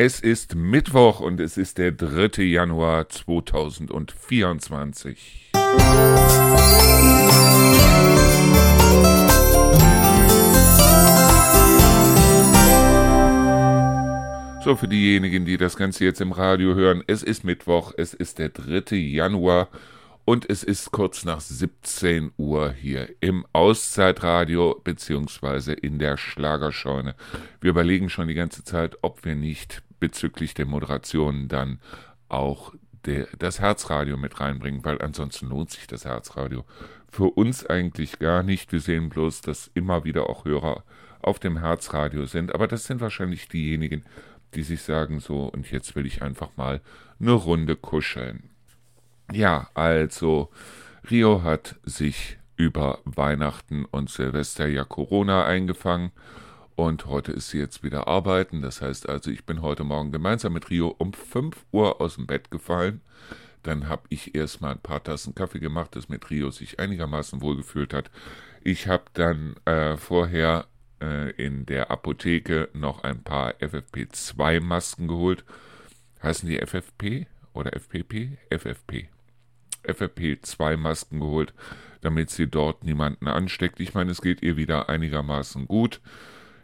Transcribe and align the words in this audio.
Es 0.00 0.20
ist 0.20 0.54
Mittwoch 0.54 1.18
und 1.18 1.40
es 1.40 1.56
ist 1.56 1.76
der 1.76 1.90
3. 1.90 2.44
Januar 2.44 3.08
2024. 3.08 5.50
So, 14.62 14.76
für 14.76 14.86
diejenigen, 14.86 15.44
die 15.44 15.56
das 15.56 15.76
Ganze 15.76 16.04
jetzt 16.04 16.20
im 16.20 16.30
Radio 16.30 16.76
hören, 16.76 17.02
es 17.08 17.24
ist 17.24 17.42
Mittwoch, 17.42 17.92
es 17.96 18.14
ist 18.14 18.38
der 18.38 18.50
3. 18.50 18.94
Januar 18.94 19.66
und 20.24 20.48
es 20.48 20.62
ist 20.62 20.92
kurz 20.92 21.24
nach 21.24 21.40
17 21.40 22.30
Uhr 22.36 22.70
hier 22.70 23.08
im 23.18 23.44
Auszeitradio 23.52 24.80
beziehungsweise 24.84 25.72
in 25.72 25.98
der 25.98 26.16
Schlagerscheune. 26.16 27.16
Wir 27.60 27.70
überlegen 27.70 28.10
schon 28.10 28.28
die 28.28 28.34
ganze 28.34 28.62
Zeit, 28.62 28.96
ob 29.02 29.24
wir 29.24 29.34
nicht 29.34 29.82
bezüglich 29.98 30.54
der 30.54 30.66
Moderation 30.66 31.48
dann 31.48 31.80
auch 32.28 32.74
der, 33.04 33.28
das 33.38 33.60
Herzradio 33.60 34.16
mit 34.16 34.40
reinbringen, 34.40 34.84
weil 34.84 35.00
ansonsten 35.00 35.48
lohnt 35.48 35.70
sich 35.70 35.86
das 35.86 36.04
Herzradio 36.04 36.64
für 37.10 37.30
uns 37.30 37.64
eigentlich 37.66 38.18
gar 38.18 38.42
nicht. 38.42 38.72
Wir 38.72 38.80
sehen 38.80 39.08
bloß, 39.08 39.40
dass 39.40 39.70
immer 39.74 40.04
wieder 40.04 40.28
auch 40.28 40.44
Hörer 40.44 40.84
auf 41.22 41.38
dem 41.38 41.58
Herzradio 41.58 42.26
sind, 42.26 42.54
aber 42.54 42.68
das 42.68 42.84
sind 42.84 43.00
wahrscheinlich 43.00 43.48
diejenigen, 43.48 44.04
die 44.54 44.62
sich 44.62 44.82
sagen 44.82 45.20
so, 45.20 45.44
und 45.44 45.70
jetzt 45.70 45.96
will 45.96 46.06
ich 46.06 46.22
einfach 46.22 46.50
mal 46.56 46.80
eine 47.20 47.32
Runde 47.32 47.76
kuscheln. 47.76 48.50
Ja, 49.32 49.68
also 49.74 50.50
Rio 51.10 51.42
hat 51.42 51.76
sich 51.84 52.38
über 52.56 53.00
Weihnachten 53.04 53.84
und 53.84 54.10
Silvester 54.10 54.66
ja 54.66 54.84
Corona 54.84 55.44
eingefangen 55.44 56.12
und 56.78 57.06
heute 57.06 57.32
ist 57.32 57.50
sie 57.50 57.58
jetzt 57.58 57.82
wieder 57.82 58.06
arbeiten. 58.06 58.62
Das 58.62 58.80
heißt 58.80 59.08
also, 59.08 59.32
ich 59.32 59.44
bin 59.44 59.62
heute 59.62 59.82
Morgen 59.82 60.12
gemeinsam 60.12 60.52
mit 60.52 60.70
Rio 60.70 60.94
um 60.96 61.12
5 61.12 61.66
Uhr 61.72 62.00
aus 62.00 62.14
dem 62.14 62.28
Bett 62.28 62.52
gefallen. 62.52 63.00
Dann 63.64 63.88
habe 63.88 64.02
ich 64.10 64.36
erstmal 64.36 64.74
ein 64.74 64.80
paar 64.80 65.02
Tassen 65.02 65.34
Kaffee 65.34 65.58
gemacht, 65.58 65.96
dass 65.96 66.08
mit 66.08 66.30
Rio 66.30 66.52
sich 66.52 66.78
einigermaßen 66.78 67.40
wohlgefühlt 67.40 67.92
hat. 67.92 68.12
Ich 68.62 68.86
habe 68.86 69.02
dann 69.14 69.56
äh, 69.64 69.96
vorher 69.96 70.66
äh, 71.02 71.32
in 71.32 71.66
der 71.66 71.90
Apotheke 71.90 72.68
noch 72.74 73.02
ein 73.02 73.24
paar 73.24 73.54
FFP2-Masken 73.54 75.08
geholt. 75.08 75.44
Heißen 76.22 76.48
die 76.48 76.64
FFP 76.64 77.26
oder 77.54 77.74
FPP? 77.74 78.38
FFP. 78.50 79.08
FFP2-Masken 79.82 81.18
geholt, 81.18 81.54
damit 82.02 82.30
sie 82.30 82.46
dort 82.46 82.84
niemanden 82.84 83.26
ansteckt. 83.26 83.80
Ich 83.80 83.94
meine, 83.94 84.12
es 84.12 84.22
geht 84.22 84.42
ihr 84.42 84.56
wieder 84.56 84.88
einigermaßen 84.88 85.66
gut. 85.66 86.00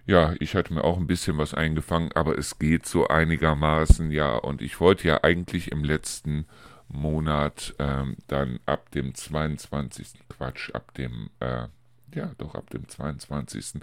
Ja, 0.06 0.34
ich 0.38 0.54
hatte 0.54 0.74
mir 0.74 0.84
auch 0.84 0.98
ein 0.98 1.06
bisschen 1.06 1.38
was 1.38 1.54
eingefangen, 1.54 2.12
aber 2.12 2.38
es 2.38 2.58
geht 2.58 2.86
so 2.86 3.08
einigermaßen, 3.08 4.10
ja. 4.10 4.36
Und 4.36 4.60
ich 4.60 4.78
wollte 4.80 5.08
ja 5.08 5.24
eigentlich 5.24 5.72
im 5.72 5.82
letzten 5.82 6.46
Monat 6.88 7.74
ähm, 7.78 8.16
dann 8.26 8.60
ab 8.66 8.90
dem 8.90 9.14
22. 9.14 10.08
Quatsch, 10.28 10.70
ab 10.74 10.92
dem, 10.94 11.30
äh, 11.40 11.68
ja, 12.14 12.32
doch 12.36 12.54
ab 12.54 12.68
dem 12.70 12.86
22. 12.86 13.80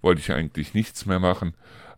wollte 0.00 0.20
ich 0.20 0.32
eigentlich 0.32 0.74
nichts 0.74 1.06
mehr 1.06 1.18
machen. 1.18 1.54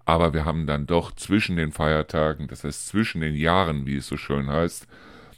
Aber 0.07 0.33
wir 0.33 0.45
haben 0.45 0.67
dann 0.67 0.87
doch 0.87 1.13
zwischen 1.13 1.57
den 1.57 1.73
Feiertagen, 1.73 2.47
das 2.49 2.65
heißt 2.65 2.87
zwischen 2.87 3.21
den 3.21 3.35
Jahren, 3.35 3.87
wie 3.87 3.97
es 3.97 4.07
so 4.07 4.17
schön 4.17 4.49
heißt, 4.49 4.87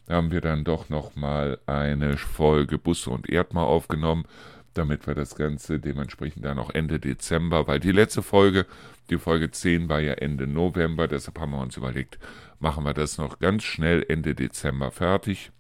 haben 0.08 0.30
wir 0.30 0.40
dann 0.40 0.64
doch 0.64 0.88
nochmal 0.88 1.58
eine 1.66 2.16
Folge 2.16 2.78
Busse 2.78 3.10
und 3.10 3.28
Erdmar 3.28 3.66
aufgenommen, 3.66 4.26
damit 4.74 5.06
wir 5.06 5.14
das 5.14 5.34
Ganze 5.34 5.80
dementsprechend 5.80 6.44
dann 6.44 6.58
auch 6.58 6.70
Ende 6.70 7.00
Dezember, 7.00 7.66
weil 7.66 7.80
die 7.80 7.92
letzte 7.92 8.22
Folge, 8.22 8.66
die 9.10 9.18
Folge 9.18 9.50
10 9.50 9.88
war 9.88 10.00
ja 10.00 10.14
Ende 10.14 10.46
November, 10.46 11.08
deshalb 11.08 11.38
haben 11.38 11.52
wir 11.52 11.60
uns 11.60 11.76
überlegt, 11.76 12.18
machen 12.58 12.84
wir 12.84 12.94
das 12.94 13.18
noch 13.18 13.38
ganz 13.38 13.64
schnell 13.64 14.04
Ende 14.08 14.34
Dezember 14.34 14.90
fertig. 14.90 15.50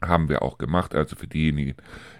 Haben 0.00 0.28
wir 0.28 0.42
auch 0.42 0.58
gemacht, 0.58 0.94
also 0.94 1.16
für 1.16 1.26
diejenigen, 1.26 1.74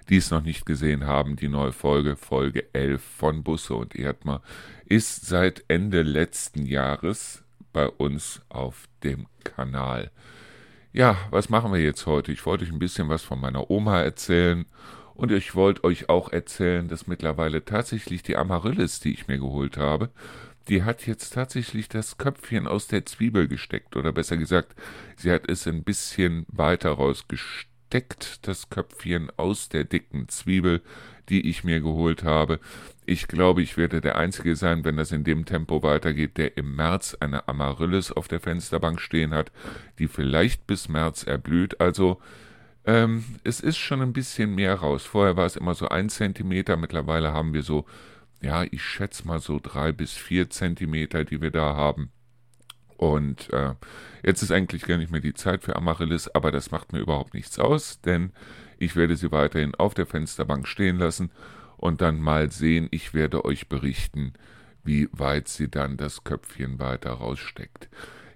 die 0.09 0.17
es 0.17 0.33
noch 0.33 0.43
nicht 0.43 0.67
gesehen 0.67 1.07
haben, 1.07 1.37
die 1.37 1.49
neue 1.49 1.73
Folge, 1.73 2.17
Folge 2.17 2.75
11 2.75 3.01
von 3.01 3.45
Busse 3.45 3.75
und 3.75 3.95
Erdmar, 3.95 4.43
ist 4.85 5.27
seit 5.27 5.65
Ende 5.69 6.03
letzten 6.03 6.67
Jahres 6.67 7.45
bei 7.73 7.89
uns 7.89 8.43
auf 8.49 8.89
dem 9.05 9.27
Kanal. 9.45 10.11
Ja, 10.93 11.17
was 11.31 11.51
machen 11.51 11.73
wir 11.73 11.81
jetzt 11.81 12.07
heute? 12.07 12.33
Ich 12.33 12.45
wollte 12.47 12.65
euch 12.65 12.73
ein 12.73 12.81
bisschen 12.81 13.09
was 13.09 13.23
von 13.23 13.41
meiner 13.41 13.71
Oma 13.71 14.01
erzählen 14.01 14.67
und 15.19 15.33
ich 15.33 15.57
wollte 15.57 15.83
euch 15.83 16.09
auch 16.09 16.31
erzählen, 16.31 16.87
dass 16.87 17.09
mittlerweile 17.09 17.65
tatsächlich 17.65 18.23
die 18.23 18.37
Amaryllis, 18.37 19.01
die 19.01 19.13
ich 19.13 19.27
mir 19.27 19.39
geholt 19.39 19.77
habe, 19.77 20.11
die 20.69 20.85
hat 20.85 21.09
jetzt 21.09 21.35
tatsächlich 21.35 21.89
das 21.89 22.19
Köpfchen 22.19 22.69
aus 22.69 22.87
der 22.87 23.05
Zwiebel 23.05 23.49
gesteckt. 23.49 23.97
Oder 23.97 24.13
besser 24.13 24.37
gesagt, 24.37 24.77
sie 25.17 25.33
hat 25.33 25.51
es 25.51 25.67
ein 25.67 25.83
bisschen 25.83 26.47
weiter 26.47 26.91
rausgesteckt, 26.91 28.47
das 28.47 28.71
Köpfchen 28.71 29.29
aus 29.37 29.69
der 29.69 29.83
dicken 29.83 30.29
Zwiebel, 30.29 30.83
die 31.29 31.51
ich 31.51 31.65
mir 31.65 31.81
geholt 31.81 32.23
habe. 32.23 32.61
Ich 33.05 33.27
glaube, 33.27 33.61
ich 33.61 33.77
werde 33.77 34.01
der 34.01 34.19
Einzige 34.19 34.55
sein, 34.55 34.85
wenn 34.85 34.99
das 34.99 35.11
in 35.11 35.25
dem 35.25 35.47
Tempo 35.47 35.83
weitergeht, 35.83 36.37
der 36.37 36.57
im 36.57 36.77
März 36.77 37.17
eine 37.19 37.49
Amaryllis 37.49 38.13
auf 38.13 38.29
der 38.29 38.39
Fensterbank 38.39 39.01
stehen 39.01 39.35
hat, 39.35 39.51
die 39.99 40.07
vielleicht 40.07 40.69
bis 40.69 40.89
März 40.89 41.25
erblüht. 41.25 41.81
Also 41.81 42.21
ähm, 42.89 43.23
es 43.45 43.61
ist 43.61 43.77
schon 43.77 44.01
ein 44.01 44.15
bisschen 44.15 44.55
mehr 44.55 44.77
raus. 44.77 45.05
Vorher 45.05 45.37
war 45.37 45.45
es 45.45 45.57
immer 45.57 45.75
so 45.75 45.91
ein 45.91 46.09
Zentimeter, 46.09 46.79
mittlerweile 46.79 47.35
haben 47.35 47.53
wir 47.53 47.63
so, 47.63 47.85
ja, 48.41 48.65
ich 48.65 48.83
schätze 48.83 49.27
mal 49.27 49.41
so 49.41 49.61
drei 49.63 49.93
bis 49.93 50.13
vier 50.15 50.49
Zentimeter, 50.49 51.27
die 51.27 51.43
wir 51.43 51.51
da 51.51 51.77
haben. 51.77 52.11
Und 52.97 53.53
äh, 53.53 53.75
jetzt 54.25 54.43
ist 54.43 54.51
eigentlich 54.51 54.85
gar 54.87 54.97
nicht 54.97 55.13
mehr 55.13 55.21
die 55.21 55.35
Zeit 55.35 55.63
für 55.65 55.77
Amaryllis, 55.77 56.29
aber 56.29 56.51
das 56.51 56.71
macht 56.71 56.95
mir 56.95 57.01
überhaupt 57.01 57.35
nichts 57.35 57.59
aus, 57.59 58.01
denn 58.01 58.33
ich 58.79 58.97
werde 58.97 59.17
sie 59.17 59.31
weiterhin 59.33 59.75
auf 59.75 59.93
der 59.93 60.07
Fensterbank 60.07 60.67
stehen 60.67 60.97
lassen 60.97 61.31
und 61.77 62.01
dann 62.01 62.21
mal 62.21 62.51
sehen, 62.51 62.89
ich 62.91 63.13
werde 63.13 63.45
euch 63.45 63.69
berichten, 63.69 64.33
wie 64.83 65.11
weit 65.13 65.49
sie 65.49 65.69
dann 65.69 65.99
das 65.99 66.25
Köpfchen 66.25 66.79
weiter 66.79 67.13
raussteckt. 67.13 67.91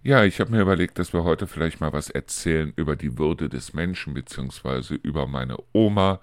Ja, 0.04 0.24
ich 0.24 0.40
habe 0.40 0.50
mir 0.50 0.60
überlegt, 0.60 0.98
dass 0.98 1.12
wir 1.12 1.22
heute 1.22 1.46
vielleicht 1.46 1.80
mal 1.80 1.92
was 1.92 2.10
erzählen 2.10 2.72
über 2.74 2.96
die 2.96 3.18
Würde 3.18 3.48
des 3.48 3.72
Menschen, 3.72 4.14
beziehungsweise 4.14 4.94
über 4.94 5.28
meine 5.28 5.58
Oma, 5.72 6.20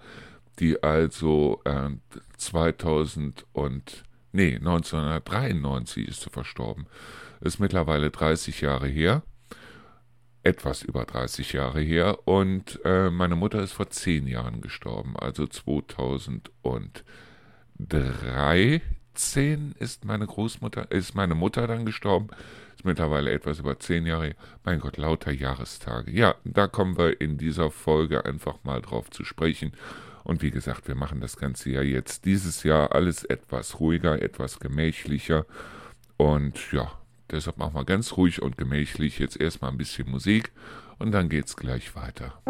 die 0.59 0.84
also 0.84 1.62
äh, 1.63 1.90
2000 2.35 3.45
und, 3.53 4.03
nee, 4.34 4.56
1993 4.56 6.09
ist 6.09 6.22
sie 6.23 6.29
verstorben. 6.29 6.88
Ist 7.40 7.59
mittlerweile 7.59 8.12
30 8.12 8.59
Jahre 8.59 8.90
her. 8.90 9.23
Etwas 10.44 10.84
über 10.84 11.06
30 11.06 11.53
Jahre 11.53 11.79
her. 11.79 12.28
Und 12.28 12.81
äh, 12.84 13.09
meine 13.09 13.38
Mutter 13.38 13.61
ist 13.61 13.72
vor 13.72 13.90
zehn 13.90 14.28
Jahren 14.28 14.59
gestorben, 14.59 15.16
also 15.16 15.47
2013 19.19 19.75
ist 19.80 20.06
meine 20.06 20.25
Großmutter, 20.25 20.91
ist 20.91 21.16
meine 21.16 21.35
Mutter 21.35 21.68
dann 21.68 21.85
gestorben, 21.85 22.30
ist 22.75 22.85
mittlerweile 22.85 23.31
etwas 23.31 23.59
über 23.59 23.80
zehn 23.80 24.06
Jahre. 24.06 24.35
Mein 24.63 24.80
Gott, 24.80 24.97
lauter 24.97 25.31
Jahrestage. 25.31 26.12
Ja, 26.12 26.35
da 26.44 26.68
kommen 26.68 26.97
wir 26.97 27.19
in 27.19 27.38
dieser 27.38 27.69
Folge 27.69 28.25
einfach 28.25 28.63
mal 28.63 28.81
drauf 28.81 29.09
zu 29.09 29.24
sprechen. 29.25 29.74
Und 30.24 30.41
wie 30.41 30.52
gesagt, 30.52 30.88
wir 30.88 30.96
machen 30.96 31.22
das 31.22 31.38
Ganze 31.38 31.72
ja 31.72 31.81
jetzt 31.81 32.25
dieses 32.25 32.63
Jahr 32.63 32.94
alles 32.94 33.24
etwas 33.24 33.79
ruhiger, 33.79 34.22
etwas 34.22 34.59
gemächlicher. 34.59 35.46
Und 36.18 36.72
ja, 36.72 36.91
Deshalb 37.31 37.58
machen 37.58 37.75
wir 37.75 37.85
ganz 37.85 38.18
ruhig 38.18 38.41
und 38.41 38.58
gemächlich 38.58 39.19
jetzt 39.19 39.40
erstmal 39.40 39.72
ein 39.72 39.78
bisschen 39.78 40.09
Musik 40.09 40.52
und 40.97 41.12
dann 41.12 41.29
geht's 41.29 41.56
gleich 41.56 41.96
weiter. 41.96 42.41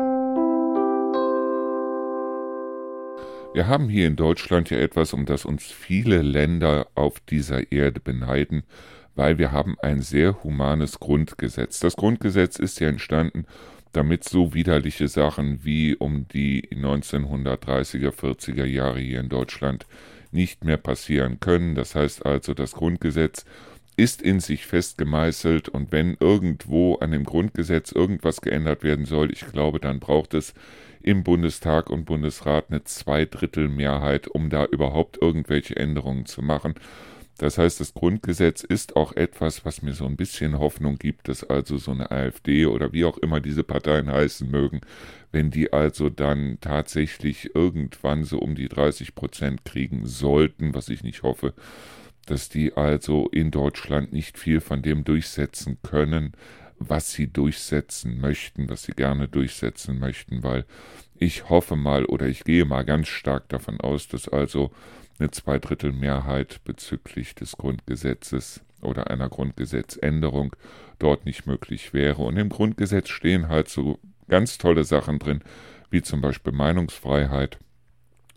Wir 3.52 3.66
haben 3.66 3.90
hier 3.90 4.06
in 4.06 4.16
Deutschland 4.16 4.70
ja 4.70 4.78
etwas, 4.78 5.12
um 5.12 5.26
das 5.26 5.44
uns 5.44 5.66
viele 5.66 6.22
Länder 6.22 6.88
auf 6.94 7.20
dieser 7.20 7.72
Erde 7.72 8.00
beneiden, 8.00 8.62
weil 9.16 9.40
wir 9.40 9.52
haben 9.52 9.76
ein 9.82 10.02
sehr 10.02 10.44
humanes 10.44 11.00
Grundgesetz. 11.00 11.80
Das 11.80 11.96
Grundgesetz 11.96 12.60
ist 12.60 12.80
ja 12.80 12.88
entstanden, 12.88 13.46
damit 13.92 14.24
so 14.24 14.54
widerliche 14.54 15.08
Sachen 15.08 15.66
wie 15.66 15.96
um 15.96 16.28
die 16.28 16.70
1930er, 16.70 18.12
40er 18.12 18.66
Jahre 18.66 19.00
hier 19.00 19.20
in 19.20 19.30
Deutschland 19.30 19.88
nicht 20.32 20.64
mehr 20.64 20.78
passieren 20.78 21.40
können. 21.40 21.74
Das 21.74 21.96
heißt 21.96 22.28
also, 22.28 22.54
das 22.54 22.74
Grundgesetz 22.74 23.46
ist 23.98 24.22
in 24.22 24.40
sich 24.40 24.68
fest 24.68 25.00
gemeißelt 25.00 25.70
und 25.70 25.92
wenn 25.92 26.16
irgendwo 26.20 26.96
an 26.98 27.12
dem 27.12 27.24
Grundgesetz 27.24 27.92
irgendwas 27.92 28.42
geändert 28.42 28.84
werden 28.84 29.06
soll, 29.06 29.32
ich 29.32 29.46
glaube, 29.48 29.80
dann 29.80 30.00
braucht 30.00 30.36
es 30.36 30.54
im 31.02 31.24
Bundestag 31.24 31.90
und 31.90 32.06
Bundesrat 32.06 32.66
eine 32.70 32.84
Zweidrittelmehrheit, 32.84 34.28
um 34.28 34.50
da 34.50 34.66
überhaupt 34.66 35.22
irgendwelche 35.22 35.76
Änderungen 35.76 36.26
zu 36.26 36.42
machen. 36.42 36.76
Das 37.40 37.58
heißt, 37.58 37.80
das 37.80 37.94
Grundgesetz 37.94 38.64
ist 38.64 38.98
auch 38.98 39.16
etwas, 39.16 39.64
was 39.64 39.82
mir 39.82 39.94
so 39.94 40.06
ein 40.06 40.18
bisschen 40.18 40.60
Hoffnung 40.60 40.98
gibt, 40.98 41.30
dass 41.30 41.46
also 41.46 41.78
so 41.78 41.92
eine 41.92 42.12
AfD 42.12 42.66
oder 42.66 42.92
wie 42.92 43.06
auch 43.06 43.18
immer 43.18 43.40
diese 43.40 43.64
Parteien 43.64 44.12
heißen 44.12 44.52
mögen, 44.52 44.82
wenn 45.32 45.50
die 45.50 45.72
also 45.72 46.10
dann 46.10 46.58
tatsächlich 46.60 47.56
irgendwann 47.56 48.26
so 48.26 48.40
um 48.40 48.56
die 48.56 48.68
30 48.68 49.16
Prozent 49.16 49.64
kriegen 49.64 50.06
sollten, 50.06 50.74
was 50.74 50.90
ich 50.90 51.02
nicht 51.02 51.24
hoffe, 51.24 51.54
dass 52.26 52.50
die 52.50 52.74
also 52.74 53.30
in 53.32 53.52
Deutschland 53.52 54.12
nicht 54.12 54.38
viel 54.38 54.60
von 54.60 54.82
dem 54.82 55.06
durchsetzen 55.06 55.78
können, 55.82 56.34
was 56.80 57.12
sie 57.12 57.28
durchsetzen 57.28 58.20
möchten, 58.20 58.70
was 58.70 58.84
sie 58.84 58.94
gerne 58.94 59.28
durchsetzen 59.28 60.00
möchten, 60.00 60.44
weil 60.44 60.66
ich 61.16 61.50
hoffe 61.50 61.76
mal 61.76 62.06
oder 62.06 62.28
ich 62.28 62.44
gehe 62.46 62.66
mal 62.66 62.84
ganz 62.84 63.10
stark 63.10 63.50
davon 63.50 63.80
aus, 63.82 64.08
dass 64.08 64.30
also 64.30 64.72
eine 65.20 65.30
Zweidrittelmehrheit 65.32 66.62
bezüglich 66.64 67.36
des 67.36 67.58
Grundgesetzes 67.58 68.62
oder 68.82 69.10
einer 69.10 69.28
Grundgesetzänderung 69.28 70.56
dort 70.98 71.26
nicht 71.26 71.46
möglich 71.46 71.94
wäre. 71.94 72.22
Und 72.22 72.38
im 72.38 72.48
Grundgesetz 72.48 73.10
stehen 73.10 73.50
halt 73.50 73.68
so 73.68 74.00
ganz 74.30 74.58
tolle 74.58 74.86
Sachen 74.86 75.20
drin, 75.20 75.44
wie 75.90 76.02
zum 76.02 76.22
Beispiel 76.22 76.54
Meinungsfreiheit, 76.54 77.60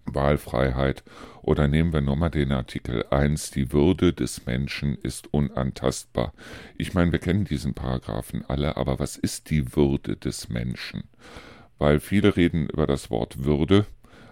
Wahlfreiheit 0.06 1.05
oder 1.43 1.69
nehmen 1.69 1.93
wir 1.93 2.00
nochmal 2.00 2.31
den 2.31 2.53
Artikel 2.53 3.05
1, 3.11 3.50
die 3.50 3.73
Würde 3.73 4.12
des 4.12 4.47
Menschen 4.47 4.97
ist 4.97 5.33
unantastbar. 5.35 6.33
Ich 6.79 6.94
meine, 6.94 7.12
wir 7.12 7.19
kennen 7.19 7.44
diesen 7.44 7.75
Paragraphen 7.75 8.44
alle, 8.47 8.77
aber 8.77 8.99
was 8.99 9.17
ist 9.17 9.50
die 9.50 9.77
Würde 9.77 10.17
des 10.17 10.49
Menschen? 10.49 11.05
Weil 11.79 12.00
viele 12.00 12.37
reden 12.37 12.69
über 12.69 12.87
das 12.87 13.11
Wort 13.11 13.44
Würde, 13.44 13.87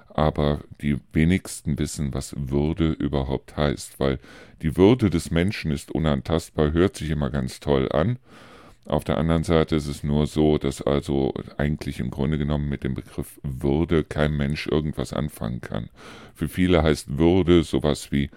aber 0.08 0.60
die 0.80 0.98
wenigsten 1.12 1.78
wissen, 1.78 2.14
was 2.14 2.34
Würde 2.36 2.92
überhaupt 2.92 3.56
heißt, 3.56 3.98
weil 3.98 4.18
die 4.62 4.76
Würde 4.76 5.10
des 5.10 5.30
Menschen 5.30 5.70
ist 5.72 5.90
unantastbar, 5.90 6.72
hört 6.72 6.96
sich 6.96 7.10
immer 7.10 7.30
ganz 7.30 7.60
toll 7.60 7.90
an, 7.90 8.18
auf 8.90 9.04
der 9.04 9.18
anderen 9.18 9.44
Seite 9.44 9.76
ist 9.76 9.86
es 9.86 10.02
nur 10.02 10.26
so, 10.26 10.58
dass 10.58 10.82
also 10.82 11.32
eigentlich 11.56 12.00
im 12.00 12.10
Grunde 12.10 12.38
genommen 12.38 12.68
mit 12.68 12.82
dem 12.82 12.94
Begriff 12.94 13.40
Würde 13.44 14.02
kein 14.02 14.36
Mensch 14.36 14.66
irgendwas 14.66 15.12
anfangen 15.12 15.60
kann. 15.60 15.90
Für 16.34 16.48
viele 16.48 16.82
heißt 16.82 17.16
Würde 17.16 17.62
sowas 17.62 18.10
wie, 18.10 18.30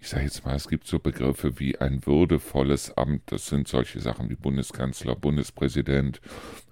ich 0.00 0.08
sage 0.08 0.24
jetzt 0.24 0.44
mal, 0.44 0.56
es 0.56 0.68
gibt 0.68 0.88
so 0.88 0.98
Begriffe 0.98 1.60
wie 1.60 1.78
ein 1.78 2.04
würdevolles 2.06 2.96
Amt. 2.96 3.22
Das 3.26 3.46
sind 3.46 3.68
solche 3.68 4.00
Sachen 4.00 4.30
wie 4.30 4.34
Bundeskanzler, 4.34 5.14
Bundespräsident, 5.14 6.20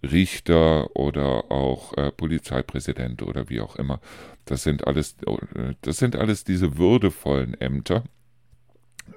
Richter 0.03 0.97
oder 0.97 1.53
auch 1.53 1.97
äh, 1.97 2.11
Polizeipräsident 2.11 3.23
oder 3.23 3.49
wie 3.49 3.61
auch 3.61 3.77
immer. 3.77 4.01
Das 4.47 4.65
sind 4.65 4.85
alles, 4.89 5.17
äh, 5.25 5.75
das 5.83 5.99
sind 5.99 6.17
alles 6.17 6.43
diese 6.43 6.77
würdevollen 6.77 7.55
Ämter. 7.61 8.03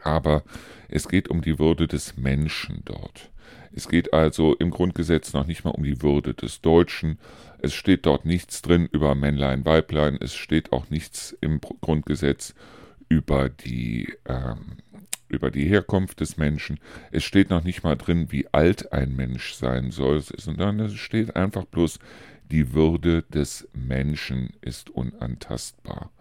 Aber 0.04 0.44
es 0.90 1.08
geht 1.08 1.30
um 1.30 1.42
die 1.42 1.58
Würde 1.58 1.88
des 1.88 2.18
Menschen 2.18 2.82
dort. 2.86 3.31
Es 3.74 3.88
geht 3.88 4.14
also 4.14 4.56
im 4.56 4.70
Grundgesetz 4.70 5.34
noch 5.34 5.48
nicht 5.48 5.64
mal 5.64 5.72
um 5.72 5.84
die 5.84 6.02
Würde 6.02 6.34
des 6.34 6.62
Deutschen. 6.62 7.20
Es 7.60 7.74
steht 7.74 8.06
dort 8.06 8.26
nichts 8.26 8.62
drin 8.62 8.88
über 8.92 9.16
Männlein, 9.16 9.66
Weiblein. 9.66 10.18
Es 10.20 10.36
steht 10.36 10.72
auch 10.72 10.90
nichts 10.90 11.36
im 11.42 11.60
Grundgesetz 11.60 12.54
über 13.08 13.50
die, 13.50 14.14
ähm, 14.26 14.78
über 15.28 15.52
die 15.52 15.68
Herkunft 15.68 16.20
des 16.20 16.38
Menschen. 16.38 16.80
Es 17.12 17.24
steht 17.24 17.50
noch 17.50 17.64
nicht 17.64 17.84
mal 17.84 17.96
drin, 17.96 18.28
wie 18.32 18.48
alt 18.52 18.92
ein 18.92 19.16
Mensch 19.16 19.54
sein 19.54 19.92
soll, 19.92 20.22
sondern 20.22 20.80
es 20.80 20.94
steht 20.94 21.36
einfach 21.36 21.66
bloß, 21.66 22.00
die 22.52 22.74
Würde 22.74 23.24
des 23.24 23.68
Menschen 23.74 24.52
ist 24.60 24.90
unantastbar. 24.90 26.12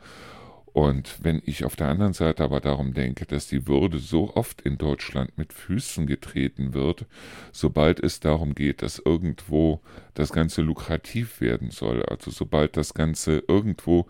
Und 0.73 1.19
wenn 1.23 1.43
ich 1.45 1.65
auf 1.65 1.77
der 1.77 1.89
anderen 1.89 2.13
Seite 2.13 2.45
aber 2.45 2.61
darum 2.61 2.95
denke, 2.95 3.27
dass 3.27 3.49
die 3.49 3.67
Würde 3.67 3.99
so 3.99 4.35
oft 4.35 4.61
in 4.61 4.79
Deutschland 4.79 5.37
mit 5.37 5.53
Füßen 5.53 6.07
getreten 6.07 6.75
wird, 6.75 7.07
sobald 7.53 8.01
es 8.01 8.21
darum 8.21 8.55
geht, 8.55 8.83
dass 8.83 9.03
irgendwo 9.05 9.81
das 10.15 10.33
Ganze 10.33 10.63
lukrativ 10.63 11.41
werden 11.41 11.71
soll, 11.71 12.05
also 12.05 12.31
sobald 12.31 12.77
das 12.77 12.95
Ganze 12.95 13.43
irgendwo 13.49 14.07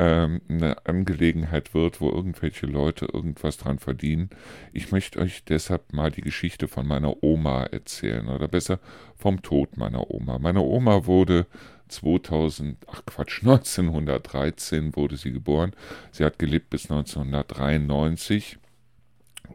ähm, 0.00 0.40
eine 0.48 0.86
Angelegenheit 0.86 1.74
wird, 1.74 2.00
wo 2.00 2.10
irgendwelche 2.10 2.66
Leute 2.66 3.06
irgendwas 3.12 3.58
dran 3.58 3.78
verdienen. 3.78 4.30
Ich 4.72 4.92
möchte 4.92 5.18
euch 5.18 5.44
deshalb 5.44 5.92
mal 5.92 6.10
die 6.10 6.22
Geschichte 6.22 6.68
von 6.68 6.86
meiner 6.86 7.22
Oma 7.22 7.64
erzählen, 7.64 8.28
oder 8.28 8.48
besser 8.48 8.80
vom 9.16 9.42
Tod 9.42 9.76
meiner 9.76 10.10
Oma. 10.10 10.38
Meine 10.38 10.62
Oma 10.62 11.04
wurde 11.04 11.46
2000, 11.90 12.78
ach 12.86 13.02
Quatsch, 13.06 13.40
1913 13.42 14.96
wurde 14.96 15.16
sie 15.16 15.32
geboren. 15.32 15.72
Sie 16.12 16.24
hat 16.24 16.38
gelebt 16.38 16.70
bis 16.70 16.90
1993 16.90 18.58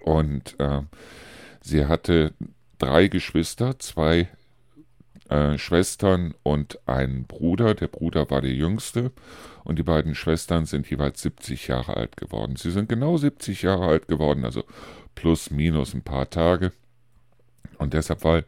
und 0.04 0.60
äh, 0.60 0.82
sie 1.62 1.86
hatte 1.86 2.34
drei 2.78 3.08
Geschwister, 3.08 3.80
zwei 3.80 4.30
äh, 5.30 5.58
Schwestern 5.58 6.36
und 6.44 6.80
einen 6.88 7.26
Bruder. 7.26 7.74
Der 7.74 7.88
Bruder 7.88 8.30
war 8.30 8.42
der 8.42 8.54
jüngste 8.54 9.12
und 9.64 9.80
die 9.80 9.84
beiden 9.84 10.14
Schwestern 10.14 10.66
sind 10.66 10.90
jeweils 10.90 11.22
70 11.22 11.68
Jahre 11.68 11.98
alt 11.98 12.18
geworden. 12.18 12.56
Sie 12.56 12.72
sind 12.72 12.90
genau 12.90 13.18
70 13.18 13.64
Jahre 13.64 13.88
alt 13.88 14.08
geworden, 14.08 14.46
also 14.46 14.64
plus 15.16 15.50
minus 15.50 15.94
ein 15.94 16.04
paar 16.04 16.30
Tage. 16.30 16.72
Und 17.78 17.94
deshalb 17.94 18.24
war 18.24 18.44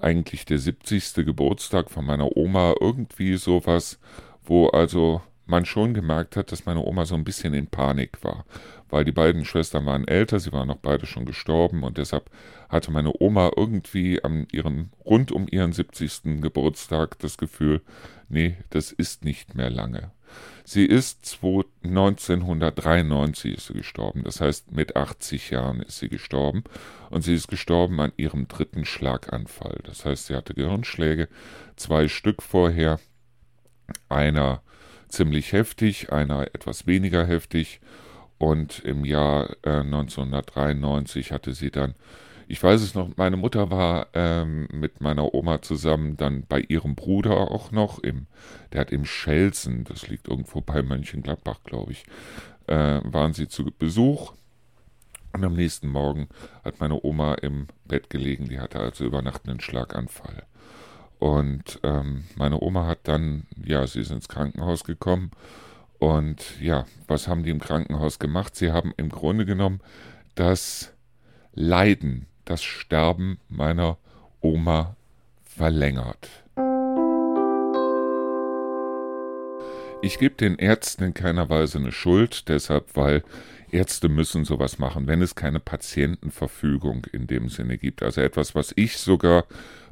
eigentlich 0.00 0.44
der 0.44 0.58
70. 0.58 1.26
Geburtstag 1.26 1.90
von 1.90 2.04
meiner 2.04 2.36
Oma 2.36 2.74
irgendwie 2.80 3.36
sowas, 3.36 3.98
wo 4.44 4.68
also 4.68 5.22
man 5.46 5.66
schon 5.66 5.94
gemerkt 5.94 6.36
hat, 6.36 6.52
dass 6.52 6.66
meine 6.66 6.84
Oma 6.84 7.04
so 7.04 7.14
ein 7.14 7.24
bisschen 7.24 7.54
in 7.54 7.66
Panik 7.66 8.22
war, 8.22 8.44
weil 8.88 9.04
die 9.04 9.12
beiden 9.12 9.44
Schwestern 9.44 9.84
waren 9.84 10.06
älter, 10.06 10.38
sie 10.38 10.52
waren 10.52 10.68
noch 10.68 10.76
beide 10.76 11.06
schon 11.06 11.26
gestorben 11.26 11.82
und 11.82 11.98
deshalb 11.98 12.30
hatte 12.68 12.90
meine 12.92 13.12
Oma 13.20 13.50
irgendwie 13.56 14.22
an 14.22 14.46
ihren, 14.52 14.90
rund 15.04 15.32
um 15.32 15.46
ihren 15.50 15.72
70. 15.72 16.40
Geburtstag 16.40 17.18
das 17.18 17.36
Gefühl, 17.36 17.82
nee, 18.28 18.56
das 18.70 18.92
ist 18.92 19.24
nicht 19.24 19.54
mehr 19.54 19.70
lange. 19.70 20.12
Sie 20.64 20.84
ist 20.84 21.38
1993 21.42 23.56
ist 23.56 23.66
sie 23.66 23.74
gestorben, 23.74 24.22
das 24.22 24.40
heißt 24.40 24.72
mit 24.72 24.94
80 24.94 25.50
Jahren 25.50 25.82
ist 25.82 25.98
sie 25.98 26.08
gestorben. 26.08 26.62
Und 27.10 27.22
sie 27.22 27.34
ist 27.34 27.48
gestorben 27.48 28.00
an 28.00 28.12
ihrem 28.16 28.46
dritten 28.46 28.84
Schlaganfall. 28.84 29.80
Das 29.84 30.04
heißt, 30.04 30.26
sie 30.26 30.36
hatte 30.36 30.54
Gehirnschläge, 30.54 31.28
zwei 31.74 32.06
Stück 32.06 32.42
vorher, 32.42 33.00
einer 34.08 34.62
ziemlich 35.08 35.52
heftig, 35.52 36.12
einer 36.12 36.54
etwas 36.54 36.86
weniger 36.86 37.26
heftig. 37.26 37.80
Und 38.38 38.78
im 38.80 39.04
Jahr 39.04 39.56
äh, 39.64 39.80
1993 39.80 41.32
hatte 41.32 41.52
sie 41.52 41.70
dann 41.70 41.94
ich 42.50 42.60
weiß 42.60 42.82
es 42.82 42.96
noch, 42.96 43.16
meine 43.16 43.36
Mutter 43.36 43.70
war 43.70 44.08
ähm, 44.12 44.66
mit 44.72 45.00
meiner 45.00 45.34
Oma 45.34 45.62
zusammen 45.62 46.16
dann 46.16 46.46
bei 46.48 46.60
ihrem 46.60 46.96
Bruder 46.96 47.52
auch 47.52 47.70
noch, 47.70 48.00
im, 48.00 48.26
der 48.72 48.80
hat 48.80 48.90
im 48.90 49.04
Schelsen, 49.04 49.84
das 49.84 50.08
liegt 50.08 50.26
irgendwo 50.26 50.60
bei 50.60 50.82
Mönchengladbach, 50.82 51.60
glaube 51.62 51.92
ich, 51.92 52.06
äh, 52.66 53.00
waren 53.04 53.34
sie 53.34 53.46
zu 53.46 53.66
Besuch. 53.66 54.32
Und 55.32 55.44
am 55.44 55.54
nächsten 55.54 55.86
Morgen 55.86 56.28
hat 56.64 56.80
meine 56.80 56.98
Oma 57.04 57.34
im 57.34 57.68
Bett 57.84 58.10
gelegen, 58.10 58.48
die 58.48 58.58
hatte 58.58 58.80
also 58.80 59.04
über 59.04 59.22
Nacht 59.22 59.48
einen 59.48 59.60
Schlaganfall. 59.60 60.42
Und 61.20 61.78
ähm, 61.84 62.24
meine 62.34 62.60
Oma 62.60 62.84
hat 62.88 63.06
dann, 63.06 63.46
ja, 63.64 63.86
sie 63.86 64.00
ist 64.00 64.10
ins 64.10 64.26
Krankenhaus 64.26 64.82
gekommen. 64.82 65.30
Und 66.00 66.60
ja, 66.60 66.84
was 67.06 67.28
haben 67.28 67.44
die 67.44 67.50
im 67.50 67.60
Krankenhaus 67.60 68.18
gemacht? 68.18 68.56
Sie 68.56 68.72
haben 68.72 68.92
im 68.96 69.08
Grunde 69.08 69.46
genommen 69.46 69.78
das 70.34 70.92
Leiden 71.52 72.26
das 72.44 72.62
Sterben 72.62 73.38
meiner 73.48 73.98
Oma 74.40 74.96
verlängert. 75.42 76.28
Ich 80.02 80.18
gebe 80.18 80.34
den 80.34 80.56
Ärzten 80.56 81.04
in 81.04 81.14
keiner 81.14 81.50
Weise 81.50 81.78
eine 81.78 81.92
Schuld, 81.92 82.48
deshalb, 82.48 82.96
weil 82.96 83.22
Ärzte 83.70 84.08
müssen 84.08 84.44
sowas 84.44 84.78
machen, 84.78 85.06
wenn 85.06 85.20
es 85.20 85.34
keine 85.34 85.60
Patientenverfügung 85.60 87.06
in 87.12 87.26
dem 87.26 87.48
Sinne 87.48 87.76
gibt. 87.76 88.02
Also 88.02 88.22
etwas, 88.22 88.54
was 88.54 88.72
ich 88.76 88.96
sogar 88.96 89.44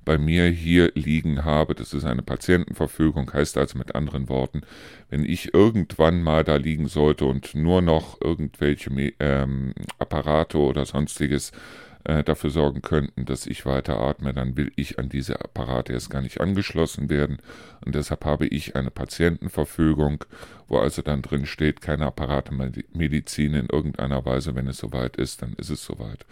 bei 0.05 0.17
mir 0.17 0.47
hier 0.47 0.91
liegen 0.95 1.45
habe, 1.45 1.75
das 1.75 1.93
ist 1.93 2.05
eine 2.05 2.23
Patientenverfügung, 2.23 3.31
heißt 3.31 3.59
also 3.59 3.77
mit 3.77 3.95
anderen 3.95 4.31
Worten, 4.31 4.63
wenn 5.11 5.25
ich 5.25 5.53
irgendwann 5.53 6.23
mal 6.23 6.45
da 6.45 6.57
liegen 6.57 6.89
sollte 6.89 7.27
und 7.27 7.55
nur 7.55 7.83
noch 7.83 8.19
irgendwelche 8.23 8.91
ähm, 9.21 9.75
Apparate 9.99 10.57
oder 10.57 10.87
sonstiges 10.87 11.53
äh, 12.09 12.25
dafür 12.25 12.49
sorgen 12.49 12.81
könnten, 12.81 13.27
dass 13.27 13.47
ich 13.47 13.67
weiter 13.67 14.01
atme, 14.01 14.33
dann 14.33 14.57
will 14.57 14.73
ich 14.77 14.99
an 14.99 15.11
diese 15.11 15.41
Apparate 15.43 15.93
erst 15.93 16.09
gar 16.09 16.23
nicht 16.23 16.41
angeschlossen 16.41 17.11
werden. 17.11 17.37
Und 17.85 17.95
deshalb 17.95 18.25
habe 18.25 18.47
ich 18.47 18.77
eine 18.77 18.91
Patientenverfügung, 18.91 20.25
wo 20.69 20.79
also 20.79 21.03
dann 21.03 21.21
drin 21.21 21.45
steht, 21.45 21.83
keine 21.83 22.07
Apparatemedizin 22.07 23.53
in 23.53 23.67
irgendeiner 23.67 24.25
Weise. 24.25 24.55
Wenn 24.55 24.69
es 24.69 24.79
soweit 24.79 25.17
ist, 25.17 25.43
dann 25.43 25.53
ist 25.53 25.69
es 25.69 25.85
soweit. 25.85 26.25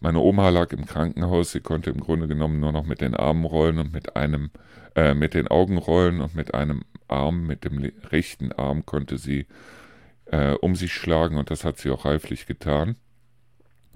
Meine 0.00 0.18
Oma 0.18 0.48
lag 0.48 0.72
im 0.72 0.84
Krankenhaus, 0.84 1.52
sie 1.52 1.60
konnte 1.60 1.90
im 1.90 2.00
Grunde 2.00 2.26
genommen 2.26 2.58
nur 2.58 2.72
noch 2.72 2.84
mit 2.84 3.00
den 3.00 3.14
Armen 3.14 3.44
rollen 3.44 3.78
und 3.78 3.92
mit 3.92 4.16
einem, 4.16 4.50
äh, 4.96 5.14
mit 5.14 5.34
den 5.34 5.46
Augen 5.46 5.78
rollen 5.78 6.20
und 6.20 6.34
mit 6.34 6.54
einem 6.54 6.82
Arm, 7.06 7.46
mit 7.46 7.64
dem 7.64 7.78
rechten 8.10 8.50
Arm 8.50 8.84
konnte 8.84 9.16
sie 9.16 9.46
äh, 10.26 10.54
um 10.54 10.74
sich 10.74 10.92
schlagen 10.92 11.36
und 11.36 11.52
das 11.52 11.64
hat 11.64 11.78
sie 11.78 11.90
auch 11.90 12.04
reiflich 12.04 12.46
getan. 12.46 12.96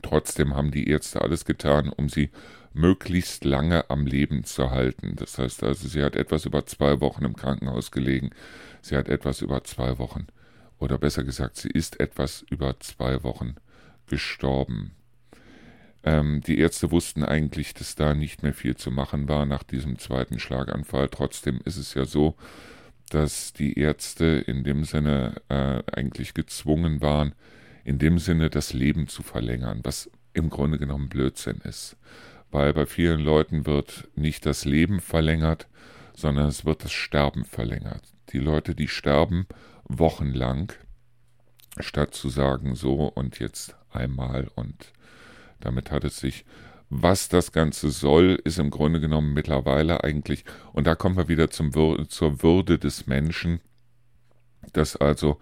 Trotzdem 0.04 0.54
haben 0.54 0.70
die 0.70 0.88
Ärzte 0.88 1.22
alles 1.22 1.46
getan, 1.46 1.88
um 1.88 2.10
sie 2.10 2.28
möglichst 2.74 3.44
lange 3.44 3.88
am 3.88 4.06
Leben 4.06 4.44
zu 4.44 4.70
halten. 4.70 5.14
Das 5.16 5.38
heißt 5.38 5.64
also, 5.64 5.88
sie 5.88 6.02
hat 6.02 6.14
etwas 6.14 6.44
über 6.44 6.66
zwei 6.66 7.00
Wochen 7.00 7.24
im 7.24 7.34
Krankenhaus 7.34 7.90
gelegen. 7.90 8.30
Sie 8.82 8.96
hat 8.96 9.08
etwas 9.08 9.40
über 9.40 9.64
zwei 9.64 9.98
Wochen, 9.98 10.26
oder 10.78 10.98
besser 10.98 11.24
gesagt, 11.24 11.56
sie 11.56 11.70
ist 11.70 12.00
etwas 12.00 12.44
über 12.50 12.78
zwei 12.80 13.22
Wochen 13.22 13.54
gestorben. 14.06 14.90
Ähm, 16.02 16.42
die 16.42 16.58
Ärzte 16.58 16.90
wussten 16.90 17.24
eigentlich, 17.24 17.72
dass 17.72 17.94
da 17.94 18.14
nicht 18.14 18.42
mehr 18.42 18.52
viel 18.52 18.76
zu 18.76 18.90
machen 18.90 19.26
war 19.26 19.46
nach 19.46 19.62
diesem 19.62 19.98
zweiten 19.98 20.38
Schlaganfall. 20.38 21.08
Trotzdem 21.08 21.60
ist 21.64 21.78
es 21.78 21.94
ja 21.94 22.04
so, 22.04 22.34
dass 23.08 23.54
die 23.54 23.78
Ärzte 23.78 24.26
in 24.26 24.64
dem 24.64 24.84
Sinne 24.84 25.40
äh, 25.48 25.82
eigentlich 25.90 26.34
gezwungen 26.34 27.00
waren, 27.00 27.34
in 27.84 27.98
dem 27.98 28.18
Sinne 28.18 28.50
das 28.50 28.72
Leben 28.72 29.08
zu 29.08 29.22
verlängern, 29.22 29.80
was 29.82 30.10
im 30.32 30.50
Grunde 30.50 30.78
genommen 30.78 31.08
Blödsinn 31.08 31.58
ist. 31.58 31.96
Weil 32.50 32.72
bei 32.72 32.86
vielen 32.86 33.20
Leuten 33.20 33.66
wird 33.66 34.08
nicht 34.14 34.46
das 34.46 34.64
Leben 34.64 35.00
verlängert, 35.00 35.68
sondern 36.14 36.46
es 36.46 36.64
wird 36.64 36.84
das 36.84 36.92
Sterben 36.92 37.44
verlängert. 37.44 38.02
Die 38.30 38.38
Leute, 38.38 38.74
die 38.74 38.88
sterben 38.88 39.46
wochenlang, 39.84 40.72
statt 41.80 42.14
zu 42.14 42.28
sagen 42.28 42.74
so 42.74 43.06
und 43.06 43.38
jetzt 43.38 43.76
einmal 43.90 44.48
und 44.54 44.92
damit 45.60 45.90
hat 45.90 46.04
es 46.04 46.18
sich. 46.18 46.44
Was 46.90 47.28
das 47.28 47.50
Ganze 47.50 47.90
soll, 47.90 48.38
ist 48.44 48.58
im 48.58 48.70
Grunde 48.70 49.00
genommen 49.00 49.32
mittlerweile 49.32 50.04
eigentlich, 50.04 50.44
und 50.72 50.86
da 50.86 50.94
kommen 50.94 51.16
wir 51.16 51.28
wieder 51.28 51.50
zum, 51.50 51.72
zur 52.08 52.42
Würde 52.42 52.78
des 52.78 53.06
Menschen, 53.06 53.60
dass 54.72 54.94
also 54.94 55.40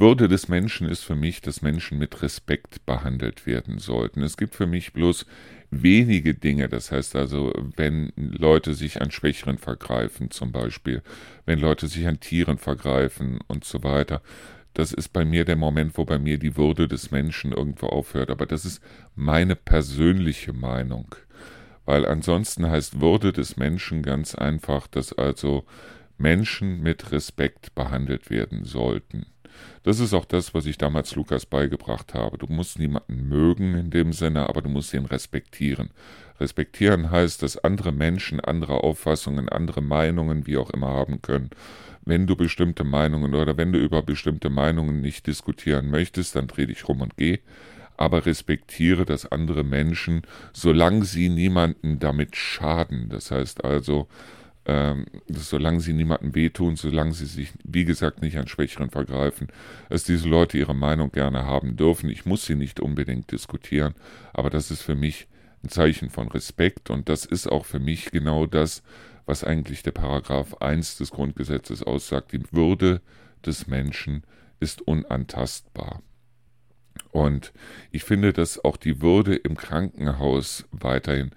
würde 0.00 0.28
des 0.28 0.48
Menschen 0.48 0.88
ist 0.88 1.04
für 1.04 1.14
mich, 1.14 1.40
dass 1.40 1.62
Menschen 1.62 1.98
mit 1.98 2.22
Respekt 2.22 2.84
behandelt 2.86 3.46
werden 3.46 3.78
sollten. 3.78 4.22
Es 4.22 4.36
gibt 4.36 4.54
für 4.54 4.66
mich 4.66 4.92
bloß 4.92 5.26
wenige 5.70 6.34
Dinge, 6.34 6.68
das 6.68 6.92
heißt 6.92 7.16
also, 7.16 7.52
wenn 7.76 8.12
Leute 8.16 8.74
sich 8.74 9.00
an 9.02 9.10
Schwächeren 9.10 9.58
vergreifen 9.58 10.30
zum 10.30 10.52
Beispiel, 10.52 11.02
wenn 11.46 11.58
Leute 11.58 11.88
sich 11.88 12.06
an 12.06 12.20
Tieren 12.20 12.58
vergreifen 12.58 13.38
und 13.48 13.64
so 13.64 13.82
weiter, 13.82 14.22
das 14.74 14.92
ist 14.92 15.08
bei 15.08 15.24
mir 15.24 15.44
der 15.44 15.56
Moment, 15.56 15.98
wo 15.98 16.04
bei 16.04 16.18
mir 16.18 16.38
die 16.38 16.56
Würde 16.56 16.86
des 16.86 17.10
Menschen 17.10 17.52
irgendwo 17.52 17.86
aufhört. 17.86 18.30
Aber 18.30 18.46
das 18.46 18.64
ist 18.64 18.80
meine 19.16 19.56
persönliche 19.56 20.52
Meinung. 20.52 21.16
Weil 21.84 22.06
ansonsten 22.06 22.68
heißt 22.68 23.00
Würde 23.00 23.32
des 23.32 23.56
Menschen 23.56 24.02
ganz 24.02 24.34
einfach, 24.36 24.86
dass 24.86 25.12
also 25.12 25.64
Menschen 26.16 26.80
mit 26.80 27.10
Respekt 27.10 27.74
behandelt 27.74 28.30
werden 28.30 28.64
sollten. 28.64 29.26
Das 29.82 30.00
ist 30.00 30.14
auch 30.14 30.24
das, 30.24 30.54
was 30.54 30.66
ich 30.66 30.78
damals 30.78 31.14
Lukas 31.14 31.46
beigebracht 31.46 32.14
habe. 32.14 32.38
Du 32.38 32.46
musst 32.48 32.78
niemanden 32.78 33.28
mögen 33.28 33.74
in 33.74 33.90
dem 33.90 34.12
Sinne, 34.12 34.48
aber 34.48 34.62
du 34.62 34.68
musst 34.68 34.92
ihn 34.94 35.06
respektieren. 35.06 35.90
Respektieren 36.40 37.10
heißt, 37.10 37.42
dass 37.42 37.56
andere 37.58 37.92
Menschen 37.92 38.40
andere 38.40 38.84
Auffassungen, 38.84 39.48
andere 39.48 39.82
Meinungen, 39.82 40.46
wie 40.46 40.56
auch 40.56 40.70
immer 40.70 40.88
haben 40.88 41.22
können 41.22 41.50
wenn 42.08 42.26
du 42.26 42.36
bestimmte 42.36 42.84
Meinungen 42.84 43.34
oder 43.34 43.58
wenn 43.58 43.70
du 43.72 43.78
über 43.78 44.02
bestimmte 44.02 44.48
Meinungen 44.48 45.02
nicht 45.02 45.26
diskutieren 45.26 45.90
möchtest, 45.90 46.34
dann 46.34 46.46
dreh 46.46 46.64
dich 46.64 46.88
rum 46.88 47.02
und 47.02 47.18
geh. 47.18 47.40
Aber 47.98 48.24
respektiere, 48.24 49.04
dass 49.04 49.30
andere 49.30 49.62
Menschen, 49.62 50.22
solange 50.54 51.04
sie 51.04 51.28
niemanden 51.28 51.98
damit 51.98 52.34
schaden, 52.34 53.08
das 53.10 53.30
heißt 53.30 53.62
also, 53.62 54.08
ähm, 54.68 55.06
solange 55.28 55.80
sie 55.80 55.94
niemandem 55.94 56.34
wehtun, 56.34 56.76
solange 56.76 57.14
sie 57.14 57.24
sich, 57.24 57.52
wie 57.64 57.86
gesagt, 57.86 58.20
nicht 58.20 58.36
an 58.36 58.48
Schwächeren 58.48 58.90
vergreifen, 58.90 59.48
dass 59.88 60.04
diese 60.04 60.28
Leute 60.28 60.58
ihre 60.58 60.74
Meinung 60.74 61.10
gerne 61.10 61.46
haben 61.46 61.76
dürfen. 61.76 62.10
Ich 62.10 62.26
muss 62.26 62.44
sie 62.44 62.54
nicht 62.54 62.78
unbedingt 62.78 63.32
diskutieren, 63.32 63.94
aber 64.34 64.50
das 64.50 64.70
ist 64.70 64.82
für 64.82 64.94
mich 64.94 65.26
ein 65.64 65.70
Zeichen 65.70 66.10
von 66.10 66.28
Respekt 66.28 66.90
und 66.90 67.08
das 67.08 67.24
ist 67.24 67.46
auch 67.46 67.64
für 67.64 67.78
mich 67.78 68.10
genau 68.10 68.46
das, 68.46 68.82
was 69.24 69.42
eigentlich 69.42 69.82
der 69.82 69.92
Paragraph 69.92 70.54
1 70.60 70.98
des 70.98 71.10
Grundgesetzes 71.12 71.82
aussagt. 71.82 72.32
Die 72.32 72.42
Würde 72.52 73.00
des 73.44 73.66
Menschen 73.68 74.22
ist 74.60 74.82
unantastbar. 74.82 76.02
Und 77.10 77.54
ich 77.90 78.04
finde, 78.04 78.34
dass 78.34 78.62
auch 78.62 78.76
die 78.76 79.00
Würde 79.00 79.34
im 79.34 79.56
Krankenhaus 79.56 80.66
weiterhin 80.72 81.30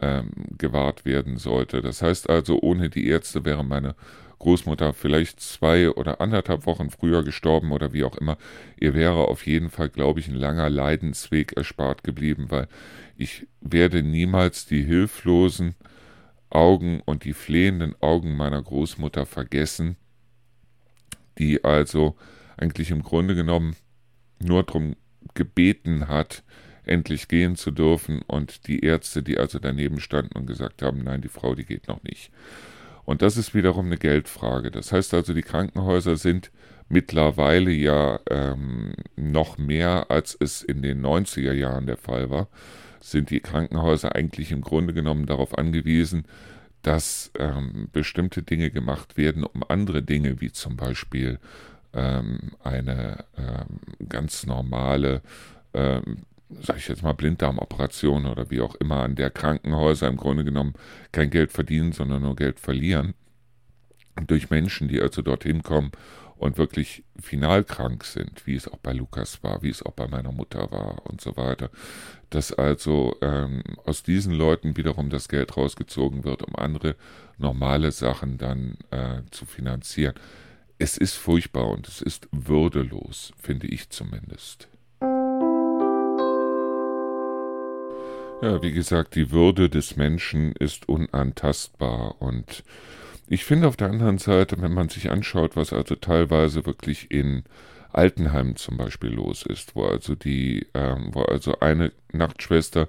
ähm, 0.00 0.30
gewahrt 0.58 1.04
werden 1.04 1.36
sollte. 1.36 1.80
Das 1.80 2.02
heißt 2.02 2.28
also, 2.28 2.60
ohne 2.60 2.90
die 2.90 3.06
Ärzte 3.06 3.44
wäre 3.44 3.64
meine 3.64 3.94
Großmutter 4.38 4.92
vielleicht 4.92 5.40
zwei 5.40 5.90
oder 5.90 6.20
anderthalb 6.20 6.66
Wochen 6.66 6.90
früher 6.90 7.22
gestorben 7.22 7.72
oder 7.72 7.92
wie 7.92 8.04
auch 8.04 8.16
immer. 8.16 8.36
Ihr 8.78 8.94
wäre 8.94 9.28
auf 9.28 9.46
jeden 9.46 9.70
Fall, 9.70 9.88
glaube 9.88 10.20
ich, 10.20 10.28
ein 10.28 10.34
langer 10.34 10.68
Leidensweg 10.68 11.56
erspart 11.56 12.04
geblieben, 12.04 12.46
weil 12.50 12.68
ich 13.16 13.46
werde 13.60 14.02
niemals 14.02 14.66
die 14.66 14.82
hilflosen 14.82 15.76
Augen 16.50 17.00
und 17.04 17.24
die 17.24 17.32
flehenden 17.32 17.94
Augen 18.00 18.36
meiner 18.36 18.62
Großmutter 18.62 19.26
vergessen, 19.26 19.96
die 21.38 21.64
also 21.64 22.16
eigentlich 22.56 22.90
im 22.90 23.02
Grunde 23.02 23.34
genommen 23.34 23.76
nur 24.40 24.62
darum 24.62 24.96
gebeten 25.34 26.08
hat, 26.08 26.44
endlich 26.86 27.28
gehen 27.28 27.56
zu 27.56 27.70
dürfen 27.70 28.22
und 28.26 28.66
die 28.66 28.80
Ärzte, 28.80 29.22
die 29.22 29.38
also 29.38 29.58
daneben 29.58 30.00
standen 30.00 30.36
und 30.36 30.46
gesagt 30.46 30.82
haben, 30.82 31.02
nein, 31.04 31.20
die 31.20 31.28
Frau, 31.28 31.54
die 31.54 31.64
geht 31.64 31.88
noch 31.88 32.02
nicht. 32.02 32.30
Und 33.04 33.22
das 33.22 33.36
ist 33.36 33.54
wiederum 33.54 33.86
eine 33.86 33.98
Geldfrage. 33.98 34.70
Das 34.70 34.92
heißt 34.92 35.14
also, 35.14 35.34
die 35.34 35.42
Krankenhäuser 35.42 36.16
sind 36.16 36.50
mittlerweile 36.88 37.70
ja 37.70 38.20
ähm, 38.30 38.92
noch 39.16 39.58
mehr, 39.58 40.10
als 40.10 40.36
es 40.38 40.62
in 40.62 40.82
den 40.82 41.04
90er 41.04 41.52
Jahren 41.52 41.86
der 41.86 41.96
Fall 41.96 42.30
war 42.30 42.48
sind 43.04 43.28
die 43.30 43.40
Krankenhäuser 43.40 44.14
eigentlich 44.14 44.50
im 44.50 44.62
Grunde 44.62 44.94
genommen 44.94 45.26
darauf 45.26 45.58
angewiesen, 45.58 46.24
dass 46.82 47.30
ähm, 47.38 47.88
bestimmte 47.92 48.42
Dinge 48.42 48.70
gemacht 48.70 49.16
werden, 49.16 49.44
um 49.44 49.62
andere 49.68 50.02
Dinge, 50.02 50.40
wie 50.40 50.50
zum 50.50 50.76
Beispiel 50.76 51.38
ähm, 51.92 52.52
eine 52.62 53.24
ähm, 53.36 54.08
ganz 54.08 54.46
normale, 54.46 55.20
ähm, 55.74 56.22
sage 56.62 56.78
ich 56.78 56.88
jetzt 56.88 57.02
mal, 57.02 57.12
Blinddarmoperation 57.12 58.26
oder 58.26 58.50
wie 58.50 58.60
auch 58.60 58.74
immer, 58.76 59.02
an 59.02 59.14
der 59.14 59.30
Krankenhäuser 59.30 60.08
im 60.08 60.16
Grunde 60.16 60.44
genommen 60.44 60.74
kein 61.12 61.30
Geld 61.30 61.52
verdienen, 61.52 61.92
sondern 61.92 62.22
nur 62.22 62.36
Geld 62.36 62.60
verlieren. 62.60 63.14
durch 64.28 64.48
Menschen, 64.48 64.86
die 64.86 65.00
also 65.00 65.22
dorthin 65.22 65.64
kommen 65.64 65.90
und 66.36 66.58
wirklich 66.58 67.04
final 67.20 67.64
krank 67.64 68.04
sind, 68.04 68.46
wie 68.46 68.54
es 68.54 68.68
auch 68.68 68.78
bei 68.78 68.92
Lukas 68.92 69.42
war, 69.42 69.62
wie 69.62 69.70
es 69.70 69.82
auch 69.82 69.92
bei 69.92 70.06
meiner 70.06 70.32
Mutter 70.32 70.70
war 70.70 71.06
und 71.06 71.20
so 71.20 71.36
weiter, 71.36 71.70
dass 72.30 72.52
also 72.52 73.16
ähm, 73.22 73.62
aus 73.84 74.02
diesen 74.02 74.34
Leuten 74.34 74.76
wiederum 74.76 75.10
das 75.10 75.28
Geld 75.28 75.56
rausgezogen 75.56 76.24
wird, 76.24 76.42
um 76.42 76.54
andere 76.56 76.96
normale 77.38 77.92
Sachen 77.92 78.38
dann 78.38 78.76
äh, 78.90 79.22
zu 79.30 79.46
finanzieren. 79.46 80.14
Es 80.78 80.98
ist 80.98 81.14
furchtbar 81.14 81.68
und 81.68 81.88
es 81.88 82.02
ist 82.02 82.28
würdelos, 82.32 83.32
finde 83.38 83.68
ich 83.68 83.90
zumindest. 83.90 84.68
Ja, 88.44 88.62
wie 88.62 88.72
gesagt, 88.72 89.14
die 89.14 89.30
Würde 89.30 89.70
des 89.70 89.96
Menschen 89.96 90.52
ist 90.52 90.86
unantastbar 90.86 92.20
und 92.20 92.62
ich 93.26 93.46
finde 93.46 93.68
auf 93.68 93.78
der 93.78 93.88
anderen 93.88 94.18
Seite, 94.18 94.60
wenn 94.60 94.74
man 94.74 94.90
sich 94.90 95.10
anschaut, 95.10 95.56
was 95.56 95.72
also 95.72 95.94
teilweise 95.94 96.66
wirklich 96.66 97.10
in 97.10 97.44
Altenheimen 97.90 98.56
zum 98.56 98.76
Beispiel 98.76 99.08
los 99.08 99.46
ist, 99.46 99.74
wo 99.74 99.86
also 99.86 100.14
die, 100.14 100.66
ähm, 100.74 101.08
wo 101.12 101.22
also 101.22 101.58
eine 101.60 101.90
Nachtschwester 102.12 102.88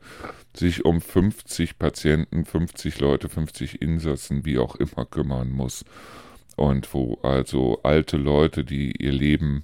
sich 0.53 0.83
um 0.83 0.99
50 0.99 1.79
Patienten, 1.79 2.43
50 2.43 2.99
Leute, 2.99 3.29
50 3.29 3.81
Insassen, 3.81 4.43
wie 4.43 4.57
auch 4.57 4.75
immer 4.75 5.05
kümmern 5.05 5.53
muss. 5.53 5.85
Und 6.57 6.93
wo 6.93 7.17
also 7.23 7.79
alte 7.83 8.17
Leute, 8.17 8.65
die 8.65 8.91
ihr 9.01 9.13
Leben 9.13 9.63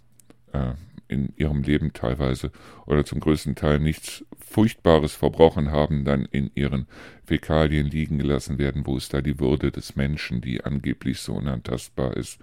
äh, 0.54 0.72
in 1.12 1.34
ihrem 1.36 1.62
Leben 1.64 1.94
teilweise 1.94 2.52
oder 2.86 3.06
zum 3.06 3.20
größten 3.20 3.56
Teil 3.56 3.80
nichts 3.80 4.26
Furchtbares 4.40 5.14
verbrochen 5.14 5.72
haben, 5.72 6.06
dann 6.06 6.26
in 6.26 6.52
ihren 6.56 6.88
Fäkalien 7.26 7.88
liegen 7.88 8.18
gelassen 8.18 8.58
werden, 8.58 8.86
wo 8.86 8.98
ist 8.98 9.14
da 9.14 9.22
die 9.22 9.40
Würde 9.40 9.72
des 9.72 9.96
Menschen, 9.96 10.42
die 10.42 10.64
angeblich 10.64 11.20
so 11.20 11.34
unantastbar 11.34 12.18
ist. 12.18 12.40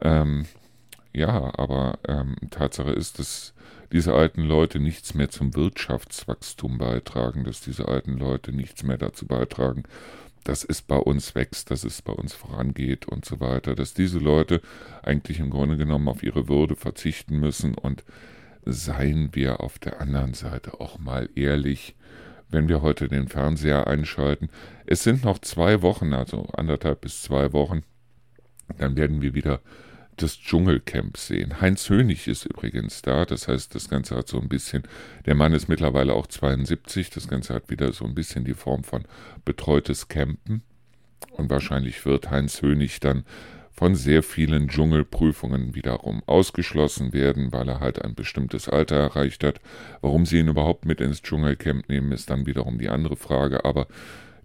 Ähm, 0.00 0.46
ja, 1.12 1.52
aber 1.58 1.98
ähm, 2.06 2.36
Tatsache 2.50 2.92
ist, 2.92 3.18
dass 3.18 3.54
diese 3.92 4.14
alten 4.14 4.42
Leute 4.42 4.80
nichts 4.80 5.14
mehr 5.14 5.30
zum 5.30 5.54
Wirtschaftswachstum 5.54 6.78
beitragen, 6.78 7.44
dass 7.44 7.60
diese 7.60 7.88
alten 7.88 8.18
Leute 8.18 8.52
nichts 8.52 8.82
mehr 8.82 8.98
dazu 8.98 9.26
beitragen, 9.26 9.84
dass 10.44 10.64
es 10.64 10.82
bei 10.82 10.96
uns 10.96 11.34
wächst, 11.34 11.70
dass 11.70 11.84
es 11.84 12.02
bei 12.02 12.12
uns 12.12 12.34
vorangeht 12.34 13.06
und 13.06 13.24
so 13.24 13.40
weiter, 13.40 13.74
dass 13.74 13.94
diese 13.94 14.18
Leute 14.18 14.60
eigentlich 15.02 15.40
im 15.40 15.50
Grunde 15.50 15.76
genommen 15.76 16.08
auf 16.08 16.22
ihre 16.22 16.48
Würde 16.48 16.76
verzichten 16.76 17.38
müssen 17.38 17.74
und 17.74 18.04
seien 18.64 19.34
wir 19.34 19.60
auf 19.60 19.78
der 19.78 20.00
anderen 20.00 20.34
Seite 20.34 20.80
auch 20.80 20.98
mal 20.98 21.28
ehrlich, 21.34 21.96
wenn 22.50 22.68
wir 22.68 22.82
heute 22.82 23.08
den 23.08 23.28
Fernseher 23.28 23.86
einschalten. 23.86 24.48
Es 24.86 25.02
sind 25.02 25.24
noch 25.24 25.38
zwei 25.38 25.82
Wochen, 25.82 26.12
also 26.12 26.46
anderthalb 26.54 27.02
bis 27.02 27.22
zwei 27.22 27.52
Wochen, 27.52 27.82
dann 28.78 28.96
werden 28.96 29.22
wir 29.22 29.34
wieder 29.34 29.60
das 30.22 30.38
Dschungelcamp 30.38 31.16
sehen. 31.16 31.60
Heinz 31.60 31.88
Hönig 31.88 32.28
ist 32.28 32.44
übrigens 32.44 33.02
da, 33.02 33.24
das 33.24 33.48
heißt, 33.48 33.74
das 33.74 33.88
Ganze 33.88 34.16
hat 34.16 34.28
so 34.28 34.40
ein 34.40 34.48
bisschen, 34.48 34.82
der 35.26 35.34
Mann 35.34 35.52
ist 35.52 35.68
mittlerweile 35.68 36.14
auch 36.14 36.26
72, 36.26 37.10
das 37.10 37.28
Ganze 37.28 37.54
hat 37.54 37.70
wieder 37.70 37.92
so 37.92 38.04
ein 38.04 38.14
bisschen 38.14 38.44
die 38.44 38.54
Form 38.54 38.84
von 38.84 39.04
betreutes 39.44 40.08
Campen. 40.08 40.62
Und 41.32 41.50
wahrscheinlich 41.50 42.04
wird 42.04 42.30
Heinz 42.30 42.62
Hönig 42.62 43.00
dann 43.00 43.24
von 43.78 43.94
sehr 43.94 44.24
vielen 44.24 44.68
Dschungelprüfungen 44.68 45.76
wiederum 45.76 46.22
ausgeschlossen 46.26 47.12
werden, 47.12 47.52
weil 47.52 47.68
er 47.68 47.78
halt 47.78 48.02
ein 48.02 48.16
bestimmtes 48.16 48.68
Alter 48.68 48.96
erreicht 48.96 49.44
hat. 49.44 49.60
Warum 50.00 50.26
sie 50.26 50.40
ihn 50.40 50.48
überhaupt 50.48 50.84
mit 50.84 51.00
ins 51.00 51.22
Dschungelcamp 51.22 51.88
nehmen, 51.88 52.10
ist 52.10 52.28
dann 52.28 52.46
wiederum 52.46 52.78
die 52.78 52.88
andere 52.88 53.14
Frage. 53.14 53.64
Aber 53.64 53.86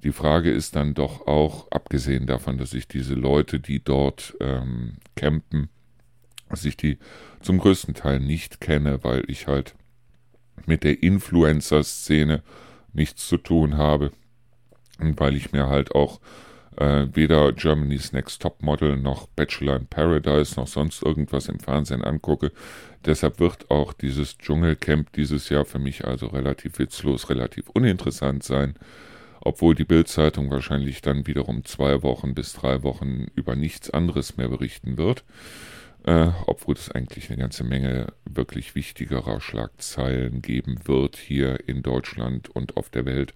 die 0.03 0.11
Frage 0.11 0.51
ist 0.51 0.75
dann 0.75 0.93
doch 0.93 1.27
auch, 1.27 1.71
abgesehen 1.71 2.27
davon, 2.27 2.57
dass 2.57 2.73
ich 2.73 2.87
diese 2.87 3.13
Leute, 3.13 3.59
die 3.59 3.83
dort 3.83 4.35
ähm, 4.41 4.97
campen, 5.15 5.69
dass 6.49 6.61
die 6.61 6.97
zum 7.41 7.57
größten 7.57 7.93
Teil 7.93 8.19
nicht 8.19 8.61
kenne, 8.61 9.03
weil 9.03 9.23
ich 9.27 9.47
halt 9.47 9.75
mit 10.65 10.83
der 10.83 11.01
Influencer-Szene 11.01 12.43
nichts 12.93 13.27
zu 13.27 13.37
tun 13.37 13.77
habe 13.77 14.11
und 14.99 15.19
weil 15.19 15.35
ich 15.35 15.51
mir 15.51 15.67
halt 15.67 15.95
auch 15.95 16.19
äh, 16.77 17.07
weder 17.13 17.51
Germany's 17.53 18.11
Next 18.11 18.41
Top 18.41 18.61
Model 18.61 18.97
noch 18.97 19.27
Bachelor 19.27 19.77
in 19.77 19.87
Paradise 19.87 20.59
noch 20.59 20.67
sonst 20.67 21.03
irgendwas 21.03 21.47
im 21.47 21.59
Fernsehen 21.59 22.03
angucke. 22.03 22.51
Deshalb 23.05 23.39
wird 23.39 23.69
auch 23.71 23.93
dieses 23.93 24.37
Dschungelcamp 24.37 25.11
dieses 25.13 25.49
Jahr 25.49 25.65
für 25.65 25.79
mich 25.79 26.05
also 26.05 26.27
relativ 26.27 26.79
witzlos, 26.79 27.29
relativ 27.29 27.69
uninteressant 27.69 28.43
sein, 28.43 28.75
obwohl 29.43 29.75
die 29.75 29.85
Bildzeitung 29.85 30.49
wahrscheinlich 30.51 31.01
dann 31.01 31.27
wiederum 31.27 31.65
zwei 31.65 32.03
Wochen 32.03 32.33
bis 32.33 32.53
drei 32.53 32.83
Wochen 32.83 33.27
über 33.35 33.55
nichts 33.55 33.89
anderes 33.89 34.37
mehr 34.37 34.49
berichten 34.49 34.97
wird. 34.97 35.23
Äh, 36.05 36.31
obwohl 36.47 36.75
es 36.75 36.91
eigentlich 36.91 37.29
eine 37.29 37.39
ganze 37.39 37.63
Menge 37.63 38.07
wirklich 38.25 38.75
wichtigerer 38.75 39.39
Schlagzeilen 39.39 40.41
geben 40.41 40.79
wird 40.83 41.15
hier 41.15 41.67
in 41.69 41.81
Deutschland 41.81 42.49
und 42.49 42.75
auf 42.75 42.89
der 42.89 43.05
Welt 43.05 43.33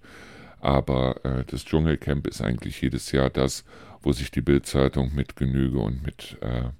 aber 0.60 1.24
äh, 1.24 1.44
das 1.44 1.64
Dschungelcamp 1.64 2.26
ist 2.26 2.40
eigentlich 2.40 2.80
jedes 2.80 3.12
Jahr 3.12 3.30
das, 3.30 3.64
wo 4.02 4.12
sich 4.12 4.30
die 4.30 4.40
Bildzeitung 4.40 5.14
mit 5.14 5.36
Genüge 5.36 5.78
und 5.78 6.02
mit 6.02 6.36
äh, 6.40 6.70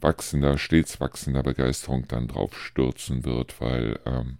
wachsender, 0.00 0.58
stets 0.58 1.00
wachsender 1.00 1.42
Begeisterung 1.42 2.06
dann 2.06 2.28
drauf 2.28 2.56
stürzen 2.56 3.24
wird, 3.24 3.60
weil, 3.60 3.98
ähm, 4.06 4.38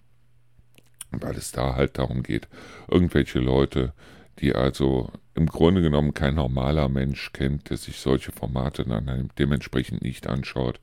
weil 1.11 1.37
es 1.37 1.53
da 1.53 1.75
halt 1.75 1.99
darum 1.99 2.23
geht, 2.23 2.49
irgendwelche 2.88 3.38
Leute, 3.38 3.93
die 4.41 4.55
also 4.55 5.11
im 5.35 5.47
Grunde 5.47 5.83
genommen 5.83 6.15
kein 6.15 6.35
normaler 6.35 6.88
Mensch 6.88 7.33
kennt, 7.33 7.71
der 7.71 7.77
sich 7.77 7.99
solche 7.99 8.33
Formate 8.33 8.85
dann 8.85 9.31
dementsprechend 9.38 10.03
nicht 10.03 10.27
anschaut, 10.27 10.81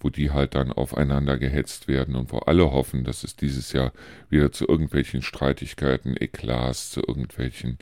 wo 0.00 0.10
die 0.10 0.30
halt 0.30 0.54
dann 0.54 0.72
aufeinander 0.72 1.38
gehetzt 1.38 1.88
werden 1.88 2.14
und 2.14 2.32
wo 2.32 2.38
alle 2.38 2.70
hoffen, 2.70 3.04
dass 3.04 3.24
es 3.24 3.36
dieses 3.36 3.72
Jahr 3.72 3.92
wieder 4.30 4.52
zu 4.52 4.68
irgendwelchen 4.68 5.22
Streitigkeiten, 5.22 6.16
Eklats, 6.16 6.90
zu 6.90 7.00
irgendwelchen, 7.00 7.78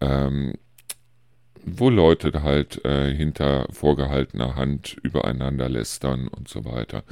ähm, 0.00 0.54
wo 1.64 1.90
Leute 1.90 2.42
halt 2.42 2.84
äh, 2.84 3.14
hinter 3.14 3.66
vorgehaltener 3.70 4.56
Hand 4.56 4.96
übereinander 5.02 5.68
lästern 5.68 6.28
und 6.28 6.48
so 6.48 6.64
weiter. 6.64 7.04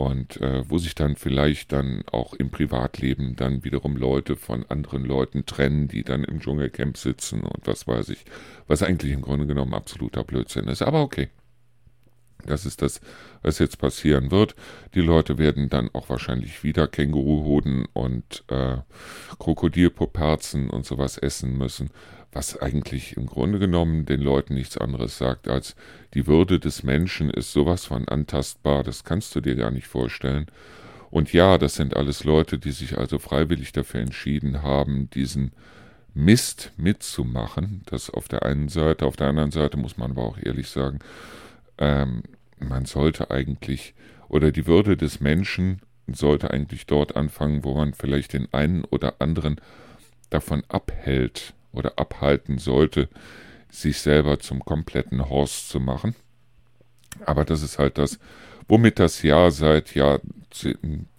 Und 0.00 0.40
äh, 0.40 0.64
wo 0.66 0.78
sich 0.78 0.94
dann 0.94 1.14
vielleicht 1.14 1.72
dann 1.72 2.04
auch 2.10 2.32
im 2.32 2.50
Privatleben 2.50 3.36
dann 3.36 3.64
wiederum 3.64 3.98
Leute 3.98 4.34
von 4.34 4.64
anderen 4.70 5.04
Leuten 5.04 5.44
trennen, 5.44 5.88
die 5.88 6.04
dann 6.04 6.24
im 6.24 6.40
Dschungelcamp 6.40 6.96
sitzen 6.96 7.42
und 7.42 7.66
was 7.66 7.86
weiß 7.86 8.08
ich, 8.08 8.24
was 8.66 8.82
eigentlich 8.82 9.12
im 9.12 9.20
Grunde 9.20 9.46
genommen 9.46 9.74
absoluter 9.74 10.24
Blödsinn 10.24 10.68
ist. 10.68 10.80
Aber 10.80 11.02
okay. 11.02 11.28
Das 12.46 12.64
ist 12.64 12.80
das, 12.80 13.02
was 13.42 13.58
jetzt 13.58 13.76
passieren 13.76 14.30
wird. 14.30 14.54
Die 14.94 15.02
Leute 15.02 15.36
werden 15.36 15.68
dann 15.68 15.90
auch 15.92 16.08
wahrscheinlich 16.08 16.64
wieder 16.64 16.88
Känguruhoden 16.88 17.84
und 17.92 18.44
äh, 18.48 18.78
Krokodilpoperzen 19.38 20.70
und 20.70 20.86
sowas 20.86 21.18
essen 21.18 21.58
müssen, 21.58 21.90
was 22.32 22.60
eigentlich 22.60 23.16
im 23.16 23.26
Grunde 23.26 23.58
genommen 23.58 24.06
den 24.06 24.20
Leuten 24.20 24.54
nichts 24.54 24.78
anderes 24.78 25.18
sagt, 25.18 25.48
als 25.48 25.74
die 26.14 26.26
Würde 26.26 26.60
des 26.60 26.82
Menschen 26.82 27.28
ist 27.28 27.52
sowas 27.52 27.84
von 27.84 28.06
antastbar, 28.06 28.84
das 28.84 29.04
kannst 29.04 29.34
du 29.34 29.40
dir 29.40 29.56
gar 29.56 29.70
nicht 29.70 29.88
vorstellen. 29.88 30.46
Und 31.10 31.32
ja, 31.32 31.58
das 31.58 31.74
sind 31.74 31.96
alles 31.96 32.22
Leute, 32.22 32.58
die 32.58 32.70
sich 32.70 32.96
also 32.96 33.18
freiwillig 33.18 33.72
dafür 33.72 34.00
entschieden 34.00 34.62
haben, 34.62 35.10
diesen 35.10 35.50
Mist 36.14 36.72
mitzumachen. 36.76 37.82
Das 37.86 38.10
auf 38.10 38.28
der 38.28 38.44
einen 38.44 38.68
Seite, 38.68 39.06
auf 39.06 39.16
der 39.16 39.28
anderen 39.28 39.50
Seite 39.50 39.76
muss 39.76 39.96
man 39.96 40.12
aber 40.12 40.22
auch 40.22 40.38
ehrlich 40.38 40.68
sagen, 40.68 41.00
ähm, 41.78 42.22
man 42.60 42.84
sollte 42.84 43.30
eigentlich, 43.30 43.94
oder 44.28 44.52
die 44.52 44.66
Würde 44.68 44.96
des 44.96 45.18
Menschen 45.18 45.80
sollte 46.06 46.52
eigentlich 46.52 46.86
dort 46.86 47.16
anfangen, 47.16 47.64
wo 47.64 47.74
man 47.74 47.94
vielleicht 47.94 48.32
den 48.32 48.52
einen 48.52 48.84
oder 48.84 49.14
anderen 49.20 49.60
davon 50.28 50.62
abhält 50.68 51.54
oder 51.72 51.98
abhalten 51.98 52.58
sollte, 52.58 53.08
sich 53.70 53.98
selber 54.00 54.38
zum 54.38 54.64
kompletten 54.64 55.28
Horst 55.28 55.68
zu 55.68 55.80
machen. 55.80 56.14
Aber 57.24 57.44
das 57.44 57.62
ist 57.62 57.78
halt 57.78 57.98
das, 57.98 58.18
womit 58.68 58.98
das 58.98 59.22
Jahr 59.22 59.50
seit 59.50 59.94
Jahr, 59.94 60.20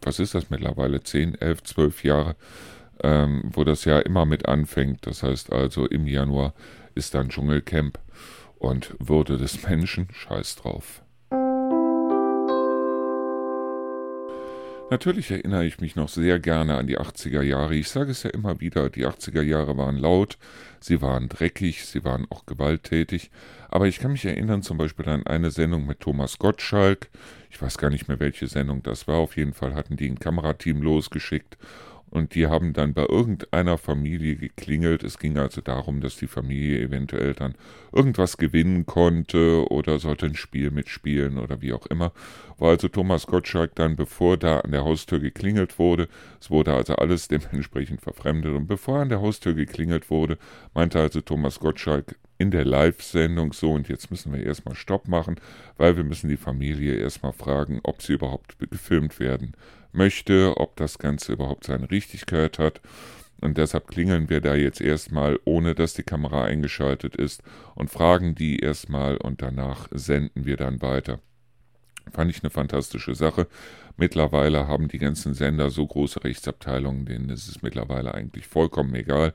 was 0.01 0.19
ist 0.19 0.35
das 0.35 0.49
mittlerweile, 0.49 1.01
10, 1.03 1.35
11, 1.35 1.63
12 1.63 2.03
Jahre, 2.03 2.35
ähm, 3.03 3.43
wo 3.53 3.63
das 3.63 3.85
Jahr 3.85 4.05
immer 4.05 4.25
mit 4.25 4.47
anfängt. 4.47 5.05
Das 5.05 5.23
heißt 5.23 5.51
also, 5.51 5.85
im 5.85 6.07
Januar 6.07 6.53
ist 6.95 7.13
dann 7.13 7.29
Dschungelcamp 7.29 7.99
und 8.57 8.95
Würde 8.99 9.37
des 9.37 9.67
Menschen, 9.67 10.07
scheiß 10.11 10.57
drauf. 10.57 11.01
Natürlich 14.91 15.31
erinnere 15.31 15.65
ich 15.65 15.79
mich 15.79 15.95
noch 15.95 16.09
sehr 16.09 16.37
gerne 16.37 16.75
an 16.75 16.85
die 16.85 16.99
80er 16.99 17.41
Jahre. 17.41 17.75
Ich 17.75 17.87
sage 17.87 18.11
es 18.11 18.23
ja 18.23 18.29
immer 18.29 18.59
wieder, 18.59 18.89
die 18.89 19.07
80er 19.07 19.41
Jahre 19.41 19.77
waren 19.77 19.95
laut, 19.95 20.37
sie 20.81 21.01
waren 21.01 21.29
dreckig, 21.29 21.85
sie 21.85 22.03
waren 22.03 22.27
auch 22.29 22.45
gewalttätig. 22.45 23.31
Aber 23.69 23.87
ich 23.87 23.99
kann 23.99 24.11
mich 24.11 24.25
erinnern 24.25 24.63
zum 24.63 24.77
Beispiel 24.77 25.07
an 25.07 25.25
eine 25.25 25.49
Sendung 25.49 25.87
mit 25.87 26.01
Thomas 26.01 26.39
Gottschalk. 26.39 27.09
Ich 27.49 27.61
weiß 27.61 27.77
gar 27.77 27.89
nicht 27.89 28.09
mehr, 28.09 28.19
welche 28.19 28.47
Sendung 28.47 28.83
das 28.83 29.07
war. 29.07 29.15
Auf 29.15 29.37
jeden 29.37 29.53
Fall 29.53 29.75
hatten 29.75 29.95
die 29.95 30.09
ein 30.09 30.19
Kamerateam 30.19 30.81
losgeschickt 30.81 31.57
und 32.11 32.35
die 32.35 32.47
haben 32.47 32.73
dann 32.73 32.93
bei 32.93 33.05
irgendeiner 33.05 33.77
Familie 33.77 34.35
geklingelt. 34.35 35.01
Es 35.03 35.17
ging 35.17 35.37
also 35.37 35.61
darum, 35.61 36.01
dass 36.01 36.17
die 36.17 36.27
Familie 36.27 36.81
eventuell 36.81 37.33
dann 37.33 37.55
irgendwas 37.93 38.37
gewinnen 38.37 38.85
konnte 38.85 39.65
oder 39.71 39.97
sollte 39.97 40.25
ein 40.25 40.35
Spiel 40.35 40.71
mitspielen 40.71 41.37
oder 41.37 41.61
wie 41.61 41.71
auch 41.71 41.85
immer. 41.85 42.11
War 42.57 42.71
also 42.71 42.89
Thomas 42.89 43.27
Gottschalk 43.27 43.75
dann, 43.75 43.95
bevor 43.95 44.35
da 44.37 44.59
an 44.59 44.71
der 44.71 44.83
Haustür 44.83 45.19
geklingelt 45.19 45.79
wurde, 45.79 46.09
es 46.39 46.51
wurde 46.51 46.73
also 46.73 46.95
alles 46.95 47.27
dementsprechend 47.29 48.01
verfremdet 48.01 48.53
und 48.53 48.67
bevor 48.67 48.99
an 48.99 49.09
der 49.09 49.21
Haustür 49.21 49.53
geklingelt 49.53 50.09
wurde, 50.09 50.37
meinte 50.73 50.99
also 50.99 51.21
Thomas 51.21 51.61
Gottschalk 51.61 52.17
in 52.37 52.51
der 52.51 52.65
Live-Sendung 52.65 53.53
so 53.53 53.71
und 53.71 53.87
jetzt 53.87 54.11
müssen 54.11 54.33
wir 54.33 54.43
erstmal 54.43 54.75
Stopp 54.75 55.07
machen, 55.07 55.35
weil 55.77 55.95
wir 55.95 56.03
müssen 56.03 56.27
die 56.27 56.37
Familie 56.37 56.95
erstmal 56.95 57.33
fragen, 57.33 57.79
ob 57.83 58.01
sie 58.01 58.13
überhaupt 58.13 58.57
gefilmt 58.69 59.19
werden 59.19 59.53
möchte, 59.93 60.57
ob 60.57 60.75
das 60.75 60.97
Ganze 60.97 61.33
überhaupt 61.33 61.65
seine 61.65 61.89
Richtigkeit 61.89 62.59
hat. 62.59 62.81
Und 63.41 63.57
deshalb 63.57 63.87
klingeln 63.87 64.29
wir 64.29 64.39
da 64.39 64.53
jetzt 64.53 64.81
erstmal, 64.81 65.39
ohne 65.45 65.73
dass 65.73 65.93
die 65.93 66.03
Kamera 66.03 66.43
eingeschaltet 66.43 67.15
ist, 67.15 67.41
und 67.75 67.89
fragen 67.89 68.35
die 68.35 68.59
erstmal 68.59 69.17
und 69.17 69.41
danach 69.41 69.87
senden 69.91 70.45
wir 70.45 70.57
dann 70.57 70.81
weiter. 70.81 71.19
Fand 72.11 72.29
ich 72.29 72.43
eine 72.43 72.49
fantastische 72.49 73.15
Sache. 73.15 73.47
Mittlerweile 73.97 74.67
haben 74.67 74.87
die 74.87 74.97
ganzen 74.97 75.33
Sender 75.33 75.69
so 75.69 75.85
große 75.85 76.23
Rechtsabteilungen, 76.23 77.05
denen 77.05 77.29
ist 77.29 77.47
es 77.47 77.61
mittlerweile 77.61 78.13
eigentlich 78.13 78.47
vollkommen 78.47 78.93
egal, 78.95 79.33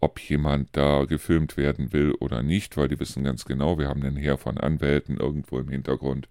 ob 0.00 0.18
jemand 0.18 0.70
da 0.72 1.04
gefilmt 1.04 1.56
werden 1.56 1.92
will 1.92 2.12
oder 2.20 2.42
nicht, 2.42 2.76
weil 2.76 2.88
die 2.88 2.98
wissen 2.98 3.22
ganz 3.22 3.44
genau, 3.44 3.78
wir 3.78 3.88
haben 3.88 4.02
einen 4.02 4.16
Heer 4.16 4.36
von 4.36 4.58
Anwälten 4.58 5.16
irgendwo 5.16 5.58
im 5.58 5.68
Hintergrund 5.68 6.28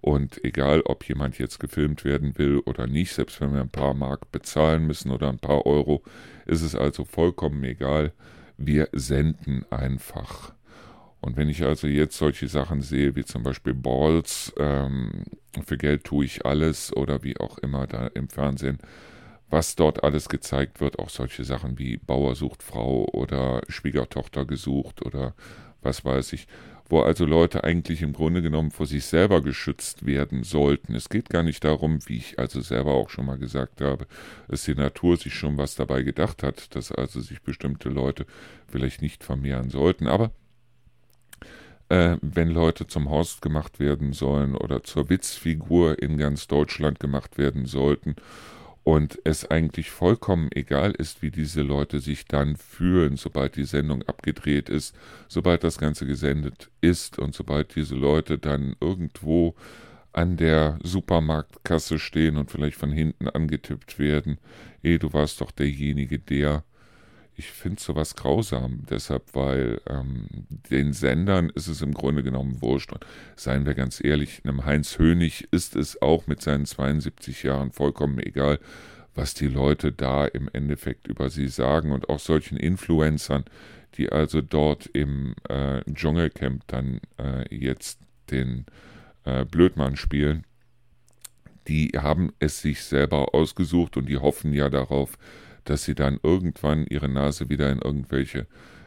und 0.00 0.42
egal, 0.44 0.82
ob 0.82 1.04
jemand 1.08 1.38
jetzt 1.38 1.60
gefilmt 1.60 2.04
werden 2.04 2.38
will 2.38 2.58
oder 2.60 2.86
nicht, 2.86 3.12
selbst 3.12 3.40
wenn 3.40 3.52
wir 3.52 3.60
ein 3.60 3.68
paar 3.68 3.94
Mark 3.94 4.32
bezahlen 4.32 4.86
müssen 4.86 5.10
oder 5.10 5.28
ein 5.28 5.38
paar 5.38 5.66
Euro, 5.66 6.02
ist 6.46 6.62
es 6.62 6.74
also 6.74 7.04
vollkommen 7.04 7.62
egal. 7.64 8.12
Wir 8.56 8.88
senden 8.92 9.64
einfach. 9.70 10.52
Und 11.20 11.36
wenn 11.36 11.50
ich 11.50 11.64
also 11.64 11.86
jetzt 11.86 12.16
solche 12.16 12.48
Sachen 12.48 12.80
sehe, 12.80 13.14
wie 13.14 13.24
zum 13.24 13.42
Beispiel 13.42 13.74
Balls, 13.74 14.54
ähm, 14.58 15.24
für 15.66 15.76
Geld 15.76 16.04
tue 16.04 16.24
ich 16.24 16.46
alles 16.46 16.96
oder 16.96 17.22
wie 17.22 17.38
auch 17.38 17.58
immer 17.58 17.86
da 17.86 18.06
im 18.06 18.28
Fernsehen, 18.28 18.78
was 19.50 19.76
dort 19.76 20.02
alles 20.02 20.28
gezeigt 20.28 20.80
wird, 20.80 20.98
auch 20.98 21.10
solche 21.10 21.44
Sachen 21.44 21.78
wie 21.78 21.98
Bauer 21.98 22.36
sucht 22.36 22.62
Frau 22.62 23.04
oder 23.12 23.60
Schwiegertochter 23.68 24.46
gesucht 24.46 25.04
oder 25.04 25.34
was 25.82 26.04
weiß 26.04 26.32
ich, 26.32 26.46
wo 26.90 27.00
also 27.00 27.24
Leute 27.24 27.64
eigentlich 27.64 28.02
im 28.02 28.12
Grunde 28.12 28.42
genommen 28.42 28.70
vor 28.70 28.86
sich 28.86 29.04
selber 29.04 29.40
geschützt 29.40 30.04
werden 30.04 30.42
sollten. 30.42 30.94
Es 30.94 31.08
geht 31.08 31.30
gar 31.30 31.42
nicht 31.42 31.64
darum, 31.64 32.00
wie 32.06 32.16
ich 32.16 32.38
also 32.38 32.60
selber 32.60 32.92
auch 32.92 33.10
schon 33.10 33.26
mal 33.26 33.38
gesagt 33.38 33.80
habe, 33.80 34.06
dass 34.48 34.64
die 34.64 34.74
Natur 34.74 35.16
sich 35.16 35.34
schon 35.34 35.56
was 35.56 35.76
dabei 35.76 36.02
gedacht 36.02 36.42
hat, 36.42 36.74
dass 36.74 36.92
also 36.92 37.20
sich 37.20 37.42
bestimmte 37.42 37.88
Leute 37.88 38.26
vielleicht 38.66 39.02
nicht 39.02 39.22
vermehren 39.22 39.70
sollten. 39.70 40.08
Aber 40.08 40.32
äh, 41.88 42.16
wenn 42.22 42.48
Leute 42.48 42.86
zum 42.86 43.08
Horst 43.08 43.40
gemacht 43.40 43.78
werden 43.78 44.12
sollen 44.12 44.54
oder 44.54 44.82
zur 44.82 45.08
Witzfigur 45.10 46.02
in 46.02 46.18
ganz 46.18 46.48
Deutschland 46.48 46.98
gemacht 46.98 47.38
werden 47.38 47.66
sollten, 47.66 48.16
und 48.82 49.18
es 49.24 49.50
eigentlich 49.50 49.90
vollkommen 49.90 50.48
egal 50.52 50.92
ist, 50.92 51.22
wie 51.22 51.30
diese 51.30 51.62
Leute 51.62 52.00
sich 52.00 52.24
dann 52.24 52.56
fühlen, 52.56 53.16
sobald 53.16 53.56
die 53.56 53.64
Sendung 53.64 54.02
abgedreht 54.02 54.68
ist, 54.68 54.94
sobald 55.28 55.64
das 55.64 55.78
Ganze 55.78 56.06
gesendet 56.06 56.70
ist 56.80 57.18
und 57.18 57.34
sobald 57.34 57.76
diese 57.76 57.94
Leute 57.94 58.38
dann 58.38 58.74
irgendwo 58.80 59.54
an 60.12 60.36
der 60.36 60.78
Supermarktkasse 60.82 61.98
stehen 61.98 62.36
und 62.36 62.50
vielleicht 62.50 62.76
von 62.76 62.90
hinten 62.90 63.28
angetippt 63.28 63.98
werden. 63.98 64.38
Eh, 64.82 64.98
du 64.98 65.12
warst 65.12 65.40
doch 65.40 65.50
derjenige, 65.50 66.18
der. 66.18 66.64
Ich 67.40 67.52
finde 67.52 67.80
sowas 67.80 68.16
grausam, 68.16 68.80
deshalb, 68.90 69.34
weil 69.34 69.80
ähm, 69.88 70.26
den 70.70 70.92
Sendern 70.92 71.48
ist 71.48 71.68
es 71.68 71.80
im 71.80 71.94
Grunde 71.94 72.22
genommen 72.22 72.60
wurscht. 72.60 72.92
Und 72.92 73.06
seien 73.34 73.64
wir 73.64 73.72
ganz 73.72 74.04
ehrlich, 74.04 74.42
einem 74.44 74.66
Heinz 74.66 74.98
Hönig 74.98 75.48
ist 75.50 75.74
es 75.74 76.02
auch 76.02 76.26
mit 76.26 76.42
seinen 76.42 76.66
72 76.66 77.42
Jahren 77.42 77.72
vollkommen 77.72 78.18
egal, 78.18 78.58
was 79.14 79.32
die 79.32 79.46
Leute 79.46 79.90
da 79.90 80.26
im 80.26 80.50
Endeffekt 80.52 81.08
über 81.08 81.30
sie 81.30 81.48
sagen 81.48 81.92
und 81.92 82.10
auch 82.10 82.18
solchen 82.18 82.58
Influencern, 82.58 83.44
die 83.94 84.12
also 84.12 84.42
dort 84.42 84.84
im 84.88 85.34
äh, 85.48 85.80
Dschungelcamp 85.90 86.64
dann 86.66 87.00
äh, 87.18 87.56
jetzt 87.56 88.00
den 88.30 88.66
äh, 89.24 89.46
Blödmann 89.46 89.96
spielen, 89.96 90.44
die 91.68 91.92
haben 91.96 92.34
es 92.38 92.60
sich 92.60 92.82
selber 92.84 93.34
ausgesucht 93.34 93.96
und 93.96 94.10
die 94.10 94.18
hoffen 94.18 94.52
ja 94.52 94.68
darauf, 94.68 95.16
dass 95.64 95.84
sie 95.84 95.94
dann 95.94 96.18
irgendwann 96.22 96.86
ihre 96.86 97.08
Nase 97.08 97.48
wieder 97.48 97.70
in 97.70 97.80
irgendwelche 97.80 98.46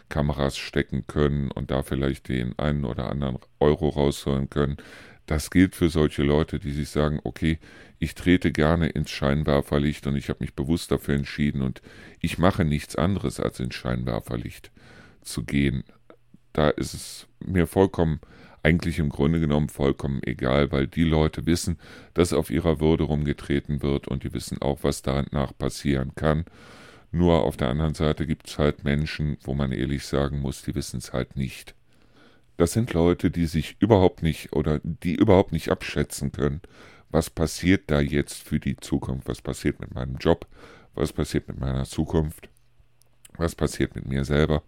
Kameras 0.10 0.58
stecken 0.58 1.08
können 1.08 1.52
und 1.52 1.72
da 1.72 1.84
vielleicht 1.84 2.30
den 2.30 2.58
einen 2.60 2.86
oder 2.86 3.10
anderen 3.10 3.38
Euro 3.60 3.90
rausholen 3.90 4.50
können. 4.50 4.78
Das 5.26 5.50
gilt 5.50 5.76
für 5.76 5.90
solche 5.90 6.24
Leute, 6.24 6.60
die 6.60 6.72
sich 6.72 6.90
sagen, 6.90 7.20
okay, 7.24 7.60
ich 7.98 8.14
trete 8.14 8.52
gerne 8.52 8.90
ins 8.90 9.10
Scheinwerferlicht 9.10 10.06
und 10.06 10.18
ich 10.18 10.30
habe 10.30 10.40
mich 10.42 10.54
bewusst 10.54 10.92
dafür 10.92 11.16
entschieden 11.16 11.62
und 11.62 11.82
ich 12.20 12.38
mache 12.38 12.66
nichts 12.66 12.96
anderes, 12.96 13.40
als 13.40 13.60
ins 13.60 13.76
Scheinwerferlicht 13.76 14.72
zu 15.22 15.44
gehen. 15.46 15.84
Da 16.52 16.70
ist 16.70 16.94
es 16.94 17.28
mir 17.40 17.66
vollkommen 17.66 18.20
eigentlich 18.64 18.98
im 19.00 19.10
Grunde 19.10 19.40
genommen 19.40 19.70
vollkommen 19.70 20.22
egal, 20.24 20.72
weil 20.72 20.88
die 20.88 21.04
Leute 21.04 21.46
wissen, 21.46 21.78
dass 22.14 22.34
auf 22.34 22.50
ihrer 22.50 22.80
Würde 22.80 23.04
rumgetreten 23.04 23.82
wird 23.82 24.08
und 24.08 24.24
die 24.24 24.34
wissen 24.34 24.62
auch, 24.62 24.80
was 24.82 25.02
danach 25.02 25.56
passieren 25.58 26.16
kann. 26.16 26.46
Nur 27.12 27.44
auf 27.44 27.58
der 27.58 27.70
anderen 27.70 27.94
Seite 27.94 28.26
gibt 28.26 28.48
es 28.48 28.58
halt 28.58 28.84
Menschen, 28.84 29.38
wo 29.44 29.54
man 29.54 29.72
ehrlich 29.72 30.06
sagen 30.06 30.40
muss, 30.40 30.64
die 30.64 30.74
wissen 30.74 30.98
es 30.98 31.14
halt 31.14 31.36
nicht. 31.36 31.76
Das 32.58 32.72
sind 32.72 32.94
Leute, 32.94 33.30
die 33.30 33.46
sich 33.46 33.76
überhaupt 33.80 34.24
nicht 34.24 34.54
oder 34.54 34.80
die 34.84 35.16
überhaupt 35.16 35.52
nicht 35.52 35.70
abschätzen 35.70 36.32
können, 36.32 36.62
was 37.10 37.30
passiert 37.30 37.92
da 37.92 38.00
jetzt 38.00 38.44
für 38.44 38.60
die 38.60 38.78
Zukunft, 38.78 39.28
was 39.28 39.42
passiert 39.42 39.80
mit 39.80 39.94
meinem 39.94 40.18
Job, 40.18 40.48
was 40.96 41.14
passiert 41.14 41.48
mit 41.48 41.60
meiner 41.60 41.86
Zukunft, 41.86 42.50
was 43.38 43.56
passiert 43.56 43.96
mit 43.96 44.08
mir 44.08 44.24
selber. 44.26 44.64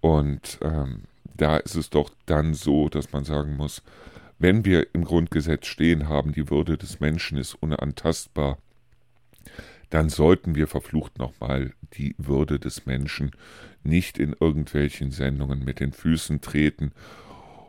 Und 0.00 0.58
ähm, 0.62 1.04
da 1.40 1.56
ist 1.56 1.74
es 1.74 1.90
doch 1.90 2.10
dann 2.26 2.54
so, 2.54 2.88
dass 2.88 3.12
man 3.12 3.24
sagen 3.24 3.56
muss, 3.56 3.82
wenn 4.38 4.64
wir 4.64 4.94
im 4.94 5.04
Grundgesetz 5.04 5.66
stehen 5.66 6.08
haben, 6.08 6.32
die 6.32 6.50
Würde 6.50 6.78
des 6.78 7.00
Menschen 7.00 7.36
ist 7.38 7.54
unantastbar, 7.54 8.58
dann 9.90 10.08
sollten 10.08 10.54
wir 10.54 10.66
verflucht 10.66 11.18
nochmal 11.18 11.72
die 11.94 12.14
Würde 12.16 12.58
des 12.58 12.86
Menschen 12.86 13.32
nicht 13.82 14.18
in 14.18 14.34
irgendwelchen 14.38 15.10
Sendungen 15.10 15.64
mit 15.64 15.80
den 15.80 15.92
Füßen 15.92 16.40
treten 16.40 16.92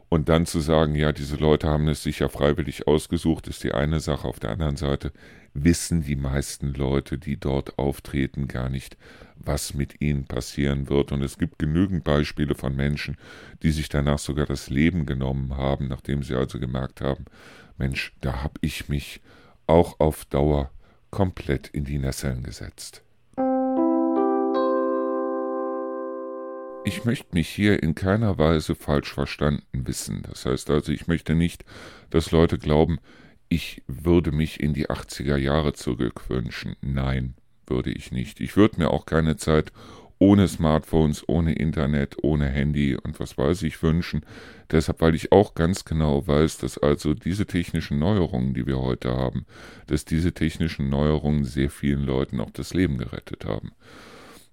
und 0.10 0.30
dann 0.30 0.46
zu 0.46 0.60
sagen, 0.60 0.94
ja, 0.96 1.14
diese 1.14 1.38
Leute 1.38 1.68
haben 1.68 1.88
es 1.88 2.04
sich 2.04 2.20
ja 2.20 2.28
freiwillig 2.28 2.88
ausgesucht, 2.88 3.48
ist 3.48 3.64
die 3.64 3.74
eine 3.74 4.02
Sache. 4.02 4.28
Auf 4.28 4.40
der 4.40 4.52
anderen 4.52 4.76
Seite 4.76 5.14
wissen 5.54 6.04
die 6.04 6.16
meisten 6.16 6.74
Leute, 6.74 7.18
die 7.18 7.38
dort 7.38 7.78
auftreten, 7.78 8.48
gar 8.48 8.70
nicht, 8.70 8.98
was 9.36 9.74
mit 9.74 10.02
ihnen 10.02 10.26
passieren 10.26 10.90
wird. 10.90 11.12
Und 11.12 11.22
es 11.22 11.38
gibt 11.38 11.60
genügend 11.60 12.04
Beispiele 12.04 12.56
von 12.56 12.76
Menschen, 12.76 13.18
die 13.64 13.72
sich 13.72 13.90
danach 13.90 14.20
sogar 14.20 14.46
das 14.46 14.70
Leben 14.70 15.06
genommen 15.06 15.56
haben, 15.58 15.88
nachdem 15.88 16.24
sie 16.24 16.36
also 16.36 16.60
gemerkt 16.60 17.02
haben, 17.02 17.26
Mensch, 17.78 18.14
da 18.22 18.44
habe 18.44 18.60
ich 18.62 18.90
mich 18.90 19.22
auch 19.68 20.00
auf 20.00 20.26
Dauer 20.26 20.72
komplett 21.10 21.68
in 21.68 21.86
die 21.86 21.98
Nesseln 21.98 22.44
gesetzt. 22.44 23.04
Ich 26.84 27.06
möchte 27.06 27.28
mich 27.34 27.48
hier 27.48 27.84
in 27.84 27.94
keiner 27.94 28.40
Weise 28.40 28.74
falsch 28.74 29.14
verstanden 29.14 29.86
wissen. 29.86 30.24
Das 30.24 30.46
heißt 30.46 30.70
also, 30.72 30.92
ich 30.92 31.08
möchte 31.08 31.36
nicht, 31.36 31.64
dass 32.10 32.32
Leute 32.32 32.58
glauben, 32.58 33.00
ich 33.52 33.84
würde 33.86 34.32
mich 34.32 34.62
in 34.62 34.74
die 34.74 34.90
80er 34.90 35.36
Jahre 35.36 35.74
zurückwünschen. 35.74 36.78
Nein, 36.80 37.34
würde 37.68 37.92
ich 37.92 38.14
nicht. 38.14 38.40
Ich 38.40 38.56
würde 38.56 38.80
mir 38.80 38.92
auch 38.92 39.06
keine 39.06 39.36
Zeit 39.36 39.74
ohne 40.20 40.48
Smartphones, 40.48 41.28
ohne 41.28 41.54
Internet, 41.54 42.16
ohne 42.22 42.48
Handy 42.48 42.96
und 42.96 43.20
was 43.20 43.38
weiß 43.38 43.64
ich 43.64 43.84
wünschen. 43.84 44.22
Deshalb, 44.72 45.02
weil 45.02 45.16
ich 45.16 45.34
auch 45.34 45.54
ganz 45.54 45.84
genau 45.84 46.26
weiß, 46.26 46.60
dass 46.60 46.78
also 46.78 47.14
diese 47.14 47.46
technischen 47.46 48.00
Neuerungen, 48.00 48.54
die 48.54 48.66
wir 48.66 48.80
heute 48.80 49.18
haben, 49.18 49.46
dass 49.88 50.06
diese 50.06 50.32
technischen 50.32 50.90
Neuerungen 50.90 51.44
sehr 51.44 51.70
vielen 51.70 52.04
Leuten 52.04 52.40
auch 52.40 52.52
das 52.52 52.74
Leben 52.74 52.98
gerettet 52.98 53.44
haben. 53.44 53.74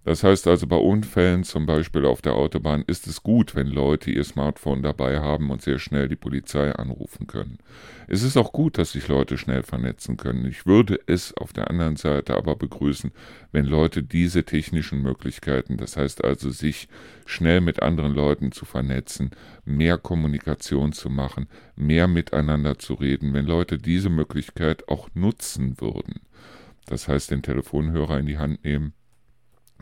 Das 0.04 0.24
heißt 0.24 0.46
also, 0.46 0.66
bei 0.66 0.76
Unfällen 0.76 1.44
zum 1.44 1.66
Beispiel 1.66 2.06
auf 2.06 2.22
der 2.22 2.34
Autobahn 2.34 2.82
ist 2.86 3.06
es 3.06 3.22
gut, 3.22 3.54
wenn 3.54 3.66
Leute 3.66 4.10
ihr 4.10 4.24
Smartphone 4.24 4.82
dabei 4.82 5.20
haben 5.20 5.50
und 5.50 5.60
sehr 5.60 5.78
schnell 5.78 6.08
die 6.08 6.16
Polizei 6.16 6.72
anrufen 6.72 7.26
können. 7.26 7.58
Es 8.06 8.22
ist 8.22 8.38
auch 8.38 8.52
gut, 8.52 8.78
dass 8.78 8.92
sich 8.92 9.06
Leute 9.08 9.36
schnell 9.36 9.62
vernetzen 9.62 10.16
können. 10.16 10.46
Ich 10.46 10.64
würde 10.64 10.98
es 11.06 11.36
auf 11.36 11.52
der 11.52 11.68
anderen 11.68 11.96
Seite 11.96 12.36
aber 12.36 12.56
begrüßen, 12.56 13.12
wenn 13.52 13.66
Leute 13.66 14.02
diese 14.02 14.44
technischen 14.44 15.02
Möglichkeiten, 15.02 15.76
das 15.76 15.98
heißt 15.98 16.24
also 16.24 16.48
sich 16.48 16.88
schnell 17.26 17.60
mit 17.60 17.82
anderen 17.82 18.14
Leuten 18.14 18.50
zu 18.50 18.64
vernetzen, 18.64 19.32
mehr 19.66 19.98
Kommunikation 19.98 20.92
zu 20.92 21.10
machen, 21.10 21.48
mehr 21.76 22.08
miteinander 22.08 22.78
zu 22.78 22.94
reden, 22.94 23.34
wenn 23.34 23.44
Leute 23.44 23.76
diese 23.76 24.08
Möglichkeit 24.08 24.88
auch 24.88 25.08
nutzen 25.12 25.78
würden. 25.80 26.20
Das 26.86 27.08
heißt, 27.08 27.30
den 27.30 27.42
Telefonhörer 27.42 28.18
in 28.18 28.24
die 28.24 28.38
Hand 28.38 28.64
nehmen, 28.64 28.94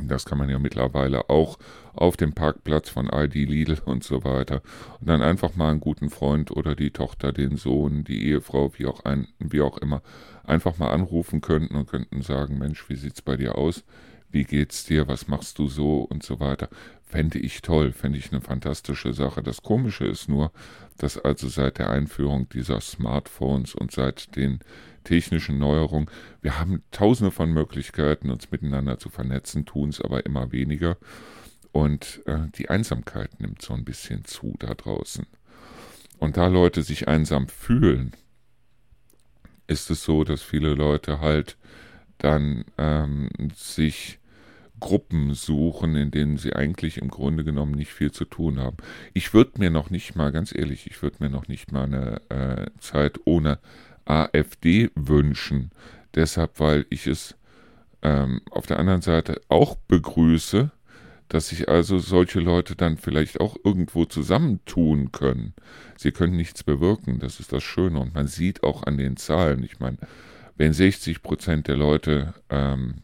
das 0.01 0.25
kann 0.25 0.39
man 0.39 0.49
ja 0.49 0.59
mittlerweile 0.59 1.31
auch 1.31 1.59
auf 1.95 2.17
dem 2.17 2.33
Parkplatz 2.33 2.91
von 2.91 3.09
ID 3.13 3.35
Lidl 3.35 3.79
und 3.85 4.05
so 4.05 4.25
weiter. 4.25 4.63
Und 5.01 5.09
dann 5.09 5.23
einfach 5.23 5.57
mal 5.57 5.71
einen 5.71 5.81
guten 5.81 6.11
Freund 6.11 6.51
oder 6.51 6.75
die 6.75 6.91
Tochter, 6.91 7.33
den 7.33 7.57
Sohn, 7.57 8.05
die 8.05 8.29
Ehefrau, 8.29 8.73
wie 8.77 8.87
auch, 8.87 9.05
ein, 9.05 9.29
wie 9.39 9.63
auch 9.63 9.79
immer, 9.79 10.03
einfach 10.45 10.79
mal 10.79 10.91
anrufen 10.91 11.41
könnten 11.41 11.77
und 11.77 11.89
könnten 11.89 12.23
sagen, 12.23 12.59
Mensch, 12.59 12.89
wie 12.89 12.97
sieht's 12.97 13.23
bei 13.23 13.37
dir 13.37 13.57
aus? 13.57 13.85
Wie 14.31 14.45
geht's 14.45 14.85
dir? 14.85 15.09
Was 15.09 15.29
machst 15.29 15.59
du 15.59 15.69
so? 15.69 16.01
Und 16.01 16.23
so 16.23 16.41
weiter. 16.41 16.69
Fände 17.05 17.39
ich 17.39 17.63
toll, 17.63 17.93
fände 17.93 18.19
ich 18.19 18.33
eine 18.33 18.41
fantastische 18.41 19.13
Sache. 19.13 19.43
Das 19.43 19.63
Komische 19.63 20.05
ist 20.05 20.29
nur, 20.29 20.53
dass 20.99 21.19
also 21.19 21.49
seit 21.49 21.79
der 21.79 21.91
Einführung 21.91 22.49
dieser 22.49 22.81
Smartphones 22.81 23.75
und 23.75 23.93
seit 23.93 24.35
den 24.35 24.61
technischen 25.05 25.59
Neuerungen. 25.59 26.11
Wir 26.43 26.59
haben 26.59 26.83
tausende 26.91 27.31
von 27.31 27.53
Möglichkeiten, 27.53 28.31
uns 28.31 28.51
miteinander 28.51 28.99
zu 28.99 29.09
vernetzen, 29.09 29.65
tun 29.65 29.91
es 29.91 30.01
aber 30.01 30.27
immer 30.27 30.51
weniger. 30.51 30.97
Und 31.71 32.23
äh, 32.27 32.49
die 32.57 32.71
Einsamkeit 32.71 33.41
nimmt 33.41 33.63
so 33.63 33.75
ein 33.75 33.85
bisschen 33.85 34.25
zu 34.25 34.55
da 34.59 34.75
draußen. 34.75 35.27
Und 36.19 36.37
da 36.37 36.49
Leute 36.49 36.83
sich 36.83 37.07
einsam 37.07 37.49
fühlen, 37.49 38.13
ist 39.67 39.91
es 39.91 40.03
so, 40.03 40.25
dass 40.25 40.43
viele 40.43 40.75
Leute 40.75 41.21
halt 41.21 41.57
dann 42.19 42.65
ähm, 42.79 43.29
sich 43.55 44.19
Gruppen 44.81 45.35
suchen, 45.35 45.97
in 45.97 46.11
denen 46.11 46.37
sie 46.37 46.55
eigentlich 46.55 46.99
im 46.99 47.09
Grunde 47.09 47.45
genommen 47.45 47.73
nicht 47.73 47.93
viel 47.93 48.13
zu 48.13 48.25
tun 48.25 48.59
haben. 48.59 48.77
Ich 49.15 49.33
würde 49.33 49.59
mir 49.59 49.71
noch 49.71 49.91
nicht 49.91 50.17
mal, 50.17 50.33
ganz 50.33 50.55
ehrlich, 50.55 50.87
ich 50.87 51.03
würde 51.03 51.17
mir 51.21 51.31
noch 51.31 51.49
nicht 51.49 51.73
mal 51.73 51.85
eine 51.85 52.21
äh, 52.29 52.67
Zeit 52.79 53.21
ohne 53.25 53.59
AfD 54.05 54.91
wünschen. 54.95 55.71
Deshalb, 56.15 56.61
weil 56.61 56.87
ich 56.91 57.07
es 57.07 57.37
ähm, 58.03 58.41
auf 58.51 58.67
der 58.67 58.79
anderen 58.79 59.03
Seite 59.03 59.41
auch 59.49 59.77
begrüße, 59.77 60.71
dass 61.29 61.49
sich 61.49 61.69
also 61.69 61.99
solche 61.99 62.41
Leute 62.41 62.77
dann 62.77 62.99
vielleicht 62.99 63.41
auch 63.41 63.57
irgendwo 63.65 64.05
zusammentun 64.05 65.11
können. 65.11 65.55
Sie 65.97 66.13
können 66.13 66.37
nichts 66.37 66.63
bewirken, 66.63 67.19
das 67.19 67.41
ist 67.41 67.53
das 67.53 67.65
Schöne. 67.65 67.99
Und 67.99 68.15
man 68.15 68.29
sieht 68.29 68.63
auch 68.63 68.85
an 68.85 68.97
den 68.97 69.17
Zahlen, 69.17 69.65
ich 69.65 69.81
meine, 69.81 69.99
wenn 70.57 70.73
60 70.73 71.23
Prozent 71.23 71.69
der 71.69 71.77
Leute 71.77 72.35
ähm, 72.51 73.03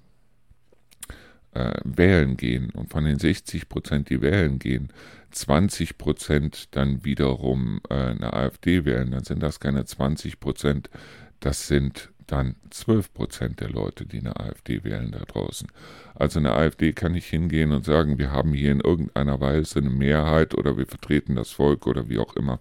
äh, 1.53 1.73
wählen 1.85 2.37
gehen 2.37 2.71
und 2.71 2.91
von 2.91 3.05
den 3.05 3.19
60 3.19 3.69
Prozent, 3.69 4.11
die 4.11 4.21
wählen 4.23 4.59
gehen, 4.59 4.89
20 5.33 5.99
Prozent 5.99 6.75
dann 6.77 7.05
wiederum 7.05 7.81
äh, 7.89 7.95
eine 7.95 8.33
AfD 8.33 8.85
wählen, 8.85 9.11
dann 9.11 9.25
sind 9.25 9.43
das 9.43 9.61
keine 9.61 9.85
20 9.85 10.41
Prozent, 10.41 10.91
das 11.41 11.69
sind 11.69 12.11
dann 12.27 12.57
12 12.71 13.13
Prozent 13.13 13.61
der 13.61 13.69
Leute, 13.69 14.07
die 14.07 14.21
eine 14.21 14.39
AfD 14.39 14.85
wählen 14.85 15.11
da 15.11 15.19
draußen. 15.21 15.69
Also 16.15 16.39
eine 16.39 16.55
AfD 16.55 16.93
kann 16.93 17.13
nicht 17.13 17.27
hingehen 17.27 17.73
und 17.73 17.85
sagen, 17.85 18.19
wir 18.19 18.31
haben 18.31 18.55
hier 18.55 18.73
in 18.73 18.81
irgendeiner 18.81 19.41
Weise 19.41 19.81
eine 19.81 19.91
Mehrheit 19.91 20.55
oder 20.55 20.79
wir 20.79 20.87
vertreten 20.87 21.35
das 21.35 21.51
Volk 21.51 21.87
oder 21.87 22.09
wie 22.09 22.19
auch 22.19 22.35
immer. 22.37 22.61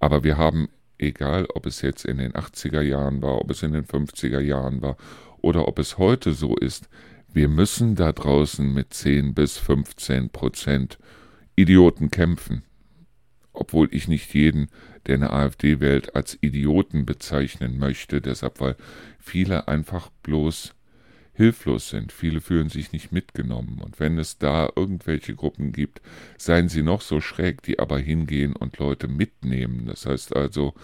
Aber 0.00 0.24
wir 0.24 0.38
haben 0.38 0.68
egal 1.02 1.46
ob 1.54 1.66
es 1.66 1.82
jetzt 1.82 2.04
in 2.04 2.18
den 2.18 2.32
80er 2.32 2.80
Jahren 2.80 3.22
war, 3.22 3.40
ob 3.40 3.50
es 3.50 3.62
in 3.62 3.72
den 3.72 3.84
50er 3.84 4.40
Jahren 4.40 4.82
war 4.82 4.96
oder 5.40 5.68
ob 5.68 5.78
es 5.78 5.98
heute 5.98 6.32
so 6.32 6.56
ist, 6.56 6.88
wir 7.32 7.48
müssen 7.48 7.94
da 7.94 8.12
draußen 8.12 8.72
mit 8.72 8.94
10 8.94 9.34
bis 9.34 9.58
15 9.58 10.30
Prozent 10.30 10.98
Idioten 11.56 12.10
kämpfen. 12.10 12.62
Obwohl 13.52 13.88
ich 13.90 14.08
nicht 14.08 14.32
jeden, 14.34 14.68
der 15.06 15.16
eine 15.16 15.30
AfD 15.30 15.80
wählt, 15.80 16.14
als 16.14 16.38
Idioten 16.40 17.04
bezeichnen 17.04 17.78
möchte, 17.78 18.20
deshalb 18.20 18.60
weil 18.60 18.76
viele 19.18 19.68
einfach 19.68 20.10
bloß 20.22 20.74
hilflos 21.34 21.88
sind. 21.88 22.12
Viele 22.12 22.40
fühlen 22.40 22.68
sich 22.68 22.92
nicht 22.92 23.12
mitgenommen. 23.12 23.80
Und 23.82 23.98
wenn 24.00 24.18
es 24.18 24.38
da 24.38 24.70
irgendwelche 24.76 25.34
Gruppen 25.34 25.72
gibt, 25.72 26.00
seien 26.36 26.68
sie 26.68 26.82
noch 26.82 27.00
so 27.00 27.20
schräg, 27.20 27.62
die 27.62 27.78
aber 27.78 27.98
hingehen 27.98 28.54
und 28.54 28.78
Leute 28.78 29.08
mitnehmen. 29.08 29.86
Das 29.86 30.06
heißt 30.06 30.36
also, 30.36 30.74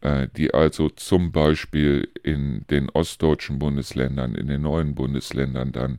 äh, 0.00 0.28
die 0.36 0.52
also 0.52 0.88
zum 0.88 1.32
Beispiel 1.32 2.08
in 2.22 2.64
den 2.70 2.90
ostdeutschen 2.90 3.58
Bundesländern, 3.58 4.34
in 4.34 4.48
den 4.48 4.62
neuen 4.62 4.94
Bundesländern 4.94 5.72
dann 5.72 5.98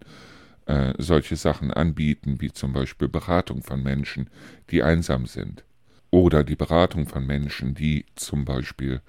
äh, 0.65 0.93
solche 0.97 1.35
Sachen 1.35 1.71
anbieten, 1.71 2.41
wie 2.41 2.51
zum 2.51 2.73
Beispiel 2.73 3.07
Beratung 3.07 3.63
von 3.63 3.81
Menschen, 3.81 4.29
die 4.69 4.83
einsam 4.83 5.25
sind. 5.25 5.63
Oder 6.11 6.43
die 6.43 6.55
Beratung 6.55 7.07
von 7.07 7.25
Menschen, 7.25 7.75
die 7.75 8.05
zum 8.15 8.45
Beispiel 8.45 9.01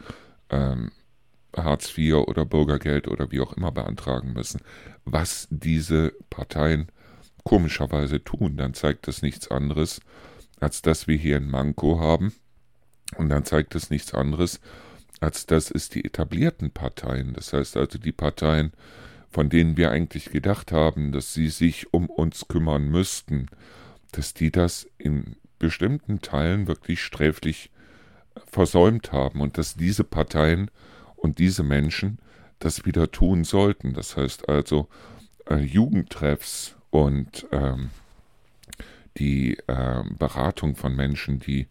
ähm, 0.50 0.90
Hartz 1.64 1.96
IV 1.96 2.14
oder 2.26 2.44
Bürgergeld 2.44 3.08
oder 3.08 3.30
wie 3.30 3.40
auch 3.40 3.52
immer 3.54 3.72
beantragen 3.72 4.32
müssen, 4.32 4.60
was 5.04 5.48
diese 5.50 6.12
Parteien 6.30 6.88
komischerweise 7.44 8.22
tun, 8.22 8.56
dann 8.56 8.74
zeigt 8.74 9.06
das 9.08 9.22
nichts 9.22 9.48
anderes, 9.48 10.00
als 10.60 10.82
dass 10.82 11.06
wir 11.06 11.16
hier 11.16 11.36
ein 11.36 11.50
Manko 11.50 12.00
haben. 12.00 12.32
Und 13.16 13.28
dann 13.28 13.44
zeigt 13.44 13.74
es 13.76 13.88
nichts 13.88 14.14
anderes, 14.14 14.60
als 15.20 15.46
dass 15.46 15.70
es 15.70 15.88
die 15.88 16.04
etablierten 16.04 16.72
Parteien, 16.72 17.34
das 17.34 17.52
heißt 17.52 17.76
also 17.76 17.98
die 17.98 18.12
Parteien, 18.12 18.72
von 19.30 19.48
denen 19.48 19.76
wir 19.76 19.90
eigentlich 19.90 20.30
gedacht 20.30 20.72
haben, 20.72 21.12
dass 21.12 21.34
sie 21.34 21.48
sich 21.48 21.92
um 21.92 22.10
uns 22.10 22.48
kümmern 22.48 22.88
müssten, 22.88 23.46
dass 24.12 24.34
die 24.34 24.50
das 24.50 24.88
in 24.98 25.36
bestimmten 25.58 26.20
Teilen 26.20 26.66
wirklich 26.66 27.02
sträflich 27.02 27.70
versäumt 28.46 29.12
haben 29.12 29.40
und 29.40 29.58
dass 29.58 29.74
diese 29.74 30.04
Parteien 30.04 30.70
und 31.26 31.40
diese 31.40 31.64
Menschen 31.64 32.18
das 32.60 32.86
wieder 32.86 33.10
tun 33.10 33.42
sollten. 33.42 33.92
Das 33.92 34.16
heißt 34.16 34.48
also 34.48 34.88
äh, 35.50 35.56
Jugendtreffs 35.56 36.76
und 36.90 37.46
ähm, 37.50 37.90
die 39.18 39.58
äh, 39.66 40.04
Beratung 40.18 40.76
von 40.76 40.94
Menschen, 40.94 41.40
die 41.40 41.66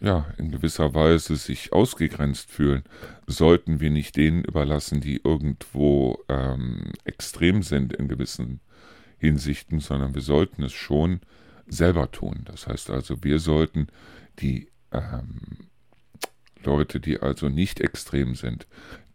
ja 0.00 0.26
in 0.36 0.50
gewisser 0.50 0.94
Weise 0.94 1.36
sich 1.36 1.72
ausgegrenzt 1.72 2.50
fühlen, 2.50 2.84
sollten 3.26 3.80
wir 3.80 3.90
nicht 3.90 4.16
denen 4.16 4.44
überlassen, 4.44 5.00
die 5.00 5.22
irgendwo 5.24 6.22
ähm, 6.28 6.92
extrem 7.04 7.62
sind 7.62 7.94
in 7.94 8.06
gewissen 8.06 8.60
Hinsichten, 9.16 9.80
sondern 9.80 10.14
wir 10.14 10.20
sollten 10.20 10.62
es 10.62 10.74
schon 10.74 11.20
selber 11.66 12.10
tun. 12.10 12.42
Das 12.44 12.66
heißt 12.66 12.90
also, 12.90 13.24
wir 13.24 13.38
sollten 13.38 13.86
die 14.40 14.68
ähm, 14.92 15.70
Leute, 16.64 17.00
die 17.00 17.20
also 17.20 17.48
nicht 17.48 17.80
extrem 17.80 18.34
sind, 18.34 18.66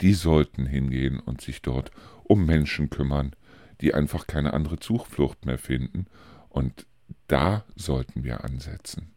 die 0.02 0.14
sollten 0.14 0.66
hingehen 0.66 1.20
und 1.20 1.42
sich 1.42 1.62
dort 1.62 1.92
um 2.24 2.46
Menschen 2.46 2.90
kümmern, 2.90 3.36
die 3.82 3.94
einfach 3.94 4.28
keine 4.28 4.54
andere 4.54 4.80
Zuflucht 4.80 5.46
mehr 5.46 5.58
finden. 5.58 6.08
Und 6.50 6.86
da 7.28 7.66
sollten 7.76 8.24
wir 8.24 8.44
ansetzen. 8.44 9.12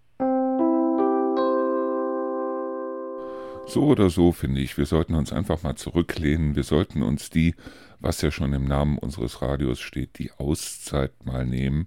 So 3.66 3.84
oder 3.84 4.10
so 4.10 4.32
finde 4.32 4.60
ich, 4.60 4.76
wir 4.76 4.86
sollten 4.86 5.14
uns 5.14 5.32
einfach 5.32 5.62
mal 5.62 5.76
zurücklehnen, 5.76 6.56
wir 6.56 6.64
sollten 6.64 7.02
uns 7.02 7.30
die, 7.30 7.54
was 8.00 8.20
ja 8.20 8.30
schon 8.30 8.52
im 8.52 8.66
Namen 8.66 8.98
unseres 8.98 9.40
Radios 9.40 9.80
steht, 9.80 10.18
die 10.18 10.32
Auszeit 10.32 11.24
mal 11.24 11.46
nehmen 11.46 11.86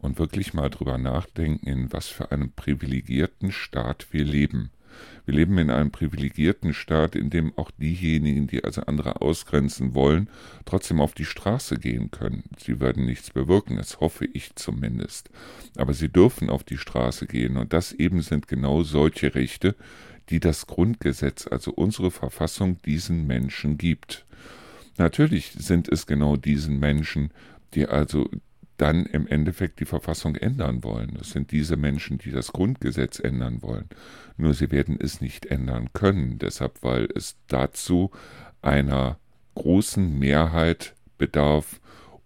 und 0.00 0.18
wirklich 0.18 0.52
mal 0.52 0.68
drüber 0.68 0.98
nachdenken, 0.98 1.66
in 1.66 1.92
was 1.92 2.08
für 2.08 2.32
einem 2.32 2.52
privilegierten 2.52 3.52
Staat 3.52 4.08
wir 4.12 4.24
leben. 4.24 4.70
Wir 5.24 5.34
leben 5.34 5.58
in 5.58 5.70
einem 5.70 5.90
privilegierten 5.90 6.72
Staat, 6.72 7.16
in 7.16 7.30
dem 7.30 7.56
auch 7.58 7.70
diejenigen, 7.72 8.46
die 8.46 8.64
also 8.64 8.82
andere 8.82 9.20
ausgrenzen 9.20 9.94
wollen, 9.94 10.28
trotzdem 10.64 11.00
auf 11.00 11.14
die 11.14 11.24
Straße 11.24 11.78
gehen 11.78 12.10
können. 12.10 12.44
Sie 12.58 12.80
werden 12.80 13.04
nichts 13.06 13.30
bewirken, 13.30 13.76
das 13.76 14.00
hoffe 14.00 14.24
ich 14.24 14.54
zumindest. 14.54 15.30
Aber 15.76 15.94
sie 15.94 16.08
dürfen 16.08 16.48
auf 16.48 16.64
die 16.64 16.78
Straße 16.78 17.26
gehen, 17.26 17.56
und 17.56 17.72
das 17.72 17.92
eben 17.92 18.22
sind 18.22 18.46
genau 18.48 18.82
solche 18.82 19.34
Rechte, 19.34 19.74
die 20.28 20.40
das 20.40 20.66
Grundgesetz, 20.66 21.46
also 21.46 21.72
unsere 21.72 22.10
Verfassung, 22.10 22.80
diesen 22.82 23.26
Menschen 23.26 23.78
gibt. 23.78 24.24
Natürlich 24.98 25.52
sind 25.52 25.88
es 25.88 26.06
genau 26.06 26.36
diesen 26.36 26.78
Menschen, 26.78 27.30
die 27.74 27.86
also 27.86 28.28
dann 28.76 29.06
im 29.06 29.26
Endeffekt 29.26 29.80
die 29.80 29.84
Verfassung 29.84 30.36
ändern 30.36 30.84
wollen. 30.84 31.14
Das 31.18 31.30
sind 31.30 31.50
diese 31.50 31.76
Menschen, 31.76 32.18
die 32.18 32.30
das 32.30 32.52
Grundgesetz 32.52 33.18
ändern 33.18 33.62
wollen. 33.62 33.88
Nur 34.36 34.54
sie 34.54 34.70
werden 34.70 34.98
es 35.00 35.20
nicht 35.20 35.46
ändern 35.46 35.90
können, 35.92 36.38
deshalb 36.38 36.82
weil 36.82 37.08
es 37.14 37.36
dazu 37.48 38.10
einer 38.62 39.18
großen 39.54 40.18
Mehrheit 40.18 40.94
bedarf, 41.18 41.80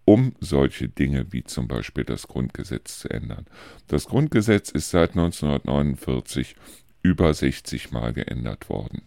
um 0.05 0.35
solche 0.41 0.89
Dinge 0.89 1.33
wie 1.33 1.45
zum 1.45 1.69
Beispiel 1.69 2.05
das 2.05 2.27
Grundgesetz 2.27 2.99
zu 2.99 3.11
ändern. 3.11 3.47
Das 3.87 4.07
Grundgesetz 4.07 4.71
ist 4.71 4.91
seit 4.91 5.11
1949 5.11 6.57
über 7.03 7.33
60 7.33 7.93
Mal 7.93 8.13
geändert 8.13 8.69
worden. 8.69 9.03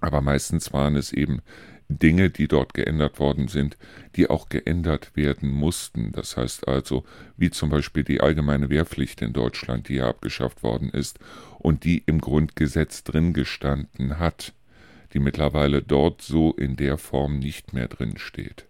Aber 0.00 0.20
meistens 0.20 0.72
waren 0.72 0.94
es 0.94 1.12
eben 1.12 1.42
Dinge, 1.88 2.30
die 2.30 2.48
dort 2.48 2.74
geändert 2.74 3.18
worden 3.20 3.48
sind, 3.48 3.76
die 4.16 4.28
auch 4.28 4.48
geändert 4.48 5.14
werden 5.14 5.50
mussten. 5.50 6.12
Das 6.12 6.36
heißt 6.36 6.66
also, 6.68 7.04
wie 7.36 7.50
zum 7.50 7.70
Beispiel 7.70 8.04
die 8.04 8.20
allgemeine 8.20 8.70
Wehrpflicht 8.70 9.22
in 9.22 9.32
Deutschland, 9.32 9.88
die 9.88 9.96
ja 9.96 10.08
abgeschafft 10.08 10.62
worden 10.62 10.90
ist 10.90 11.18
und 11.58 11.84
die 11.84 12.02
im 12.06 12.20
Grundgesetz 12.20 13.04
drin 13.04 13.32
gestanden 13.32 14.18
hat, 14.18 14.52
die 15.12 15.20
mittlerweile 15.20 15.82
dort 15.82 16.22
so 16.22 16.52
in 16.52 16.76
der 16.76 16.98
Form 16.98 17.38
nicht 17.38 17.72
mehr 17.72 17.88
drin 17.88 18.18
steht. 18.18 18.66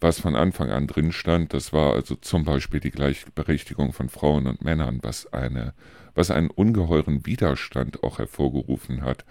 Was 0.00 0.20
von 0.20 0.34
Anfang 0.34 0.70
an 0.70 0.86
drin 0.86 1.12
stand, 1.12 1.54
das 1.54 1.72
war 1.72 1.94
also 1.94 2.16
zum 2.16 2.44
Beispiel 2.44 2.80
die 2.80 2.90
Gleichberechtigung 2.90 3.92
von 3.92 4.08
Frauen 4.08 4.46
und 4.46 4.62
Männern, 4.62 4.98
was 5.02 5.32
eine, 5.32 5.72
was 6.14 6.30
einen 6.30 6.50
ungeheuren 6.50 7.24
Widerstand 7.24 8.02
auch 8.02 8.18
hervorgerufen 8.18 9.02
hat, 9.02 9.24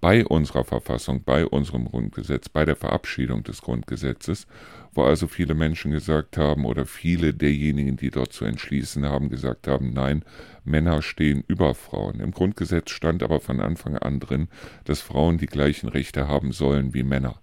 bei 0.00 0.24
unserer 0.24 0.64
Verfassung, 0.64 1.22
bei 1.24 1.46
unserem 1.46 1.86
Grundgesetz, 1.86 2.48
bei 2.48 2.64
der 2.64 2.76
Verabschiedung 2.76 3.42
des 3.42 3.62
Grundgesetzes, 3.62 4.46
wo 4.92 5.02
also 5.02 5.26
viele 5.26 5.54
Menschen 5.54 5.90
gesagt 5.90 6.36
haben 6.36 6.64
oder 6.64 6.86
viele 6.86 7.34
derjenigen, 7.34 7.96
die 7.96 8.10
dort 8.10 8.32
zu 8.32 8.44
entschließen 8.44 9.04
haben, 9.04 9.28
gesagt 9.28 9.66
haben, 9.66 9.92
nein, 9.92 10.24
Männer 10.64 11.02
stehen 11.02 11.44
über 11.46 11.74
Frauen. 11.74 12.20
Im 12.20 12.30
Grundgesetz 12.30 12.90
stand 12.90 13.22
aber 13.22 13.40
von 13.40 13.60
Anfang 13.60 13.96
an 13.96 14.20
drin, 14.20 14.48
dass 14.84 15.00
Frauen 15.00 15.38
die 15.38 15.46
gleichen 15.46 15.88
Rechte 15.88 16.28
haben 16.28 16.52
sollen 16.52 16.94
wie 16.94 17.02
Männer. 17.02 17.40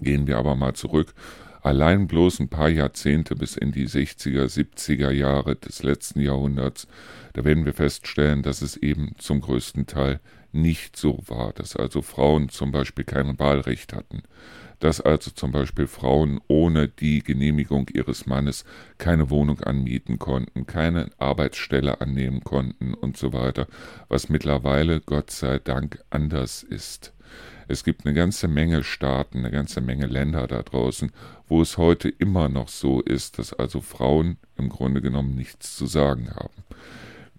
Gehen 0.00 0.26
wir 0.26 0.38
aber 0.38 0.54
mal 0.54 0.74
zurück 0.74 1.14
allein 1.62 2.06
bloß 2.06 2.40
ein 2.40 2.48
paar 2.48 2.68
Jahrzehnte 2.68 3.34
bis 3.34 3.56
in 3.56 3.72
die 3.72 3.86
60er, 3.86 4.44
70er 4.44 5.10
Jahre 5.10 5.56
des 5.56 5.82
letzten 5.82 6.20
Jahrhunderts, 6.20 6.86
da 7.32 7.44
werden 7.44 7.64
wir 7.64 7.74
feststellen, 7.74 8.42
dass 8.42 8.62
es 8.62 8.76
eben 8.76 9.14
zum 9.18 9.40
größten 9.40 9.86
Teil 9.86 10.20
nicht 10.52 10.96
so 10.96 11.18
war, 11.26 11.52
dass 11.52 11.76
also 11.76 12.02
Frauen 12.02 12.48
zum 12.48 12.72
Beispiel 12.72 13.04
kein 13.04 13.38
Wahlrecht 13.38 13.92
hatten, 13.92 14.22
dass 14.80 15.00
also 15.00 15.30
zum 15.30 15.52
Beispiel 15.52 15.86
Frauen 15.86 16.40
ohne 16.48 16.88
die 16.88 17.22
Genehmigung 17.22 17.88
ihres 17.92 18.26
Mannes 18.26 18.64
keine 18.98 19.30
Wohnung 19.30 19.60
anmieten 19.60 20.18
konnten, 20.18 20.66
keine 20.66 21.10
Arbeitsstelle 21.18 22.00
annehmen 22.00 22.42
konnten 22.42 22.94
und 22.94 23.16
so 23.16 23.32
weiter, 23.32 23.66
was 24.08 24.28
mittlerweile 24.28 25.00
Gott 25.00 25.30
sei 25.30 25.58
Dank 25.58 26.02
anders 26.10 26.62
ist. 26.62 27.12
Es 27.68 27.84
gibt 27.84 28.04
eine 28.04 28.14
ganze 28.14 28.48
Menge 28.48 28.82
Staaten, 28.82 29.38
eine 29.38 29.52
ganze 29.52 29.80
Menge 29.80 30.06
Länder 30.06 30.48
da 30.48 30.62
draußen, 30.62 31.12
wo 31.46 31.62
es 31.62 31.78
heute 31.78 32.08
immer 32.08 32.48
noch 32.48 32.68
so 32.68 33.00
ist, 33.00 33.38
dass 33.38 33.52
also 33.52 33.80
Frauen 33.80 34.38
im 34.56 34.68
Grunde 34.68 35.00
genommen 35.00 35.36
nichts 35.36 35.76
zu 35.76 35.86
sagen 35.86 36.30
haben. 36.34 36.64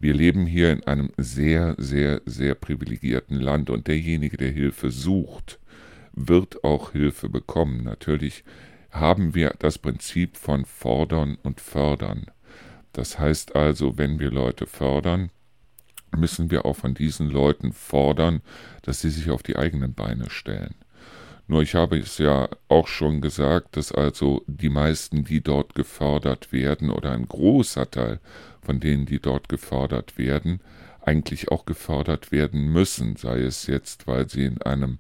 Wir 0.02 0.16
leben 0.16 0.48
hier 0.48 0.72
in 0.72 0.84
einem 0.86 1.12
sehr, 1.18 1.76
sehr, 1.78 2.24
sehr 2.26 2.56
privilegierten 2.56 3.40
Land 3.40 3.70
und 3.70 3.86
derjenige, 3.86 4.36
der 4.36 4.50
Hilfe 4.50 4.90
sucht, 4.90 5.60
wird 6.14 6.64
auch 6.64 6.94
Hilfe 6.94 7.30
bekommen. 7.30 7.84
Natürlich 7.84 8.44
haben 8.90 9.36
wir 9.36 9.54
das 9.60 9.78
Prinzip 9.78 10.38
von 10.38 10.66
fordern 10.66 11.38
und 11.44 11.62
fördern. 11.62 12.26
Das 12.94 13.20
heißt 13.20 13.56
also, 13.56 14.00
wenn 14.00 14.20
wir 14.20 14.32
Leute 14.32 14.66
fördern, 14.66 15.30
müssen 16.18 16.50
wir 16.50 16.66
auch 16.66 16.78
von 16.78 16.96
diesen 16.96 17.30
Leuten 17.30 17.72
fordern, 17.72 18.42
dass 18.82 19.02
sie 19.02 19.12
sich 19.12 19.30
auf 19.30 19.44
die 19.44 19.56
eigenen 19.56 19.94
Beine 19.94 20.32
stellen. 20.32 20.74
Nur 21.52 21.64
ich 21.64 21.76
habe 21.76 21.98
es 21.98 22.18
ja 22.18 22.48
auch 22.70 22.88
schon 22.88 23.20
gesagt, 23.20 23.76
dass 23.76 23.92
also 23.92 24.42
die 24.48 24.70
meisten, 24.70 25.26
die 25.26 25.42
dort 25.42 25.76
gefördert 25.76 26.54
werden, 26.54 26.90
oder 26.90 27.12
ein 27.12 27.28
großer 27.28 27.92
Teil 27.92 28.22
von 28.62 28.80
denen, 28.80 29.06
die 29.06 29.20
dort 29.20 29.50
gefördert 29.50 30.18
werden, 30.18 30.62
eigentlich 31.02 31.52
auch 31.52 31.66
gefördert 31.66 32.32
werden 32.32 32.72
müssen, 32.72 33.18
sei 33.18 33.42
es 33.42 33.68
jetzt, 33.68 34.08
weil 34.08 34.30
sie 34.30 34.46
in 34.46 34.62
einem 34.62 34.98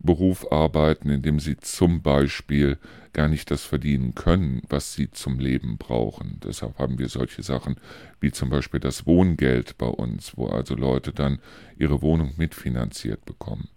Beruf 0.00 0.50
arbeiten, 0.50 1.10
in 1.10 1.22
dem 1.22 1.38
sie 1.38 1.58
zum 1.58 2.02
Beispiel 2.02 2.76
gar 3.12 3.28
nicht 3.28 3.52
das 3.52 3.62
verdienen 3.62 4.16
können, 4.16 4.62
was 4.68 4.94
sie 4.94 5.12
zum 5.12 5.38
Leben 5.38 5.78
brauchen. 5.78 6.40
Deshalb 6.42 6.76
haben 6.80 6.98
wir 6.98 7.08
solche 7.08 7.44
Sachen 7.44 7.76
wie 8.18 8.32
zum 8.32 8.50
Beispiel 8.50 8.80
das 8.80 9.06
Wohngeld 9.06 9.78
bei 9.78 9.86
uns, 9.86 10.36
wo 10.36 10.48
also 10.48 10.74
Leute 10.74 11.12
dann 11.12 11.38
ihre 11.78 12.02
Wohnung 12.02 12.32
mitfinanziert 12.36 13.24
bekommen. 13.24 13.68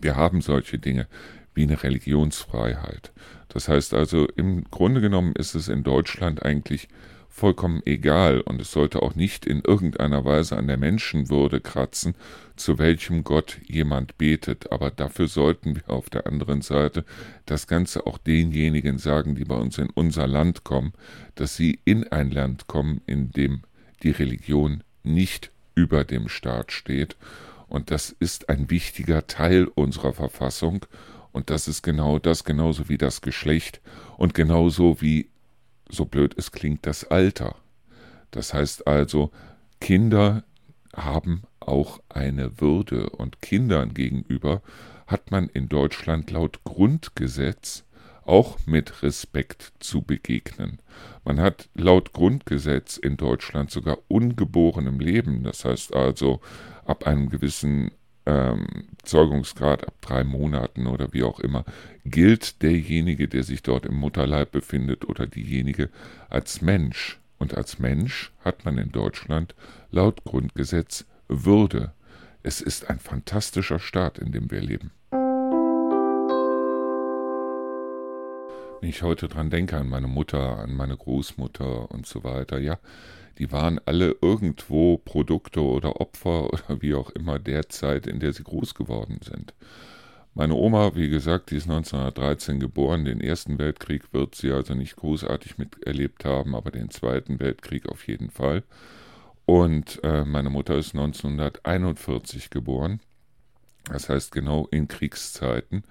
Wir 0.00 0.16
haben 0.16 0.40
solche 0.40 0.78
Dinge 0.78 1.06
wie 1.54 1.62
eine 1.62 1.82
Religionsfreiheit. 1.82 3.12
Das 3.48 3.68
heißt 3.68 3.94
also, 3.94 4.26
im 4.36 4.64
Grunde 4.70 5.00
genommen 5.00 5.34
ist 5.36 5.54
es 5.54 5.68
in 5.68 5.84
Deutschland 5.84 6.44
eigentlich 6.44 6.88
vollkommen 7.34 7.82
egal 7.84 8.40
und 8.42 8.60
es 8.60 8.70
sollte 8.70 9.02
auch 9.02 9.16
nicht 9.16 9.44
in 9.44 9.60
irgendeiner 9.60 10.24
Weise 10.24 10.56
an 10.56 10.68
der 10.68 10.76
Menschenwürde 10.76 11.60
kratzen, 11.60 12.14
zu 12.54 12.78
welchem 12.78 13.24
Gott 13.24 13.58
jemand 13.66 14.16
betet, 14.18 14.70
aber 14.70 14.92
dafür 14.92 15.26
sollten 15.26 15.74
wir 15.74 15.90
auf 15.90 16.08
der 16.10 16.28
anderen 16.28 16.62
Seite 16.62 17.04
das 17.44 17.66
Ganze 17.66 18.06
auch 18.06 18.18
denjenigen 18.18 18.98
sagen, 18.98 19.34
die 19.34 19.44
bei 19.44 19.56
uns 19.56 19.78
in 19.78 19.90
unser 19.90 20.28
Land 20.28 20.62
kommen, 20.62 20.92
dass 21.34 21.56
sie 21.56 21.80
in 21.84 22.06
ein 22.12 22.30
Land 22.30 22.68
kommen, 22.68 23.00
in 23.06 23.32
dem 23.32 23.62
die 24.04 24.12
Religion 24.12 24.84
nicht 25.02 25.50
über 25.74 26.04
dem 26.04 26.28
Staat 26.28 26.70
steht, 26.70 27.16
und 27.68 27.90
das 27.90 28.10
ist 28.10 28.48
ein 28.48 28.70
wichtiger 28.70 29.26
Teil 29.26 29.66
unserer 29.66 30.12
Verfassung, 30.12 30.86
und 31.32 31.50
das 31.50 31.66
ist 31.66 31.82
genau 31.82 32.20
das, 32.20 32.44
genauso 32.44 32.88
wie 32.88 32.96
das 32.96 33.20
Geschlecht 33.20 33.80
und 34.16 34.34
genauso 34.34 35.00
wie 35.00 35.30
so 35.90 36.04
blöd 36.04 36.32
es 36.38 36.52
klingt, 36.52 36.86
das 36.86 37.02
Alter. 37.04 37.56
Das 38.30 38.54
heißt 38.54 38.86
also, 38.86 39.32
Kinder 39.80 40.44
haben 40.94 41.42
auch 41.58 42.00
eine 42.08 42.60
Würde 42.60 43.10
und 43.10 43.42
Kindern 43.42 43.94
gegenüber 43.94 44.62
hat 45.08 45.32
man 45.32 45.48
in 45.48 45.68
Deutschland 45.68 46.30
laut 46.30 46.62
Grundgesetz 46.62 47.84
auch 48.24 48.58
mit 48.66 49.02
Respekt 49.02 49.72
zu 49.80 50.02
begegnen. 50.02 50.80
Man 51.24 51.40
hat 51.40 51.68
laut 51.74 52.12
Grundgesetz 52.12 52.96
in 52.96 53.16
Deutschland 53.16 53.70
sogar 53.70 53.98
ungeborenem 54.08 55.00
Leben, 55.00 55.42
das 55.42 55.64
heißt 55.64 55.94
also 55.94 56.40
ab 56.86 57.06
einem 57.06 57.28
gewissen 57.28 57.90
ähm, 58.26 58.66
Zeugungsgrad 59.02 59.86
ab 59.86 59.94
drei 60.00 60.24
Monaten 60.24 60.86
oder 60.86 61.12
wie 61.12 61.22
auch 61.22 61.40
immer, 61.40 61.64
gilt 62.04 62.62
derjenige, 62.62 63.28
der 63.28 63.42
sich 63.42 63.62
dort 63.62 63.86
im 63.86 63.96
Mutterleib 63.96 64.52
befindet 64.52 65.06
oder 65.06 65.26
diejenige 65.26 65.90
als 66.30 66.62
Mensch. 66.62 67.20
Und 67.38 67.54
als 67.54 67.78
Mensch 67.78 68.32
hat 68.44 68.64
man 68.64 68.78
in 68.78 68.92
Deutschland 68.92 69.54
laut 69.90 70.24
Grundgesetz 70.24 71.04
Würde. 71.28 71.92
Es 72.42 72.60
ist 72.60 72.88
ein 72.90 72.98
fantastischer 72.98 73.78
Staat, 73.78 74.18
in 74.18 74.32
dem 74.32 74.50
wir 74.50 74.60
leben. 74.60 74.90
Wenn 78.80 78.90
ich 78.90 79.02
heute 79.02 79.28
dran 79.28 79.48
denke 79.48 79.78
an 79.78 79.88
meine 79.88 80.08
Mutter, 80.08 80.58
an 80.58 80.74
meine 80.74 80.96
Großmutter 80.96 81.90
und 81.90 82.06
so 82.06 82.22
weiter, 82.22 82.58
ja, 82.58 82.78
die 83.38 83.50
waren 83.52 83.80
alle 83.84 84.16
irgendwo 84.20 84.98
Produkte 84.98 85.60
oder 85.60 86.00
Opfer 86.00 86.52
oder 86.52 86.80
wie 86.82 86.94
auch 86.94 87.10
immer 87.10 87.38
der 87.38 87.68
Zeit, 87.68 88.06
in 88.06 88.20
der 88.20 88.32
sie 88.32 88.44
groß 88.44 88.74
geworden 88.74 89.20
sind. 89.22 89.54
Meine 90.36 90.54
Oma, 90.54 90.96
wie 90.96 91.08
gesagt, 91.08 91.50
die 91.50 91.56
ist 91.56 91.70
1913 91.70 92.58
geboren. 92.58 93.04
Den 93.04 93.20
Ersten 93.20 93.58
Weltkrieg 93.58 94.12
wird 94.12 94.34
sie 94.34 94.50
also 94.50 94.74
nicht 94.74 94.96
großartig 94.96 95.58
miterlebt 95.58 96.24
haben, 96.24 96.56
aber 96.56 96.72
den 96.72 96.90
Zweiten 96.90 97.38
Weltkrieg 97.38 97.88
auf 97.88 98.08
jeden 98.08 98.30
Fall. 98.30 98.64
Und 99.46 100.02
äh, 100.02 100.24
meine 100.24 100.50
Mutter 100.50 100.76
ist 100.76 100.94
1941 100.94 102.50
geboren. 102.50 103.00
Das 103.84 104.08
heißt 104.08 104.32
genau 104.32 104.66
in 104.70 104.88
Kriegszeiten. 104.88 105.84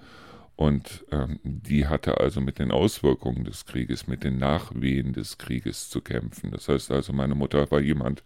Und 0.55 1.03
ähm, 1.11 1.39
die 1.43 1.87
hatte 1.87 2.19
also 2.19 2.39
mit 2.39 2.59
den 2.59 2.71
Auswirkungen 2.71 3.43
des 3.43 3.65
Krieges, 3.65 4.07
mit 4.07 4.23
den 4.23 4.37
Nachwehen 4.37 5.13
des 5.13 5.37
Krieges 5.37 5.89
zu 5.89 6.01
kämpfen. 6.01 6.51
Das 6.51 6.69
heißt 6.69 6.91
also, 6.91 7.11
meine 7.11 7.33
Mutter 7.33 7.69
war 7.71 7.79
jemand, 7.79 8.23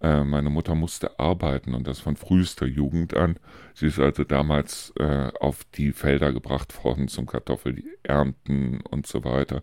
äh, 0.00 0.22
meine 0.22 0.48
Mutter 0.48 0.76
musste 0.76 1.18
arbeiten 1.18 1.74
und 1.74 1.88
das 1.88 1.98
von 1.98 2.16
frühester 2.16 2.66
Jugend 2.66 3.14
an. 3.16 3.36
Sie 3.74 3.86
ist 3.86 3.98
also 3.98 4.22
damals 4.22 4.92
äh, 4.98 5.32
auf 5.40 5.64
die 5.74 5.92
Felder 5.92 6.32
gebracht 6.32 6.84
worden 6.84 7.08
zum 7.08 7.26
Kartoffelernten 7.26 8.80
und 8.82 9.06
so 9.08 9.24
weiter. 9.24 9.62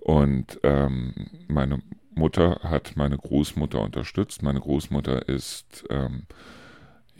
Und 0.00 0.58
ähm, 0.64 1.14
meine 1.46 1.80
Mutter 2.14 2.60
hat 2.64 2.96
meine 2.96 3.16
Großmutter 3.16 3.80
unterstützt. 3.80 4.42
Meine 4.42 4.60
Großmutter 4.60 5.28
ist 5.28 5.84
ähm, 5.88 6.24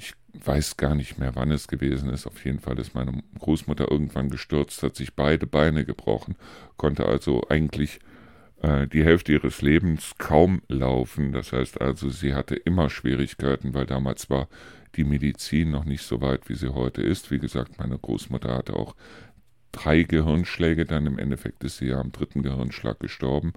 ich 0.03 0.15
weiß 0.47 0.77
gar 0.77 0.95
nicht 0.95 1.19
mehr, 1.19 1.37
wann 1.37 1.53
es 1.53 1.69
gewesen 1.69 2.11
ist. 2.11 2.27
Auf 2.27 2.45
jeden 2.45 2.59
Fall 2.59 2.79
ist 2.79 2.95
meine 2.95 3.23
Großmutter 3.39 3.91
irgendwann 3.91 4.31
gestürzt, 4.31 4.83
hat 4.83 4.97
sich 4.97 5.15
beide 5.15 5.47
Beine 5.47 5.85
gebrochen, 5.85 6.37
konnte 6.77 7.07
also 7.07 7.43
eigentlich 7.49 8.01
äh, 8.63 8.89
die 8.89 9.05
Hälfte 9.05 9.33
ihres 9.33 9.63
Lebens 9.63 10.13
kaum 10.19 10.63
laufen. 10.69 11.33
Das 11.33 11.53
heißt 11.53 11.81
also, 11.81 12.11
sie 12.11 12.35
hatte 12.35 12.57
immer 12.57 12.91
Schwierigkeiten, 12.91 13.75
weil 13.75 13.87
damals 13.87 14.29
war 14.29 14.49
die 14.97 15.05
Medizin 15.05 15.71
noch 15.71 15.85
nicht 15.85 16.03
so 16.03 16.21
weit, 16.21 16.49
wie 16.49 16.55
sie 16.55 16.75
heute 16.75 17.03
ist. 17.03 17.31
Wie 17.31 17.39
gesagt, 17.39 17.79
meine 17.79 17.99
Großmutter 17.99 18.55
hatte 18.55 18.75
auch 18.75 18.97
drei 19.71 20.03
Gehirnschläge, 20.03 20.85
dann 20.85 21.07
im 21.07 21.19
Endeffekt 21.19 21.63
ist 21.65 21.79
sie 21.79 21.87
ja 21.87 22.01
am 22.01 22.13
dritten 22.13 22.43
Gehirnschlag 22.43 22.99
gestorben. 22.99 23.53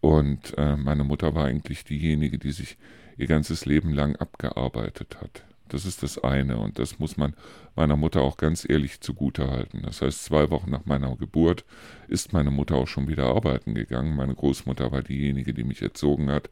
Und 0.00 0.56
äh, 0.56 0.76
meine 0.76 1.04
Mutter 1.04 1.34
war 1.34 1.46
eigentlich 1.46 1.84
diejenige, 1.84 2.38
die 2.38 2.52
sich 2.52 2.78
ihr 3.16 3.26
ganzes 3.26 3.66
Leben 3.66 3.92
lang 3.92 4.16
abgearbeitet 4.16 5.18
hat. 5.20 5.44
Das 5.72 5.86
ist 5.86 6.02
das 6.02 6.22
eine 6.22 6.58
und 6.58 6.78
das 6.78 6.98
muss 6.98 7.16
man 7.16 7.34
meiner 7.74 7.96
Mutter 7.96 8.20
auch 8.20 8.36
ganz 8.36 8.68
ehrlich 8.68 9.00
zugutehalten. 9.00 9.80
Das 9.80 10.02
heißt, 10.02 10.22
zwei 10.22 10.50
Wochen 10.50 10.70
nach 10.70 10.84
meiner 10.84 11.16
Geburt 11.16 11.64
ist 12.08 12.34
meine 12.34 12.50
Mutter 12.50 12.74
auch 12.74 12.88
schon 12.88 13.08
wieder 13.08 13.24
arbeiten 13.24 13.74
gegangen. 13.74 14.14
Meine 14.14 14.34
Großmutter 14.34 14.92
war 14.92 15.02
diejenige, 15.02 15.54
die 15.54 15.64
mich 15.64 15.80
erzogen 15.80 16.30
hat. 16.30 16.50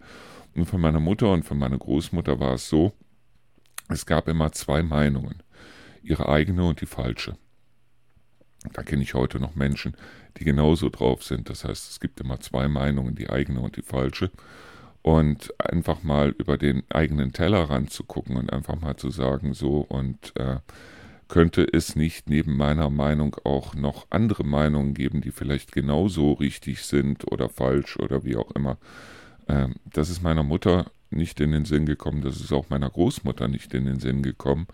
Und 0.54 0.64
von 0.64 0.80
meiner 0.80 1.00
Mutter 1.00 1.30
und 1.30 1.44
von 1.44 1.58
meiner 1.58 1.76
Großmutter 1.76 2.40
war 2.40 2.54
es 2.54 2.70
so, 2.70 2.94
es 3.90 4.06
gab 4.06 4.26
immer 4.26 4.52
zwei 4.52 4.82
Meinungen, 4.82 5.42
ihre 6.02 6.26
eigene 6.30 6.64
und 6.64 6.80
die 6.80 6.86
falsche. 6.86 7.36
Da 8.72 8.82
kenne 8.82 9.02
ich 9.02 9.12
heute 9.12 9.38
noch 9.38 9.54
Menschen, 9.54 9.96
die 10.38 10.44
genauso 10.44 10.88
drauf 10.88 11.24
sind. 11.24 11.50
Das 11.50 11.64
heißt, 11.64 11.90
es 11.90 12.00
gibt 12.00 12.20
immer 12.20 12.40
zwei 12.40 12.68
Meinungen, 12.68 13.16
die 13.16 13.28
eigene 13.28 13.60
und 13.60 13.76
die 13.76 13.82
falsche 13.82 14.30
und 15.02 15.58
einfach 15.58 16.02
mal 16.02 16.30
über 16.30 16.58
den 16.58 16.82
eigenen 16.90 17.32
Tellerrand 17.32 17.90
zu 17.90 18.04
gucken 18.04 18.36
und 18.36 18.52
einfach 18.52 18.80
mal 18.80 18.96
zu 18.96 19.10
sagen, 19.10 19.54
so 19.54 19.78
und 19.80 20.32
äh, 20.36 20.56
könnte 21.28 21.66
es 21.72 21.96
nicht 21.96 22.28
neben 22.28 22.56
meiner 22.56 22.90
Meinung 22.90 23.36
auch 23.44 23.74
noch 23.74 24.06
andere 24.10 24.44
Meinungen 24.44 24.94
geben, 24.94 25.20
die 25.20 25.30
vielleicht 25.30 25.72
genauso 25.72 26.32
richtig 26.32 26.82
sind 26.82 27.30
oder 27.30 27.48
falsch 27.48 27.98
oder 27.98 28.24
wie 28.24 28.36
auch 28.36 28.50
immer. 28.50 28.78
Ähm, 29.48 29.76
das 29.84 30.10
ist 30.10 30.22
meiner 30.22 30.42
Mutter 30.42 30.90
nicht 31.10 31.40
in 31.40 31.52
den 31.52 31.64
Sinn 31.64 31.86
gekommen, 31.86 32.20
das 32.20 32.40
ist 32.40 32.52
auch 32.52 32.68
meiner 32.68 32.90
Großmutter 32.90 33.48
nicht 33.48 33.72
in 33.74 33.86
den 33.86 34.00
Sinn 34.00 34.22
gekommen. 34.22 34.66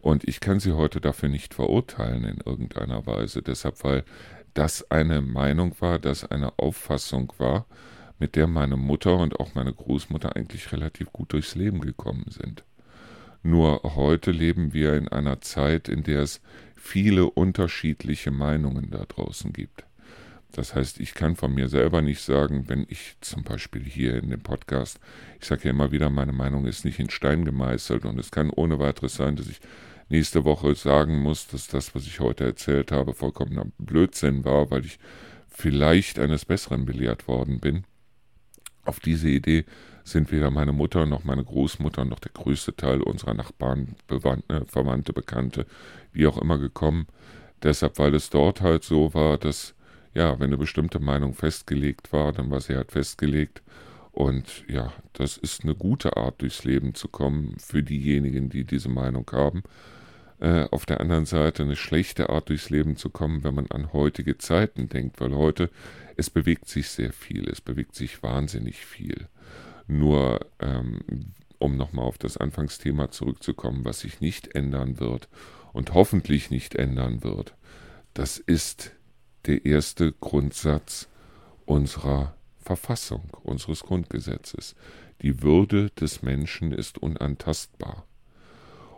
Und 0.00 0.26
ich 0.26 0.40
kann 0.40 0.60
sie 0.60 0.72
heute 0.72 1.00
dafür 1.00 1.28
nicht 1.28 1.52
verurteilen 1.52 2.24
in 2.24 2.38
irgendeiner 2.44 3.06
Weise, 3.06 3.42
deshalb, 3.42 3.84
weil 3.84 4.04
das 4.54 4.90
eine 4.90 5.20
Meinung 5.20 5.74
war, 5.80 5.98
das 5.98 6.24
eine 6.24 6.58
Auffassung 6.58 7.32
war, 7.38 7.66
mit 8.20 8.36
der 8.36 8.46
meine 8.46 8.76
Mutter 8.76 9.16
und 9.16 9.40
auch 9.40 9.54
meine 9.54 9.72
Großmutter 9.72 10.36
eigentlich 10.36 10.70
relativ 10.70 11.12
gut 11.12 11.32
durchs 11.32 11.56
Leben 11.56 11.80
gekommen 11.80 12.26
sind. 12.28 12.62
Nur 13.42 13.82
heute 13.96 14.30
leben 14.30 14.74
wir 14.74 14.94
in 14.94 15.08
einer 15.08 15.40
Zeit, 15.40 15.88
in 15.88 16.04
der 16.04 16.20
es 16.20 16.40
viele 16.76 17.24
unterschiedliche 17.24 18.30
Meinungen 18.30 18.90
da 18.90 19.04
draußen 19.06 19.52
gibt. 19.52 19.84
Das 20.52 20.74
heißt, 20.74 21.00
ich 21.00 21.14
kann 21.14 21.36
von 21.36 21.54
mir 21.54 21.68
selber 21.68 22.02
nicht 22.02 22.20
sagen, 22.20 22.64
wenn 22.68 22.84
ich 22.88 23.16
zum 23.20 23.44
Beispiel 23.44 23.82
hier 23.84 24.16
in 24.16 24.30
dem 24.30 24.42
Podcast, 24.42 24.98
ich 25.40 25.46
sage 25.46 25.64
ja 25.64 25.70
immer 25.70 25.92
wieder, 25.92 26.10
meine 26.10 26.32
Meinung 26.32 26.66
ist 26.66 26.84
nicht 26.84 26.98
in 26.98 27.08
Stein 27.08 27.44
gemeißelt 27.44 28.04
und 28.04 28.18
es 28.18 28.30
kann 28.30 28.50
ohne 28.50 28.78
weiteres 28.78 29.14
sein, 29.14 29.36
dass 29.36 29.48
ich 29.48 29.60
nächste 30.08 30.44
Woche 30.44 30.74
sagen 30.74 31.20
muss, 31.20 31.46
dass 31.46 31.68
das, 31.68 31.94
was 31.94 32.06
ich 32.06 32.20
heute 32.20 32.44
erzählt 32.44 32.90
habe, 32.90 33.14
vollkommener 33.14 33.66
Blödsinn 33.78 34.44
war, 34.44 34.70
weil 34.70 34.84
ich 34.84 34.98
vielleicht 35.48 36.18
eines 36.18 36.44
Besseren 36.44 36.84
belehrt 36.84 37.28
worden 37.28 37.60
bin. 37.60 37.84
Auf 38.90 38.98
diese 38.98 39.28
Idee 39.28 39.66
sind 40.02 40.32
weder 40.32 40.50
meine 40.50 40.72
Mutter 40.72 41.06
noch 41.06 41.22
meine 41.22 41.44
Großmutter 41.44 42.04
noch 42.04 42.18
der 42.18 42.32
größte 42.32 42.74
Teil 42.74 43.00
unserer 43.02 43.34
Nachbarn, 43.34 43.94
Bewandte, 44.08 44.64
Verwandte, 44.66 45.12
Bekannte, 45.12 45.64
wie 46.12 46.26
auch 46.26 46.36
immer 46.38 46.58
gekommen. 46.58 47.06
Deshalb, 47.62 48.00
weil 48.00 48.16
es 48.16 48.30
dort 48.30 48.62
halt 48.62 48.82
so 48.82 49.14
war, 49.14 49.38
dass, 49.38 49.74
ja, 50.12 50.40
wenn 50.40 50.48
eine 50.48 50.58
bestimmte 50.58 50.98
Meinung 50.98 51.34
festgelegt 51.34 52.12
war, 52.12 52.32
dann 52.32 52.50
war 52.50 52.60
sie 52.60 52.74
halt 52.74 52.90
festgelegt. 52.90 53.62
Und 54.10 54.64
ja, 54.66 54.92
das 55.12 55.36
ist 55.36 55.62
eine 55.62 55.76
gute 55.76 56.16
Art, 56.16 56.42
durchs 56.42 56.64
Leben 56.64 56.96
zu 56.96 57.06
kommen 57.06 57.54
für 57.60 57.84
diejenigen, 57.84 58.50
die 58.50 58.64
diese 58.64 58.88
Meinung 58.88 59.24
haben. 59.30 59.62
Äh, 60.40 60.66
auf 60.72 60.84
der 60.84 61.00
anderen 61.00 61.26
Seite 61.26 61.62
eine 61.62 61.76
schlechte 61.76 62.28
Art 62.28 62.48
durchs 62.48 62.70
Leben 62.70 62.96
zu 62.96 63.08
kommen, 63.08 63.44
wenn 63.44 63.54
man 63.54 63.70
an 63.70 63.92
heutige 63.92 64.36
Zeiten 64.36 64.88
denkt, 64.88 65.20
weil 65.20 65.36
heute 65.36 65.70
es 66.20 66.28
bewegt 66.28 66.68
sich 66.68 66.90
sehr 66.90 67.14
viel, 67.14 67.48
es 67.48 67.62
bewegt 67.62 67.94
sich 67.94 68.22
wahnsinnig 68.22 68.84
viel. 68.84 69.28
Nur 69.86 70.46
ähm, 70.58 71.32
um 71.58 71.78
nochmal 71.78 72.04
auf 72.04 72.18
das 72.18 72.36
Anfangsthema 72.36 73.10
zurückzukommen, 73.10 73.86
was 73.86 74.00
sich 74.00 74.20
nicht 74.20 74.54
ändern 74.54 75.00
wird 75.00 75.30
und 75.72 75.94
hoffentlich 75.94 76.50
nicht 76.50 76.74
ändern 76.74 77.24
wird, 77.24 77.54
das 78.12 78.36
ist 78.36 78.92
der 79.46 79.64
erste 79.64 80.12
Grundsatz 80.12 81.08
unserer 81.64 82.36
Verfassung, 82.58 83.30
unseres 83.42 83.82
Grundgesetzes. 83.82 84.74
Die 85.22 85.40
Würde 85.42 85.88
des 85.88 86.20
Menschen 86.20 86.70
ist 86.70 86.98
unantastbar. 86.98 88.06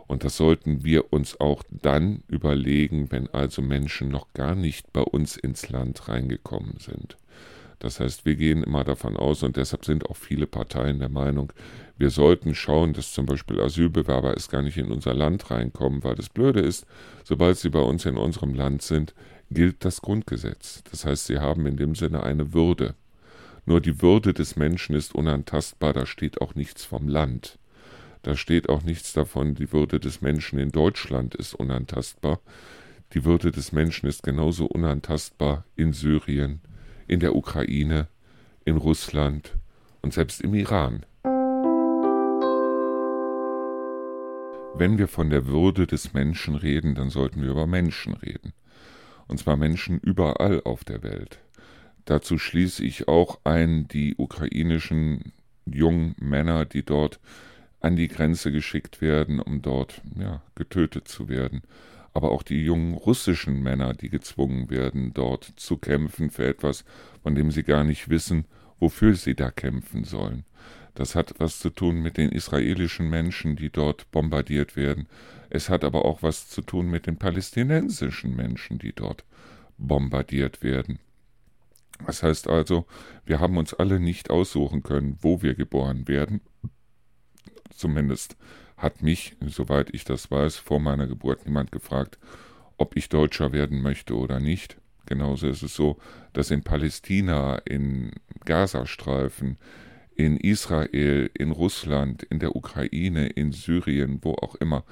Und 0.07 0.23
das 0.23 0.37
sollten 0.37 0.83
wir 0.83 1.13
uns 1.13 1.39
auch 1.39 1.63
dann 1.69 2.23
überlegen, 2.27 3.11
wenn 3.11 3.29
also 3.29 3.61
Menschen 3.61 4.09
noch 4.09 4.33
gar 4.33 4.55
nicht 4.55 4.91
bei 4.93 5.01
uns 5.01 5.37
ins 5.37 5.69
Land 5.69 6.07
reingekommen 6.07 6.77
sind. 6.79 7.17
Das 7.79 7.99
heißt, 7.99 8.25
wir 8.25 8.35
gehen 8.35 8.63
immer 8.63 8.85
davon 8.85 9.17
aus, 9.17 9.43
und 9.43 9.57
deshalb 9.57 9.83
sind 9.83 10.09
auch 10.09 10.15
viele 10.15 10.47
Parteien 10.47 10.99
der 10.99 11.09
Meinung, 11.09 11.51
wir 11.97 12.09
sollten 12.09 12.55
schauen, 12.55 12.93
dass 12.93 13.13
zum 13.13 13.25
Beispiel 13.25 13.59
Asylbewerber 13.59 14.35
es 14.35 14.49
gar 14.49 14.61
nicht 14.61 14.77
in 14.77 14.91
unser 14.91 15.13
Land 15.13 15.51
reinkommen, 15.51 16.03
weil 16.03 16.15
das 16.15 16.29
Blöde 16.29 16.61
ist, 16.61 16.85
sobald 17.23 17.57
sie 17.57 17.69
bei 17.69 17.81
uns 17.81 18.05
in 18.05 18.17
unserem 18.17 18.53
Land 18.53 18.81
sind, 18.81 19.13
gilt 19.51 19.85
das 19.85 20.01
Grundgesetz. 20.01 20.83
Das 20.89 21.05
heißt, 21.05 21.27
sie 21.27 21.39
haben 21.39 21.65
in 21.65 21.77
dem 21.77 21.93
Sinne 21.93 22.23
eine 22.23 22.53
Würde. 22.53 22.95
Nur 23.65 23.79
die 23.79 24.01
Würde 24.01 24.33
des 24.33 24.55
Menschen 24.55 24.95
ist 24.95 25.13
unantastbar, 25.13 25.93
da 25.93 26.05
steht 26.05 26.41
auch 26.41 26.55
nichts 26.55 26.83
vom 26.83 27.07
Land. 27.07 27.59
Da 28.23 28.37
steht 28.37 28.69
auch 28.69 28.83
nichts 28.83 29.11
davon, 29.11 29.53
die 29.53 29.73
Würde 29.73 29.99
des 29.99 30.21
Menschen 30.21 30.57
in 30.57 30.71
Deutschland 30.71 31.35
ist 31.35 31.53
unantastbar. 31.53 32.39
Die 33.13 33.25
Würde 33.25 33.51
des 33.51 33.73
Menschen 33.73 34.07
ist 34.07 34.23
genauso 34.23 34.65
unantastbar 34.65 35.65
in 35.75 35.91
Syrien, 35.91 36.61
in 37.05 37.19
der 37.19 37.35
Ukraine, 37.35 38.07
in 38.63 38.77
Russland 38.77 39.57
und 40.01 40.13
selbst 40.13 40.39
im 40.41 40.53
Iran. 40.53 41.05
Wenn 44.75 44.97
wir 44.97 45.09
von 45.09 45.29
der 45.29 45.45
Würde 45.47 45.85
des 45.85 46.13
Menschen 46.13 46.55
reden, 46.55 46.95
dann 46.95 47.09
sollten 47.09 47.41
wir 47.41 47.51
über 47.51 47.67
Menschen 47.67 48.13
reden. 48.13 48.53
Und 49.27 49.39
zwar 49.39 49.57
Menschen 49.57 49.99
überall 49.99 50.61
auf 50.63 50.85
der 50.85 51.03
Welt. 51.03 51.39
Dazu 52.05 52.37
schließe 52.37 52.83
ich 52.83 53.07
auch 53.09 53.41
ein 53.43 53.87
die 53.89 54.15
ukrainischen 54.17 55.33
jungen 55.65 56.15
Männer, 56.19 56.65
die 56.65 56.83
dort 56.83 57.19
an 57.83 57.95
die 57.95 58.07
Grenze 58.07 58.51
geschickt 58.51 59.01
werden, 59.01 59.39
um 59.39 59.61
dort 59.61 60.01
ja, 60.17 60.41
getötet 60.55 61.07
zu 61.07 61.27
werden. 61.29 61.61
Aber 62.13 62.31
auch 62.31 62.43
die 62.43 62.63
jungen 62.63 62.93
russischen 62.93 63.61
Männer, 63.61 63.93
die 63.93 64.09
gezwungen 64.09 64.69
werden, 64.69 65.13
dort 65.13 65.43
zu 65.57 65.77
kämpfen 65.77 66.29
für 66.29 66.45
etwas, 66.47 66.85
von 67.21 67.35
dem 67.35 67.51
sie 67.51 67.63
gar 67.63 67.83
nicht 67.83 68.09
wissen, 68.09 68.45
wofür 68.79 69.15
sie 69.15 69.35
da 69.35 69.51
kämpfen 69.51 70.03
sollen. 70.03 70.45
Das 70.95 71.15
hat 71.15 71.33
was 71.39 71.59
zu 71.59 71.71
tun 71.71 72.01
mit 72.01 72.17
den 72.17 72.31
israelischen 72.31 73.09
Menschen, 73.09 73.55
die 73.55 73.69
dort 73.69 74.09
bombardiert 74.11 74.75
werden. 74.75 75.07
Es 75.49 75.69
hat 75.69 75.83
aber 75.83 76.05
auch 76.05 76.21
was 76.21 76.47
zu 76.49 76.61
tun 76.61 76.89
mit 76.89 77.07
den 77.07 77.17
palästinensischen 77.17 78.35
Menschen, 78.35 78.79
die 78.79 78.93
dort 78.93 79.25
bombardiert 79.77 80.63
werden. 80.63 80.99
Das 82.05 82.23
heißt 82.23 82.47
also, 82.47 82.85
wir 83.25 83.39
haben 83.39 83.57
uns 83.57 83.73
alle 83.73 83.99
nicht 83.99 84.29
aussuchen 84.29 84.83
können, 84.83 85.17
wo 85.21 85.41
wir 85.41 85.55
geboren 85.55 86.07
werden. 86.07 86.41
Zumindest 87.75 88.35
hat 88.77 89.01
mich, 89.01 89.35
soweit 89.45 89.93
ich 89.93 90.03
das 90.03 90.29
weiß, 90.29 90.57
vor 90.57 90.79
meiner 90.79 91.07
Geburt 91.07 91.45
niemand 91.45 91.71
gefragt, 91.71 92.17
ob 92.77 92.97
ich 92.97 93.09
Deutscher 93.09 93.51
werden 93.51 93.81
möchte 93.81 94.15
oder 94.15 94.39
nicht. 94.39 94.77
Genauso 95.05 95.47
ist 95.47 95.63
es 95.63 95.75
so, 95.75 95.97
dass 96.33 96.51
in 96.51 96.63
Palästina, 96.63 97.57
in 97.65 98.11
Gazastreifen, 98.45 99.57
in 100.15 100.37
Israel, 100.37 101.29
in 101.33 101.51
Russland, 101.51 102.23
in 102.23 102.39
der 102.39 102.55
Ukraine, 102.55 103.27
in 103.27 103.51
Syrien, 103.51 104.19
wo 104.21 104.33
auch 104.33 104.55
immer, 104.55 104.83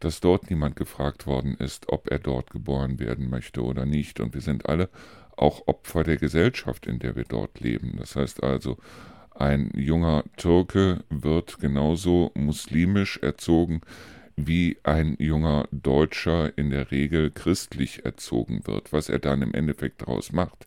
dass 0.00 0.20
dort 0.20 0.50
niemand 0.50 0.76
gefragt 0.76 1.26
worden 1.26 1.54
ist, 1.54 1.88
ob 1.88 2.10
er 2.10 2.18
dort 2.18 2.50
geboren 2.50 2.98
werden 3.00 3.30
möchte 3.30 3.62
oder 3.62 3.84
nicht. 3.84 4.20
Und 4.20 4.34
wir 4.34 4.40
sind 4.40 4.68
alle 4.68 4.88
auch 5.36 5.66
Opfer 5.66 6.04
der 6.04 6.16
Gesellschaft, 6.16 6.86
in 6.86 6.98
der 6.98 7.16
wir 7.16 7.24
dort 7.24 7.60
leben. 7.60 7.96
Das 7.98 8.16
heißt 8.16 8.42
also, 8.42 8.78
ein 9.38 9.70
junger 9.74 10.24
Türke 10.36 11.04
wird 11.10 11.60
genauso 11.60 12.32
muslimisch 12.34 13.18
erzogen, 13.18 13.80
wie 14.36 14.78
ein 14.82 15.16
junger 15.18 15.68
Deutscher 15.70 16.56
in 16.56 16.70
der 16.70 16.90
Regel 16.90 17.30
christlich 17.30 18.04
erzogen 18.04 18.66
wird. 18.66 18.92
Was 18.92 19.08
er 19.08 19.18
dann 19.18 19.42
im 19.42 19.54
Endeffekt 19.54 20.02
daraus 20.02 20.32
macht, 20.32 20.66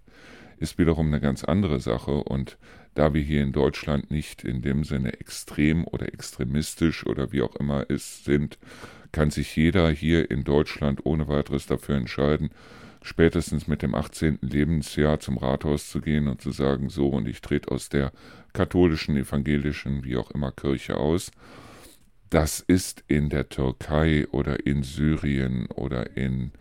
ist 0.57 0.77
wiederum 0.77 1.07
eine 1.07 1.19
ganz 1.19 1.43
andere 1.43 1.79
Sache 1.79 2.23
und 2.23 2.57
da 2.93 3.13
wir 3.13 3.21
hier 3.21 3.41
in 3.41 3.53
Deutschland 3.53 4.11
nicht 4.11 4.43
in 4.43 4.61
dem 4.61 4.83
Sinne 4.83 5.13
extrem 5.19 5.85
oder 5.85 6.13
extremistisch 6.13 7.05
oder 7.05 7.31
wie 7.31 7.41
auch 7.41 7.55
immer 7.55 7.85
es 7.89 8.25
sind, 8.25 8.57
kann 9.11 9.31
sich 9.31 9.55
jeder 9.55 9.89
hier 9.89 10.29
in 10.29 10.43
Deutschland 10.43 11.05
ohne 11.05 11.27
weiteres 11.27 11.65
dafür 11.65 11.95
entscheiden, 11.95 12.51
spätestens 13.01 13.67
mit 13.67 13.81
dem 13.81 13.95
18. 13.95 14.39
Lebensjahr 14.41 15.19
zum 15.19 15.37
Rathaus 15.37 15.89
zu 15.89 16.01
gehen 16.01 16.27
und 16.27 16.41
zu 16.41 16.51
sagen, 16.51 16.89
so 16.89 17.09
und 17.09 17.27
ich 17.27 17.41
trete 17.41 17.71
aus 17.71 17.89
der 17.89 18.11
katholischen, 18.53 19.17
evangelischen, 19.17 20.03
wie 20.03 20.17
auch 20.17 20.31
immer 20.31 20.51
Kirche 20.51 20.97
aus. 20.97 21.31
Das 22.29 22.59
ist 22.59 23.03
in 23.07 23.29
der 23.29 23.49
Türkei 23.49 24.27
oder 24.31 24.65
in 24.65 24.83
Syrien 24.83 25.67
oder 25.67 26.15
in, 26.15 26.51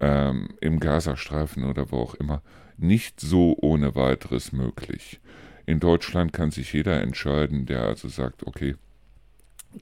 ähm, 0.00 0.50
im 0.60 0.78
Gazastreifen 0.78 1.64
oder 1.64 1.90
wo 1.90 1.98
auch 1.98 2.14
immer 2.14 2.42
nicht 2.76 3.20
so 3.20 3.56
ohne 3.60 3.94
weiteres 3.94 4.52
möglich. 4.52 5.20
In 5.66 5.80
Deutschland 5.80 6.32
kann 6.32 6.50
sich 6.50 6.72
jeder 6.72 7.00
entscheiden, 7.00 7.66
der 7.66 7.82
also 7.82 8.08
sagt, 8.08 8.46
okay, 8.46 8.74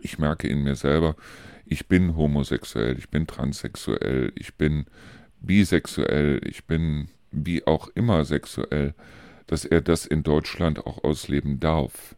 ich 0.01 0.19
merke 0.19 0.47
in 0.47 0.63
mir 0.63 0.77
selber, 0.77 1.17
ich 1.67 1.87
bin 1.87 2.17
homosexuell, 2.17 2.99
ich 2.99 3.09
bin 3.09 3.27
transsexuell, 3.27 4.33
ich 4.37 4.55
bin 4.55 4.87
bisexuell, 5.41 6.41
ich 6.45 6.65
bin 6.65 7.09
wie 7.31 7.67
auch 7.67 7.89
immer 7.95 8.25
sexuell, 8.25 8.95
dass 9.47 9.65
er 9.65 9.81
das 9.81 10.07
in 10.07 10.23
Deutschland 10.23 10.87
auch 10.87 11.05
ausleben 11.05 11.61
darf. 11.61 12.17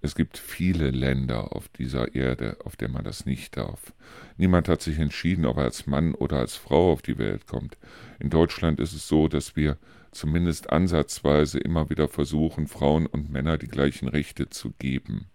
Es 0.00 0.14
gibt 0.14 0.36
viele 0.36 0.90
Länder 0.90 1.56
auf 1.56 1.68
dieser 1.68 2.14
Erde, 2.14 2.58
auf 2.64 2.76
der 2.76 2.88
man 2.90 3.04
das 3.04 3.24
nicht 3.24 3.56
darf. 3.56 3.94
Niemand 4.36 4.68
hat 4.68 4.82
sich 4.82 4.98
entschieden, 4.98 5.46
ob 5.46 5.56
er 5.56 5.64
als 5.64 5.86
Mann 5.86 6.14
oder 6.14 6.38
als 6.38 6.56
Frau 6.56 6.92
auf 6.92 7.00
die 7.00 7.16
Welt 7.16 7.46
kommt. 7.46 7.78
In 8.18 8.28
Deutschland 8.28 8.80
ist 8.80 8.92
es 8.92 9.08
so, 9.08 9.28
dass 9.28 9.56
wir 9.56 9.78
zumindest 10.10 10.70
ansatzweise 10.70 11.58
immer 11.58 11.90
wieder 11.90 12.08
versuchen, 12.08 12.66
Frauen 12.66 13.06
und 13.06 13.30
Männer 13.30 13.56
die 13.56 13.68
gleichen 13.68 14.08
Rechte 14.08 14.48
zu 14.48 14.72
geben. 14.78 15.26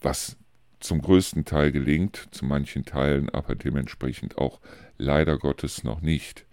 Was 0.00 0.36
zum 0.80 1.00
größten 1.00 1.44
Teil 1.44 1.72
gelingt, 1.72 2.28
zu 2.30 2.44
manchen 2.44 2.84
Teilen 2.84 3.30
aber 3.30 3.54
dementsprechend 3.54 4.38
auch 4.38 4.60
leider 4.98 5.38
Gottes 5.38 5.84
noch 5.84 6.00
nicht. 6.00 6.45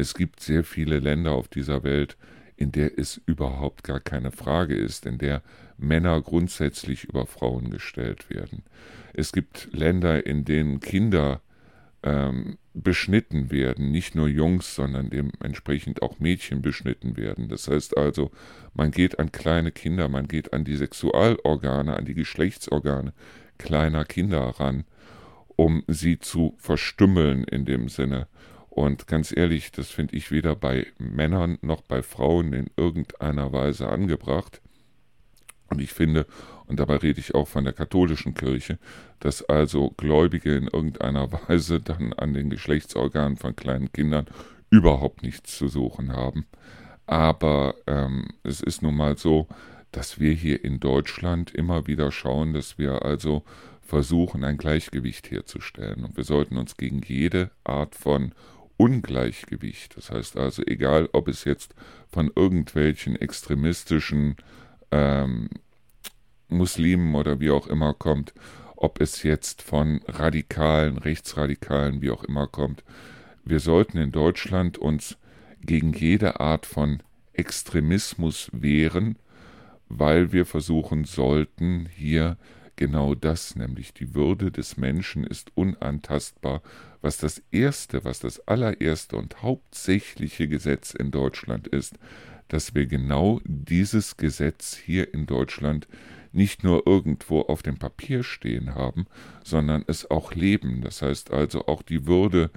Es 0.00 0.14
gibt 0.14 0.40
sehr 0.40 0.64
viele 0.64 0.98
Länder 0.98 1.32
auf 1.32 1.48
dieser 1.48 1.82
Welt, 1.82 2.16
in 2.56 2.72
der 2.72 2.98
es 2.98 3.20
überhaupt 3.26 3.84
gar 3.84 4.00
keine 4.00 4.32
Frage 4.32 4.74
ist, 4.74 5.04
in 5.04 5.18
der 5.18 5.42
Männer 5.76 6.22
grundsätzlich 6.22 7.04
über 7.04 7.26
Frauen 7.26 7.68
gestellt 7.68 8.30
werden. 8.30 8.62
Es 9.12 9.30
gibt 9.30 9.68
Länder, 9.72 10.24
in 10.24 10.46
denen 10.46 10.80
Kinder 10.80 11.42
ähm, 12.02 12.56
beschnitten 12.72 13.50
werden, 13.50 13.90
nicht 13.90 14.14
nur 14.14 14.26
Jungs, 14.26 14.74
sondern 14.74 15.10
dementsprechend 15.10 16.00
auch 16.00 16.18
Mädchen 16.18 16.62
beschnitten 16.62 17.18
werden. 17.18 17.50
Das 17.50 17.68
heißt 17.68 17.98
also, 17.98 18.30
man 18.72 18.92
geht 18.92 19.18
an 19.18 19.32
kleine 19.32 19.70
Kinder, 19.70 20.08
man 20.08 20.28
geht 20.28 20.54
an 20.54 20.64
die 20.64 20.76
Sexualorgane, 20.76 21.94
an 21.94 22.06
die 22.06 22.14
Geschlechtsorgane 22.14 23.12
kleiner 23.58 24.06
Kinder 24.06 24.40
ran, 24.40 24.84
um 25.56 25.84
sie 25.88 26.18
zu 26.18 26.54
verstümmeln 26.56 27.44
in 27.44 27.66
dem 27.66 27.90
Sinne. 27.90 28.28
Und 28.70 29.08
ganz 29.08 29.36
ehrlich, 29.36 29.72
das 29.72 29.90
finde 29.90 30.16
ich 30.16 30.30
weder 30.30 30.54
bei 30.54 30.86
Männern 30.98 31.58
noch 31.60 31.82
bei 31.82 32.02
Frauen 32.02 32.52
in 32.52 32.70
irgendeiner 32.76 33.52
Weise 33.52 33.88
angebracht. 33.88 34.62
Und 35.68 35.80
ich 35.80 35.92
finde, 35.92 36.26
und 36.66 36.78
dabei 36.78 36.96
rede 36.96 37.20
ich 37.20 37.34
auch 37.34 37.48
von 37.48 37.64
der 37.64 37.72
katholischen 37.72 38.34
Kirche, 38.34 38.78
dass 39.18 39.42
also 39.42 39.90
Gläubige 39.96 40.56
in 40.56 40.68
irgendeiner 40.68 41.30
Weise 41.48 41.80
dann 41.80 42.12
an 42.12 42.32
den 42.32 42.48
Geschlechtsorganen 42.48 43.36
von 43.36 43.56
kleinen 43.56 43.92
Kindern 43.92 44.26
überhaupt 44.70 45.22
nichts 45.22 45.58
zu 45.58 45.66
suchen 45.66 46.12
haben. 46.12 46.46
Aber 47.06 47.74
ähm, 47.88 48.28
es 48.44 48.60
ist 48.60 48.82
nun 48.82 48.94
mal 48.94 49.18
so, 49.18 49.48
dass 49.90 50.20
wir 50.20 50.32
hier 50.32 50.64
in 50.64 50.78
Deutschland 50.78 51.52
immer 51.52 51.88
wieder 51.88 52.12
schauen, 52.12 52.52
dass 52.52 52.78
wir 52.78 53.04
also 53.04 53.42
versuchen, 53.80 54.44
ein 54.44 54.56
Gleichgewicht 54.56 55.30
herzustellen. 55.32 56.04
Und 56.04 56.16
wir 56.16 56.22
sollten 56.22 56.56
uns 56.56 56.76
gegen 56.76 57.02
jede 57.02 57.50
Art 57.64 57.96
von 57.96 58.32
Ungleichgewicht, 58.80 59.98
das 59.98 60.10
heißt 60.10 60.38
also 60.38 60.62
egal, 60.66 61.10
ob 61.12 61.28
es 61.28 61.44
jetzt 61.44 61.74
von 62.10 62.32
irgendwelchen 62.34 63.14
extremistischen 63.14 64.36
ähm, 64.90 65.50
Muslimen 66.48 67.14
oder 67.14 67.40
wie 67.40 67.50
auch 67.50 67.66
immer 67.66 67.92
kommt, 67.92 68.32
ob 68.76 69.02
es 69.02 69.22
jetzt 69.22 69.60
von 69.60 70.00
Radikalen, 70.06 70.96
Rechtsradikalen, 70.96 72.00
wie 72.00 72.10
auch 72.10 72.24
immer 72.24 72.46
kommt, 72.46 72.82
wir 73.44 73.60
sollten 73.60 73.98
in 73.98 74.12
Deutschland 74.12 74.78
uns 74.78 75.18
gegen 75.60 75.92
jede 75.92 76.40
Art 76.40 76.64
von 76.64 77.02
Extremismus 77.34 78.48
wehren, 78.54 79.18
weil 79.90 80.32
wir 80.32 80.46
versuchen 80.46 81.04
sollten, 81.04 81.86
hier 81.94 82.38
genau 82.76 83.14
das, 83.14 83.56
nämlich 83.56 83.92
die 83.92 84.14
Würde 84.14 84.50
des 84.50 84.78
Menschen 84.78 85.24
ist 85.24 85.54
unantastbar, 85.54 86.62
was 87.02 87.18
das 87.18 87.42
erste, 87.50 88.04
was 88.04 88.20
das 88.20 88.46
allererste 88.46 89.16
und 89.16 89.42
hauptsächliche 89.42 90.48
Gesetz 90.48 90.92
in 90.92 91.10
Deutschland 91.10 91.66
ist, 91.68 91.98
dass 92.48 92.74
wir 92.74 92.86
genau 92.86 93.40
dieses 93.44 94.16
Gesetz 94.16 94.76
hier 94.76 95.14
in 95.14 95.26
Deutschland 95.26 95.86
nicht 96.32 96.62
nur 96.62 96.86
irgendwo 96.86 97.40
auf 97.42 97.62
dem 97.62 97.78
Papier 97.78 98.22
stehen 98.22 98.74
haben, 98.74 99.06
sondern 99.44 99.84
es 99.86 100.10
auch 100.10 100.34
leben. 100.34 100.80
Das 100.82 101.02
heißt 101.02 101.32
also 101.32 101.66
auch 101.66 101.82
die 101.82 102.06
Würde 102.06 102.50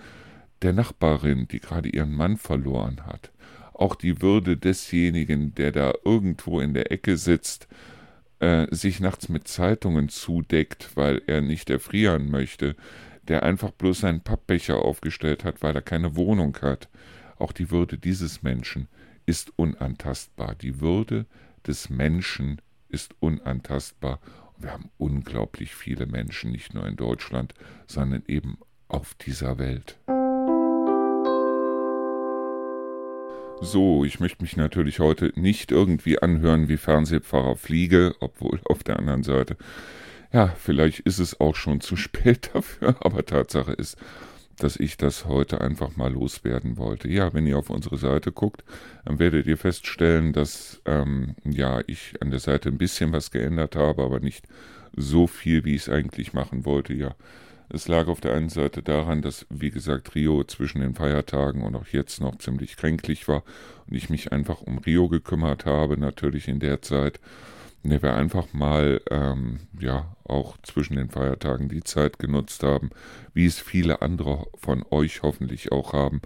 der 0.61 0.73
Nachbarin, 0.73 1.47
die 1.47 1.59
gerade 1.59 1.89
ihren 1.89 2.13
Mann 2.13 2.37
verloren 2.37 3.05
hat, 3.05 3.31
auch 3.73 3.95
die 3.95 4.21
Würde 4.21 4.57
desjenigen, 4.57 5.55
der 5.55 5.71
da 5.71 5.93
irgendwo 6.05 6.59
in 6.59 6.73
der 6.73 6.91
Ecke 6.91 7.17
sitzt, 7.17 7.67
äh, 8.39 8.67
sich 8.71 8.99
nachts 8.99 9.29
mit 9.29 9.47
Zeitungen 9.47 10.09
zudeckt, 10.09 10.91
weil 10.95 11.21
er 11.27 11.41
nicht 11.41 11.69
erfrieren 11.69 12.29
möchte, 12.29 12.75
der 13.27 13.43
einfach 13.43 13.71
bloß 13.71 13.99
seinen 13.99 14.21
Pappbecher 14.21 14.77
aufgestellt 14.77 15.43
hat, 15.43 15.61
weil 15.61 15.75
er 15.75 15.81
keine 15.81 16.15
Wohnung 16.15 16.57
hat. 16.61 16.89
Auch 17.37 17.51
die 17.51 17.71
Würde 17.71 17.97
dieses 17.97 18.43
Menschen 18.43 18.87
ist 19.25 19.51
unantastbar. 19.57 20.55
Die 20.55 20.81
Würde 20.81 21.25
des 21.65 21.89
Menschen 21.89 22.61
ist 22.89 23.15
unantastbar. 23.19 24.19
Wir 24.57 24.71
haben 24.71 24.89
unglaublich 24.97 25.75
viele 25.75 26.05
Menschen, 26.05 26.51
nicht 26.51 26.73
nur 26.73 26.85
in 26.87 26.95
Deutschland, 26.95 27.53
sondern 27.87 28.23
eben 28.27 28.57
auf 28.87 29.15
dieser 29.15 29.57
Welt. 29.57 29.97
So, 33.61 34.03
ich 34.03 34.19
möchte 34.19 34.43
mich 34.43 34.57
natürlich 34.57 34.99
heute 34.99 35.31
nicht 35.35 35.71
irgendwie 35.71 36.19
anhören 36.19 36.67
wie 36.67 36.77
Fernsehpfarrer 36.77 37.55
Fliege, 37.55 38.13
obwohl 38.19 38.59
auf 38.65 38.83
der 38.83 38.99
anderen 38.99 39.23
Seite, 39.23 39.57
ja, 40.33 40.47
vielleicht 40.47 40.99
ist 41.01 41.19
es 41.19 41.39
auch 41.39 41.55
schon 41.55 41.79
zu 41.79 41.95
spät 41.97 42.49
dafür, 42.53 42.95
aber 42.99 43.25
Tatsache 43.25 43.73
ist, 43.73 43.97
dass 44.57 44.75
ich 44.75 44.97
das 44.97 45.25
heute 45.25 45.61
einfach 45.61 45.95
mal 45.95 46.11
loswerden 46.11 46.77
wollte. 46.77 47.09
Ja, 47.09 47.33
wenn 47.33 47.47
ihr 47.47 47.57
auf 47.57 47.69
unsere 47.69 47.97
Seite 47.97 48.31
guckt, 48.31 48.63
dann 49.05 49.19
werdet 49.19 49.47
ihr 49.47 49.57
feststellen, 49.57 50.33
dass 50.33 50.81
ähm, 50.85 51.35
ja 51.43 51.81
ich 51.87 52.13
an 52.21 52.29
der 52.29 52.39
Seite 52.39 52.69
ein 52.69 52.77
bisschen 52.77 53.11
was 53.13 53.31
geändert 53.31 53.75
habe, 53.75 54.03
aber 54.03 54.19
nicht 54.19 54.47
so 54.95 55.25
viel, 55.25 55.65
wie 55.65 55.75
ich 55.75 55.83
es 55.83 55.89
eigentlich 55.89 56.33
machen 56.33 56.65
wollte. 56.65 56.93
Ja, 56.93 57.15
es 57.69 57.87
lag 57.87 58.07
auf 58.07 58.21
der 58.21 58.35
einen 58.35 58.49
Seite 58.49 58.83
daran, 58.83 59.23
dass, 59.23 59.47
wie 59.49 59.71
gesagt, 59.71 60.13
Rio 60.13 60.43
zwischen 60.43 60.81
den 60.81 60.93
Feiertagen 60.93 61.63
und 61.63 61.75
auch 61.75 61.87
jetzt 61.87 62.21
noch 62.21 62.37
ziemlich 62.37 62.77
kränklich 62.77 63.27
war 63.27 63.43
und 63.87 63.95
ich 63.95 64.11
mich 64.11 64.31
einfach 64.31 64.61
um 64.61 64.77
Rio 64.77 65.09
gekümmert 65.09 65.65
habe, 65.65 65.97
natürlich 65.97 66.47
in 66.47 66.59
der 66.59 66.83
Zeit 66.83 67.19
ne, 67.83 68.01
wir 68.01 68.15
einfach 68.15 68.53
mal 68.53 69.01
ähm, 69.09 69.59
ja 69.79 70.15
auch 70.23 70.57
zwischen 70.63 70.95
den 70.95 71.09
Feiertagen 71.09 71.69
die 71.69 71.83
Zeit 71.83 72.19
genutzt 72.19 72.63
haben, 72.63 72.89
wie 73.33 73.45
es 73.45 73.59
viele 73.59 74.01
andere 74.01 74.47
von 74.55 74.85
euch 74.89 75.21
hoffentlich 75.21 75.71
auch 75.71 75.93
haben, 75.93 76.21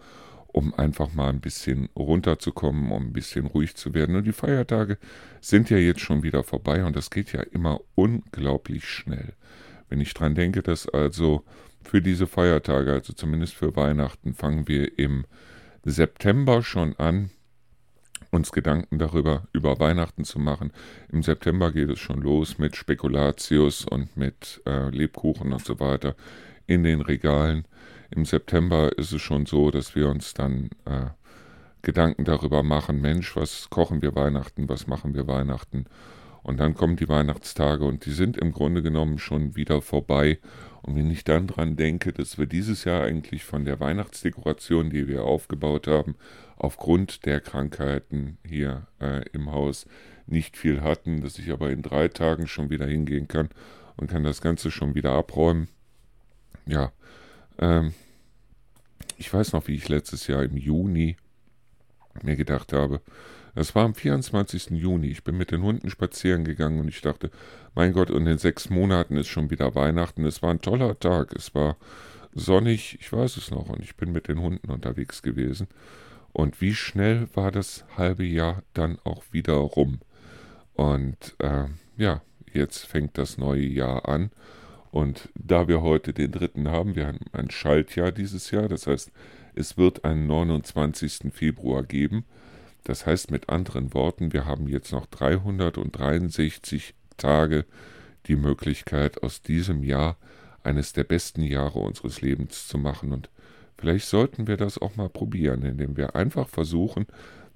um 0.47 0.73
einfach 0.73 1.13
mal 1.13 1.29
ein 1.29 1.41
bisschen 1.41 1.89
runterzukommen, 1.95 2.91
um 2.91 3.07
ein 3.07 3.13
bisschen 3.13 3.47
ruhig 3.47 3.75
zu 3.75 3.93
werden. 3.93 4.15
Und 4.15 4.25
die 4.25 4.33
Feiertage 4.33 4.97
sind 5.41 5.69
ja 5.69 5.77
jetzt 5.77 6.01
schon 6.01 6.23
wieder 6.23 6.43
vorbei 6.43 6.83
und 6.83 6.95
das 6.95 7.09
geht 7.09 7.33
ja 7.33 7.41
immer 7.41 7.81
unglaublich 7.95 8.85
schnell. 8.87 9.33
Wenn 9.89 10.01
ich 10.01 10.13
dran 10.13 10.35
denke, 10.35 10.61
dass 10.61 10.87
also 10.87 11.43
für 11.83 12.01
diese 12.01 12.27
Feiertage, 12.27 12.91
also 12.91 13.13
zumindest 13.13 13.55
für 13.55 13.75
Weihnachten, 13.75 14.33
fangen 14.33 14.67
wir 14.67 14.99
im 14.99 15.25
September 15.83 16.61
schon 16.61 16.95
an, 16.97 17.29
uns 18.37 18.51
Gedanken 18.51 18.99
darüber, 18.99 19.47
über 19.51 19.79
Weihnachten 19.79 20.23
zu 20.23 20.39
machen. 20.39 20.71
Im 21.11 21.23
September 21.23 21.71
geht 21.71 21.89
es 21.89 21.99
schon 21.99 22.21
los 22.21 22.57
mit 22.57 22.75
Spekulatius 22.75 23.85
und 23.85 24.15
mit 24.15 24.61
äh, 24.65 24.89
Lebkuchen 24.89 25.51
und 25.51 25.65
so 25.65 25.79
weiter 25.79 26.15
in 26.67 26.83
den 26.83 27.01
Regalen. 27.01 27.65
Im 28.11 28.23
September 28.23 28.97
ist 28.97 29.11
es 29.11 29.21
schon 29.21 29.45
so, 29.45 29.71
dass 29.71 29.95
wir 29.95 30.07
uns 30.07 30.33
dann 30.33 30.69
äh, 30.85 31.07
Gedanken 31.81 32.25
darüber 32.25 32.63
machen, 32.63 33.01
Mensch, 33.01 33.35
was 33.35 33.69
kochen 33.69 34.01
wir 34.01 34.15
Weihnachten, 34.15 34.69
was 34.69 34.87
machen 34.87 35.13
wir 35.13 35.27
Weihnachten. 35.27 35.85
Und 36.43 36.59
dann 36.61 36.75
kommen 36.75 36.95
die 36.95 37.09
Weihnachtstage 37.09 37.83
und 37.83 38.05
die 38.05 38.11
sind 38.11 38.37
im 38.37 38.53
Grunde 38.53 38.81
genommen 38.81 39.19
schon 39.19 39.55
wieder 39.55 39.81
vorbei. 39.81 40.39
Und 40.81 40.95
wenn 40.95 41.11
ich 41.11 41.25
dann 41.25 41.47
dran 41.47 41.75
denke, 41.75 42.13
dass 42.13 42.37
wir 42.37 42.45
dieses 42.45 42.85
Jahr 42.85 43.03
eigentlich 43.03 43.43
von 43.43 43.65
der 43.65 43.81
Weihnachtsdekoration, 43.81 44.89
die 44.89 45.07
wir 45.07 45.23
aufgebaut 45.23 45.87
haben, 45.87 46.15
aufgrund 46.57 47.25
der 47.25 47.39
Krankheiten 47.39 48.37
hier 48.45 48.87
äh, 48.99 49.23
im 49.31 49.51
Haus 49.51 49.85
nicht 50.25 50.57
viel 50.57 50.81
hatten, 50.81 51.21
dass 51.21 51.39
ich 51.39 51.51
aber 51.51 51.69
in 51.69 51.81
drei 51.81 52.07
Tagen 52.07 52.47
schon 52.47 52.69
wieder 52.69 52.85
hingehen 52.85 53.27
kann 53.27 53.49
und 53.95 54.09
kann 54.09 54.23
das 54.23 54.41
Ganze 54.41 54.71
schon 54.71 54.95
wieder 54.95 55.13
abräumen. 55.13 55.69
Ja, 56.65 56.91
ähm, 57.59 57.93
ich 59.17 59.33
weiß 59.33 59.53
noch, 59.53 59.67
wie 59.67 59.75
ich 59.75 59.89
letztes 59.89 60.27
Jahr 60.27 60.43
im 60.43 60.57
Juni 60.57 61.17
mir 62.23 62.35
gedacht 62.35 62.73
habe, 62.73 63.01
es 63.55 63.73
war 63.73 63.85
am 63.85 63.95
24. 63.95 64.69
Juni, 64.71 65.07
ich 65.07 65.23
bin 65.23 65.35
mit 65.35 65.49
den 65.49 65.63
Hunden 65.63 65.89
spazieren 65.89 66.43
gegangen 66.43 66.79
und 66.79 66.89
ich 66.89 67.01
dachte, 67.01 67.31
mein 67.73 67.91
Gott, 67.91 68.11
und 68.11 68.27
in 68.27 68.37
sechs 68.37 68.69
Monaten 68.69 69.17
ist 69.17 69.29
schon 69.29 69.49
wieder 69.49 69.73
Weihnachten. 69.73 70.25
Es 70.25 70.43
war 70.43 70.51
ein 70.51 70.61
toller 70.61 70.99
Tag, 70.99 71.33
es 71.33 71.55
war 71.55 71.75
sonnig, 72.35 72.99
ich 72.99 73.11
weiß 73.11 73.35
es 73.37 73.49
noch, 73.49 73.69
und 73.69 73.81
ich 73.81 73.95
bin 73.95 74.11
mit 74.11 74.27
den 74.27 74.41
Hunden 74.41 74.69
unterwegs 74.69 75.23
gewesen. 75.23 75.67
Und 76.33 76.61
wie 76.61 76.75
schnell 76.75 77.27
war 77.33 77.51
das 77.51 77.85
halbe 77.97 78.23
Jahr 78.23 78.63
dann 78.73 78.99
auch 79.03 79.23
wieder 79.31 79.53
rum. 79.53 79.99
Und 80.73 81.35
äh, 81.39 81.65
ja, 81.97 82.21
jetzt 82.53 82.85
fängt 82.85 83.17
das 83.17 83.37
neue 83.37 83.65
Jahr 83.65 84.07
an. 84.07 84.31
Und 84.91 85.29
da 85.35 85.67
wir 85.67 85.81
heute 85.81 86.13
den 86.13 86.31
dritten 86.31 86.69
haben, 86.69 86.95
wir 86.95 87.07
haben 87.07 87.19
ein 87.31 87.49
Schaltjahr 87.49 88.11
dieses 88.11 88.51
Jahr, 88.51 88.67
das 88.67 88.87
heißt, 88.87 89.11
es 89.55 89.77
wird 89.77 90.05
einen 90.05 90.27
29. 90.27 91.31
Februar 91.33 91.83
geben. 91.83 92.25
Das 92.83 93.05
heißt 93.05 93.31
mit 93.31 93.49
anderen 93.49 93.93
Worten, 93.93 94.31
wir 94.31 94.45
haben 94.45 94.67
jetzt 94.67 94.91
noch 94.91 95.07
363 95.07 96.93
Tage 97.17 97.65
die 98.27 98.35
Möglichkeit, 98.35 99.23
aus 99.23 99.41
diesem 99.41 99.83
Jahr 99.83 100.17
eines 100.63 100.93
der 100.93 101.03
besten 101.03 101.41
Jahre 101.41 101.79
unseres 101.79 102.21
Lebens 102.21 102.67
zu 102.67 102.77
machen. 102.77 103.11
Und 103.11 103.29
Vielleicht 103.77 104.07
sollten 104.07 104.47
wir 104.47 104.57
das 104.57 104.77
auch 104.77 104.95
mal 104.95 105.09
probieren, 105.09 105.63
indem 105.63 105.97
wir 105.97 106.15
einfach 106.15 106.47
versuchen, 106.47 107.05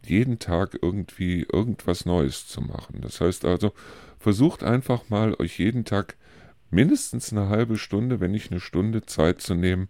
jeden 0.05 0.39
Tag 0.39 0.77
irgendwie 0.81 1.45
irgendwas 1.51 2.05
Neues 2.05 2.47
zu 2.47 2.61
machen. 2.61 3.01
Das 3.01 3.21
heißt 3.21 3.45
also, 3.45 3.71
versucht 4.19 4.63
einfach 4.63 5.09
mal, 5.09 5.35
euch 5.39 5.59
jeden 5.59 5.85
Tag 5.85 6.15
mindestens 6.69 7.31
eine 7.31 7.49
halbe 7.49 7.77
Stunde, 7.77 8.19
wenn 8.19 8.31
nicht 8.31 8.51
eine 8.51 8.59
Stunde 8.59 9.05
Zeit 9.05 9.41
zu 9.41 9.55
nehmen, 9.55 9.89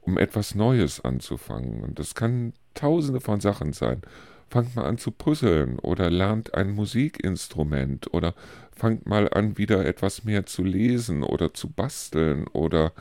um 0.00 0.18
etwas 0.18 0.54
Neues 0.54 1.04
anzufangen. 1.04 1.82
Und 1.82 1.98
das 1.98 2.14
kann 2.14 2.52
tausende 2.74 3.20
von 3.20 3.40
Sachen 3.40 3.72
sein. 3.72 4.02
Fangt 4.48 4.76
mal 4.76 4.84
an 4.84 4.98
zu 4.98 5.10
puzzeln 5.10 5.78
oder 5.78 6.10
lernt 6.10 6.54
ein 6.54 6.72
Musikinstrument 6.72 8.12
oder 8.12 8.34
fangt 8.72 9.06
mal 9.06 9.28
an, 9.28 9.58
wieder 9.58 9.84
etwas 9.84 10.24
mehr 10.24 10.46
zu 10.46 10.62
lesen 10.62 11.22
oder 11.22 11.54
zu 11.54 11.70
basteln 11.70 12.46
oder 12.48 12.92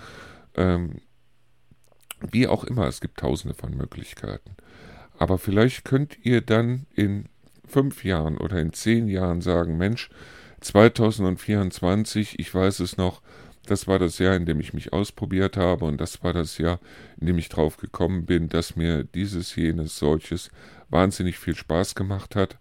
ähm, 0.56 1.02
wie 2.32 2.48
auch 2.48 2.64
immer, 2.64 2.88
es 2.88 3.02
gibt 3.02 3.20
tausende 3.20 3.54
von 3.54 3.76
Möglichkeiten. 3.76 4.56
Aber 5.18 5.38
vielleicht 5.38 5.86
könnt 5.86 6.18
ihr 6.24 6.42
dann 6.42 6.86
in 6.94 7.26
fünf 7.66 8.04
Jahren 8.04 8.38
oder 8.38 8.60
in 8.60 8.74
zehn 8.74 9.08
Jahren 9.08 9.42
sagen, 9.42 9.78
Mensch, 9.78 10.10
2024, 10.62 12.40
ich 12.40 12.54
weiß 12.54 12.80
es 12.80 12.98
noch, 12.98 13.22
das 13.66 13.88
war 13.88 14.00
das 14.00 14.20
Jahr, 14.20 14.36
in 14.36 14.46
dem 14.46 14.60
ich 14.60 14.74
mich 14.74 14.92
ausprobiert 14.92 15.56
habe 15.56 15.86
und 15.86 16.02
das 16.02 16.24
war 16.24 16.34
das 16.34 16.58
Jahr, 16.58 16.80
in 17.20 17.28
dem 17.28 17.38
ich 17.38 17.50
drauf 17.50 17.78
gekommen 17.78 18.26
bin, 18.26 18.50
dass 18.50 18.76
mir 18.76 19.04
dieses, 19.04 19.56
jenes, 19.56 19.98
solches 19.98 20.52
wahnsinnig 20.90 21.40
viel 21.40 21.56
Spaß 21.56 21.96
gemacht 21.96 22.36
hat. 22.36 22.58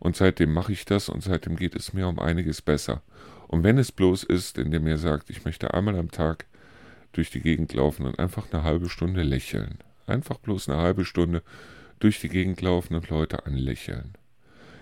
Und 0.00 0.16
seitdem 0.16 0.52
mache 0.52 0.72
ich 0.72 0.84
das 0.84 1.08
und 1.08 1.22
seitdem 1.22 1.54
geht 1.54 1.76
es 1.76 1.92
mir 1.92 2.08
um 2.08 2.18
einiges 2.18 2.60
besser. 2.60 3.02
Und 3.46 3.62
wenn 3.62 3.78
es 3.78 3.92
bloß 3.92 4.24
ist, 4.24 4.58
indem 4.58 4.86
ihr 4.88 4.98
sagt, 4.98 5.30
ich 5.30 5.44
möchte 5.44 5.74
einmal 5.74 5.96
am 5.96 6.10
Tag 6.10 6.46
durch 7.12 7.30
die 7.30 7.40
Gegend 7.40 7.72
laufen 7.74 8.06
und 8.06 8.18
einfach 8.18 8.52
eine 8.52 8.62
halbe 8.62 8.88
Stunde 8.88 9.22
lächeln. 9.22 9.78
Einfach 10.06 10.38
bloß 10.38 10.68
eine 10.68 10.80
halbe 10.80 11.04
Stunde 11.04 11.42
durch 11.98 12.20
die 12.20 12.28
Gegend 12.28 12.60
laufen 12.60 12.94
und 12.94 13.08
Leute 13.08 13.46
anlächeln. 13.46 14.14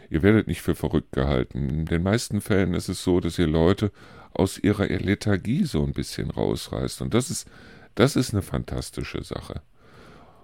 Ihr 0.08 0.22
werdet 0.22 0.48
nicht 0.48 0.62
für 0.62 0.74
verrückt 0.74 1.12
gehalten. 1.12 1.68
In 1.68 1.86
den 1.86 2.02
meisten 2.02 2.40
Fällen 2.40 2.74
ist 2.74 2.88
es 2.88 3.04
so, 3.04 3.20
dass 3.20 3.38
ihr 3.38 3.46
Leute 3.46 3.92
aus 4.32 4.58
ihrer 4.58 4.86
Lethargie 4.86 5.64
so 5.64 5.84
ein 5.84 5.92
bisschen 5.92 6.30
rausreißt. 6.30 7.02
Und 7.02 7.14
das 7.14 7.30
ist, 7.30 7.48
das 7.94 8.16
ist 8.16 8.32
eine 8.32 8.42
fantastische 8.42 9.22
Sache. 9.22 9.62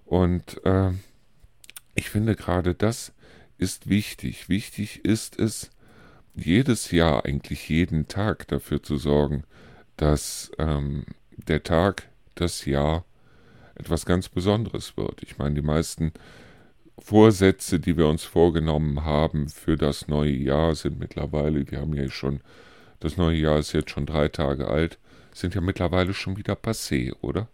Und 0.04 0.64
äh, 0.64 0.92
ich 1.94 2.10
finde 2.10 2.36
gerade 2.36 2.74
das 2.74 3.12
ist 3.58 3.88
wichtig. 3.88 4.48
Wichtig 4.48 5.04
ist 5.04 5.38
es, 5.38 5.70
jedes 6.34 6.90
Jahr, 6.90 7.24
eigentlich 7.24 7.68
jeden 7.68 8.06
Tag 8.06 8.46
dafür 8.48 8.82
zu 8.82 8.98
sorgen, 8.98 9.44
dass 9.96 10.52
ähm, 10.58 11.04
der 11.36 11.62
Tag, 11.62 12.08
das 12.34 12.64
Jahr 12.64 13.04
etwas 13.74 14.06
ganz 14.06 14.28
Besonderes 14.28 14.96
wird. 14.96 15.22
Ich 15.22 15.38
meine, 15.38 15.54
die 15.54 15.62
meisten 15.62 16.12
Vorsätze, 16.98 17.78
die 17.78 17.96
wir 17.96 18.08
uns 18.08 18.24
vorgenommen 18.24 19.04
haben 19.04 19.48
für 19.48 19.76
das 19.76 20.08
neue 20.08 20.32
Jahr, 20.32 20.74
sind 20.74 20.98
mittlerweile, 20.98 21.70
wir 21.70 21.80
haben 21.80 21.94
ja 21.94 22.08
schon 22.08 22.40
Das 23.00 23.16
neue 23.16 23.36
Jahr 23.36 23.58
ist 23.58 23.72
jetzt 23.72 23.90
schon 23.90 24.06
drei 24.06 24.28
Tage 24.28 24.68
alt, 24.68 24.98
sind 25.32 25.54
ja 25.54 25.60
mittlerweile 25.60 26.14
schon 26.14 26.36
wieder 26.36 26.54
passé, 26.54 27.12
oder? 27.20 27.48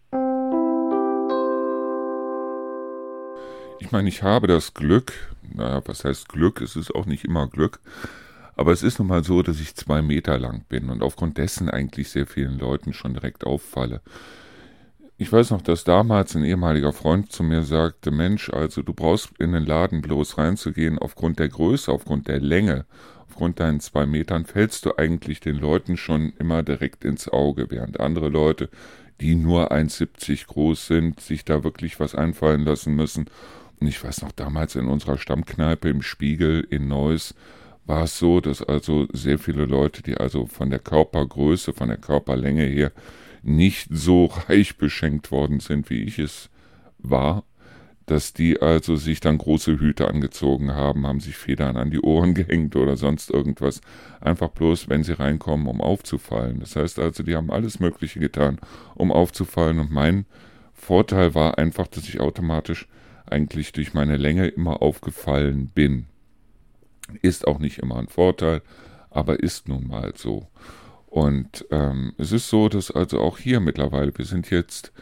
Ich 3.81 3.91
meine, 3.91 4.09
ich 4.09 4.23
habe 4.23 4.47
das 4.47 4.75
Glück, 4.75 5.13
naja, 5.43 5.83
was 5.85 6.05
heißt 6.05 6.29
Glück? 6.29 6.61
Es 6.61 6.77
ist 6.77 6.95
auch 6.95 7.07
nicht 7.07 7.25
immer 7.25 7.49
Glück, 7.49 7.81
aber 8.57 8.73
es 8.73 8.83
ist 8.83 8.99
nun 8.99 9.09
mal 9.09 9.25
so, 9.25 9.43
dass 9.43 9.61
ich 9.61 9.75
zwei 9.75 10.03
Meter 10.03 10.39
lang 10.39 10.65
bin 10.69 10.91
und 10.91 11.03
aufgrund 11.03 11.39
dessen 11.39 11.71
eigentlich 11.71 12.11
sehr 12.11 12.27
vielen 12.27 12.59
Leuten 12.59 12.93
schon 12.93 13.15
direkt 13.15 13.45
auffalle. 13.45 14.01
Ich 15.19 15.33
weiß 15.33 15.51
noch, 15.51 15.63
dass 15.63 15.85
damals 15.85 16.35
ein 16.35 16.45
ehemaliger 16.45 16.93
Freund 16.93 17.31
zu 17.31 17.43
mir 17.43 17.63
sagte, 17.63 18.11
Mensch, 18.11 18.51
also 18.51 18.83
du 18.83 18.93
brauchst 18.93 19.31
in 19.39 19.53
den 19.53 19.65
Laden 19.65 20.03
bloß 20.03 20.39
reinzugehen, 20.39 20.99
aufgrund 20.99 21.39
der 21.39 21.49
Größe, 21.49 21.93
aufgrund 21.93 22.29
der 22.29 22.41
Länge, 22.41 22.87
aufgrund 23.29 23.61
deinen 23.61 23.81
zwei 23.81 24.05
Metern 24.05 24.45
fällst 24.45 24.85
du 24.85 24.97
eigentlich 24.97 25.41
den 25.41 25.57
Leuten 25.57 25.97
schon 25.97 26.33
immer 26.39 26.63
direkt 26.63 27.05
ins 27.05 27.29
Auge, 27.29 27.71
während 27.71 28.01
andere 28.01 28.29
Leute, 28.29 28.69
die 29.21 29.37
nur 29.37 29.71
1,70 29.71 30.47
groß 30.49 30.87
sind, 30.89 31.21
sich 31.21 31.45
da 31.45 31.63
wirklich 31.63 32.01
was 32.01 32.15
einfallen 32.15 32.65
lassen 32.65 32.95
müssen 32.95 33.27
ich 33.89 34.03
weiß 34.03 34.23
noch, 34.23 34.33
damals 34.33 34.77
in 34.77 34.87
unserer 34.87 35.19
Stammkneipe 35.19 35.89
im 35.89 36.03
Spiegel 36.03 36.67
in 36.69 36.89
Neuss 36.89 37.35
war 37.85 38.05
es 38.05 38.19
so, 38.19 38.41
dass 38.41 38.63
also 38.63 39.07
sehr 39.13 39.39
viele 39.39 39.65
Leute, 39.65 40.03
die 40.03 40.17
also 40.17 40.47
von 40.47 40.71
der 40.71 40.79
Körpergröße, 40.79 41.73
von 41.73 41.89
der 41.89 41.99
Körperlänge 41.99 42.65
her 42.65 42.93
nicht 43.43 43.89
so 43.91 44.27
reich 44.27 44.77
beschenkt 44.77 45.31
worden 45.31 45.61
sind, 45.61 45.91
wie 45.91 46.03
ich 46.03 46.19
es 46.19 46.49
war, 46.99 47.45
dass 48.07 48.33
die 48.33 48.61
also 48.61 48.97
sich 48.97 49.21
dann 49.21 49.39
große 49.39 49.79
Hüte 49.79 50.09
angezogen 50.09 50.75
haben, 50.75 51.07
haben 51.07 51.21
sich 51.21 51.37
Federn 51.37 51.77
an 51.77 51.91
die 51.91 52.01
Ohren 52.01 52.35
gehängt 52.35 52.77
oder 52.77 52.97
sonst 52.97 53.31
irgendwas, 53.31 53.81
einfach 54.21 54.49
bloß, 54.49 54.89
wenn 54.89 55.05
sie 55.05 55.19
reinkommen, 55.19 55.67
um 55.67 55.81
aufzufallen. 55.81 56.61
Das 56.61 56.77
heißt 56.77 56.99
also, 56.99 57.23
die 57.23 57.35
haben 57.35 57.51
alles 57.51 57.81
Mögliche 57.81 58.21
getan, 58.21 58.59
um 58.95 59.11
aufzufallen 59.13 59.79
und 59.79 59.91
mein 59.91 60.27
Vorteil 60.75 61.35
war 61.35 61.59
einfach, 61.59 61.87
dass 61.87 62.09
ich 62.09 62.21
automatisch 62.21 62.89
eigentlich 63.27 63.73
durch 63.73 63.95
meine 63.95 64.17
Länge 64.17 64.49
immer 64.49 64.83
aufgefallen 64.83 65.69
bin. 65.69 66.07
Ist 67.21 67.47
auch 67.47 67.59
nicht 67.59 67.79
immer 67.79 67.97
ein 67.97 68.09
Vorteil, 68.09 68.63
aber 69.11 69.41
ist 69.41 69.69
nun 69.69 69.87
mal 69.87 70.13
so. 70.17 70.49
Und 71.07 71.67
ähm, 71.71 72.15
es 72.17 72.33
ist 72.33 72.49
so, 72.49 72.69
dass 72.69 72.91
also 72.91 73.21
auch 73.21 73.39
hier 73.39 73.61
mittlerweile, 73.61 74.17
wir 74.17 74.25
sind 74.25 74.51
jetzt 74.51 74.93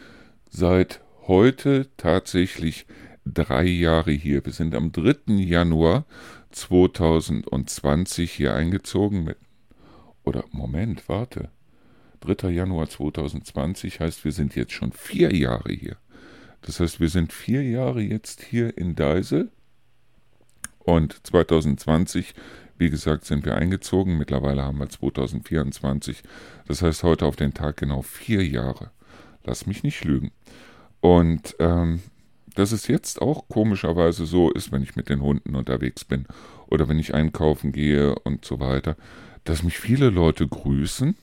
seit 0.49 0.99
heute 1.27 1.87
tatsächlich 1.95 2.85
drei 3.25 3.63
Jahre 3.63 4.11
hier. 4.11 4.43
Wir 4.45 4.51
sind 4.51 4.75
am 4.75 4.91
3. 4.91 5.33
Januar 5.35 6.05
2020 6.51 8.31
hier 8.31 8.53
eingezogen 8.53 9.23
mit, 9.23 9.37
oder 10.23 10.43
Moment, 10.51 11.07
warte. 11.07 11.49
3. 12.19 12.49
Januar 12.49 12.89
2020 12.89 13.99
heißt, 13.99 14.25
wir 14.25 14.31
sind 14.31 14.55
jetzt 14.55 14.73
schon 14.73 14.91
vier 14.91 15.33
Jahre 15.33 15.71
hier. 15.71 15.97
Das 16.61 16.79
heißt, 16.79 16.99
wir 16.99 17.09
sind 17.09 17.33
vier 17.33 17.63
Jahre 17.63 18.01
jetzt 18.01 18.43
hier 18.43 18.77
in 18.77 18.95
Deisel 18.95 19.49
und 20.83 21.25
2020, 21.25 22.33
wie 22.77 22.89
gesagt, 22.89 23.25
sind 23.25 23.45
wir 23.45 23.55
eingezogen. 23.55 24.17
Mittlerweile 24.17 24.63
haben 24.63 24.79
wir 24.79 24.89
2024. 24.89 26.23
Das 26.67 26.81
heißt, 26.81 27.03
heute 27.03 27.25
auf 27.25 27.35
den 27.35 27.53
Tag 27.53 27.77
genau 27.77 28.01
vier 28.01 28.45
Jahre. 28.45 28.91
Lass 29.43 29.67
mich 29.67 29.83
nicht 29.83 30.03
lügen. 30.03 30.31
Und 30.99 31.55
ähm, 31.59 32.01
dass 32.55 32.71
es 32.71 32.87
jetzt 32.87 33.21
auch 33.21 33.47
komischerweise 33.47 34.25
so 34.25 34.51
ist, 34.51 34.71
wenn 34.71 34.83
ich 34.83 34.95
mit 34.95 35.09
den 35.09 35.21
Hunden 35.21 35.55
unterwegs 35.55 36.03
bin 36.03 36.25
oder 36.67 36.89
wenn 36.89 36.99
ich 36.99 37.13
einkaufen 37.13 37.71
gehe 37.71 38.15
und 38.15 38.45
so 38.45 38.59
weiter, 38.59 38.95
dass 39.43 39.63
mich 39.63 39.79
viele 39.79 40.09
Leute 40.09 40.47
grüßen, 40.47 41.15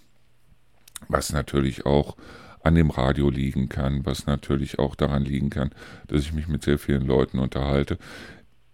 was 1.09 1.33
natürlich 1.33 1.87
auch 1.87 2.17
an 2.63 2.75
dem 2.75 2.91
Radio 2.91 3.31
liegen 3.31 3.69
kann, 3.69 4.05
was 4.05 4.27
natürlich 4.27 4.79
auch 4.79 4.95
daran 4.95 5.25
liegen 5.25 5.51
kann, 5.51 5.71
dass 6.09 6.23
ich 6.23 6.33
mich 6.33 6.49
mit 6.49 6.65
sehr 6.65 6.79
vielen 6.79 7.07
Leuten 7.07 7.39
unterhalte. 7.39 7.99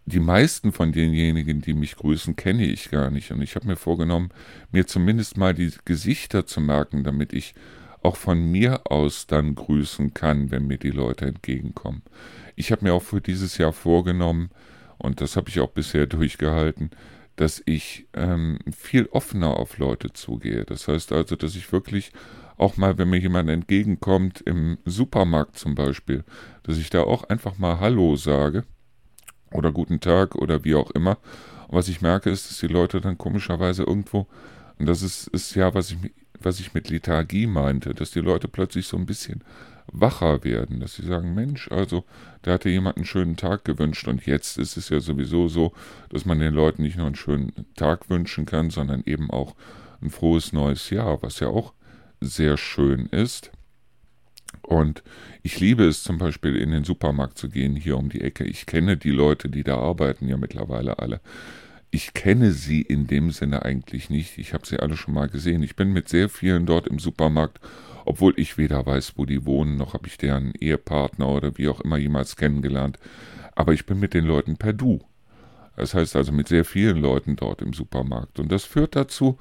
Die 0.06 0.20
meisten 0.20 0.72
von 0.72 0.92
denjenigen, 0.92 1.62
die 1.62 1.72
mich 1.72 1.96
grüßen, 1.96 2.36
kenne 2.36 2.66
ich 2.66 2.90
gar 2.90 3.10
nicht. 3.10 3.30
Und 3.30 3.40
ich 3.40 3.56
habe 3.56 3.66
mir 3.66 3.76
vorgenommen, 3.76 4.30
mir 4.70 4.86
zumindest 4.86 5.38
mal 5.38 5.54
die 5.54 5.72
Gesichter 5.86 6.44
zu 6.44 6.60
merken, 6.60 7.04
damit 7.04 7.32
ich 7.32 7.54
auch 8.02 8.16
von 8.16 8.50
mir 8.50 8.82
aus 8.90 9.26
dann 9.26 9.54
grüßen 9.54 10.12
kann, 10.12 10.50
wenn 10.50 10.66
mir 10.66 10.76
die 10.76 10.90
Leute 10.90 11.24
entgegenkommen. 11.24 12.02
Ich 12.54 12.70
habe 12.70 12.84
mir 12.84 12.92
auch 12.92 13.02
für 13.02 13.22
dieses 13.22 13.56
Jahr 13.56 13.72
vorgenommen, 13.72 14.50
und 14.98 15.22
das 15.22 15.36
habe 15.36 15.48
ich 15.48 15.58
auch 15.60 15.70
bisher 15.70 16.06
durchgehalten, 16.06 16.90
dass 17.36 17.62
ich 17.64 18.06
ähm, 18.12 18.58
viel 18.76 19.06
offener 19.06 19.56
auf 19.56 19.78
Leute 19.78 20.12
zugehe. 20.12 20.66
Das 20.66 20.86
heißt 20.86 21.12
also, 21.12 21.34
dass 21.34 21.56
ich 21.56 21.72
wirklich 21.72 22.12
auch 22.58 22.76
mal, 22.76 22.98
wenn 22.98 23.08
mir 23.08 23.18
jemand 23.18 23.48
entgegenkommt, 23.48 24.42
im 24.42 24.78
Supermarkt 24.84 25.58
zum 25.58 25.74
Beispiel, 25.74 26.24
dass 26.62 26.76
ich 26.76 26.90
da 26.90 27.02
auch 27.02 27.24
einfach 27.24 27.56
mal 27.58 27.80
Hallo 27.80 28.16
sage 28.16 28.64
oder 29.54 29.72
guten 29.72 30.00
Tag 30.00 30.34
oder 30.34 30.64
wie 30.64 30.74
auch 30.74 30.90
immer. 30.90 31.18
Und 31.68 31.78
was 31.78 31.88
ich 31.88 32.02
merke, 32.02 32.30
ist, 32.30 32.50
dass 32.50 32.58
die 32.58 32.66
Leute 32.66 33.00
dann 33.00 33.18
komischerweise 33.18 33.84
irgendwo, 33.84 34.26
und 34.78 34.86
das 34.86 35.02
ist, 35.02 35.28
ist 35.28 35.54
ja, 35.54 35.74
was 35.74 35.90
ich, 35.92 35.98
was 36.40 36.60
ich 36.60 36.74
mit 36.74 36.90
Lethargie 36.90 37.46
meinte, 37.46 37.94
dass 37.94 38.10
die 38.10 38.20
Leute 38.20 38.48
plötzlich 38.48 38.86
so 38.86 38.96
ein 38.96 39.06
bisschen 39.06 39.42
wacher 39.92 40.44
werden, 40.44 40.80
dass 40.80 40.94
sie 40.94 41.06
sagen, 41.06 41.34
Mensch, 41.34 41.70
also 41.70 42.04
da 42.42 42.52
hatte 42.52 42.68
jemand 42.68 42.96
einen 42.96 43.04
schönen 43.04 43.36
Tag 43.36 43.64
gewünscht 43.64 44.08
und 44.08 44.26
jetzt 44.26 44.58
ist 44.58 44.76
es 44.76 44.88
ja 44.88 45.00
sowieso 45.00 45.48
so, 45.48 45.72
dass 46.08 46.24
man 46.24 46.40
den 46.40 46.54
Leuten 46.54 46.82
nicht 46.82 46.96
nur 46.96 47.06
einen 47.06 47.14
schönen 47.14 47.52
Tag 47.76 48.10
wünschen 48.10 48.46
kann, 48.46 48.70
sondern 48.70 49.02
eben 49.06 49.30
auch 49.30 49.54
ein 50.02 50.10
frohes 50.10 50.52
neues 50.52 50.90
Jahr, 50.90 51.22
was 51.22 51.40
ja 51.40 51.48
auch 51.48 51.72
sehr 52.20 52.56
schön 52.56 53.06
ist. 53.06 53.50
Und 54.64 55.02
ich 55.42 55.60
liebe 55.60 55.84
es 55.84 56.02
zum 56.02 56.18
Beispiel 56.18 56.56
in 56.56 56.70
den 56.70 56.84
Supermarkt 56.84 57.38
zu 57.38 57.48
gehen, 57.48 57.76
hier 57.76 57.96
um 57.96 58.08
die 58.08 58.22
Ecke. 58.22 58.44
Ich 58.44 58.66
kenne 58.66 58.96
die 58.96 59.10
Leute, 59.10 59.48
die 59.48 59.62
da 59.62 59.76
arbeiten, 59.76 60.28
ja 60.28 60.36
mittlerweile 60.36 60.98
alle. 60.98 61.20
Ich 61.90 62.14
kenne 62.14 62.50
sie 62.52 62.82
in 62.82 63.06
dem 63.06 63.30
Sinne 63.30 63.62
eigentlich 63.64 64.10
nicht. 64.10 64.38
Ich 64.38 64.52
habe 64.52 64.66
sie 64.66 64.80
alle 64.80 64.96
schon 64.96 65.14
mal 65.14 65.28
gesehen. 65.28 65.62
Ich 65.62 65.76
bin 65.76 65.92
mit 65.92 66.08
sehr 66.08 66.28
vielen 66.28 66.66
dort 66.66 66.88
im 66.88 66.98
Supermarkt, 66.98 67.60
obwohl 68.04 68.34
ich 68.36 68.58
weder 68.58 68.84
weiß, 68.84 69.12
wo 69.16 69.26
die 69.26 69.46
wohnen, 69.46 69.76
noch 69.76 69.94
habe 69.94 70.08
ich 70.08 70.18
deren 70.18 70.52
Ehepartner 70.52 71.28
oder 71.28 71.56
wie 71.56 71.68
auch 71.68 71.80
immer 71.80 71.96
jemals 71.96 72.36
kennengelernt. 72.36 72.98
Aber 73.54 73.72
ich 73.72 73.86
bin 73.86 74.00
mit 74.00 74.14
den 74.14 74.24
Leuten 74.24 74.56
per 74.56 74.72
Du. 74.72 75.02
Das 75.76 75.94
heißt 75.94 76.16
also 76.16 76.32
mit 76.32 76.48
sehr 76.48 76.64
vielen 76.64 76.98
Leuten 76.98 77.36
dort 77.36 77.62
im 77.62 77.72
Supermarkt. 77.72 78.40
Und 78.40 78.50
das 78.50 78.64
führt 78.64 78.96
dazu, 78.96 79.38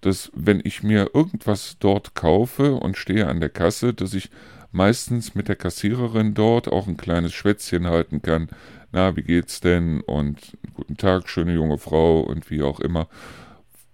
dass 0.00 0.30
wenn 0.34 0.60
ich 0.62 0.82
mir 0.82 1.10
irgendwas 1.14 1.76
dort 1.80 2.14
kaufe 2.14 2.74
und 2.74 2.96
stehe 2.96 3.26
an 3.26 3.40
der 3.40 3.48
Kasse, 3.48 3.94
dass 3.94 4.14
ich 4.14 4.30
meistens 4.76 5.34
mit 5.34 5.48
der 5.48 5.56
Kassiererin 5.56 6.34
dort 6.34 6.68
auch 6.68 6.86
ein 6.86 6.96
kleines 6.96 7.32
Schwätzchen 7.32 7.86
halten 7.86 8.22
kann. 8.22 8.48
Na, 8.92 9.16
wie 9.16 9.22
geht's 9.22 9.60
denn? 9.60 10.00
Und 10.02 10.56
guten 10.74 10.96
Tag, 10.96 11.28
schöne 11.28 11.54
junge 11.54 11.78
Frau 11.78 12.20
und 12.20 12.50
wie 12.50 12.62
auch 12.62 12.78
immer. 12.80 13.08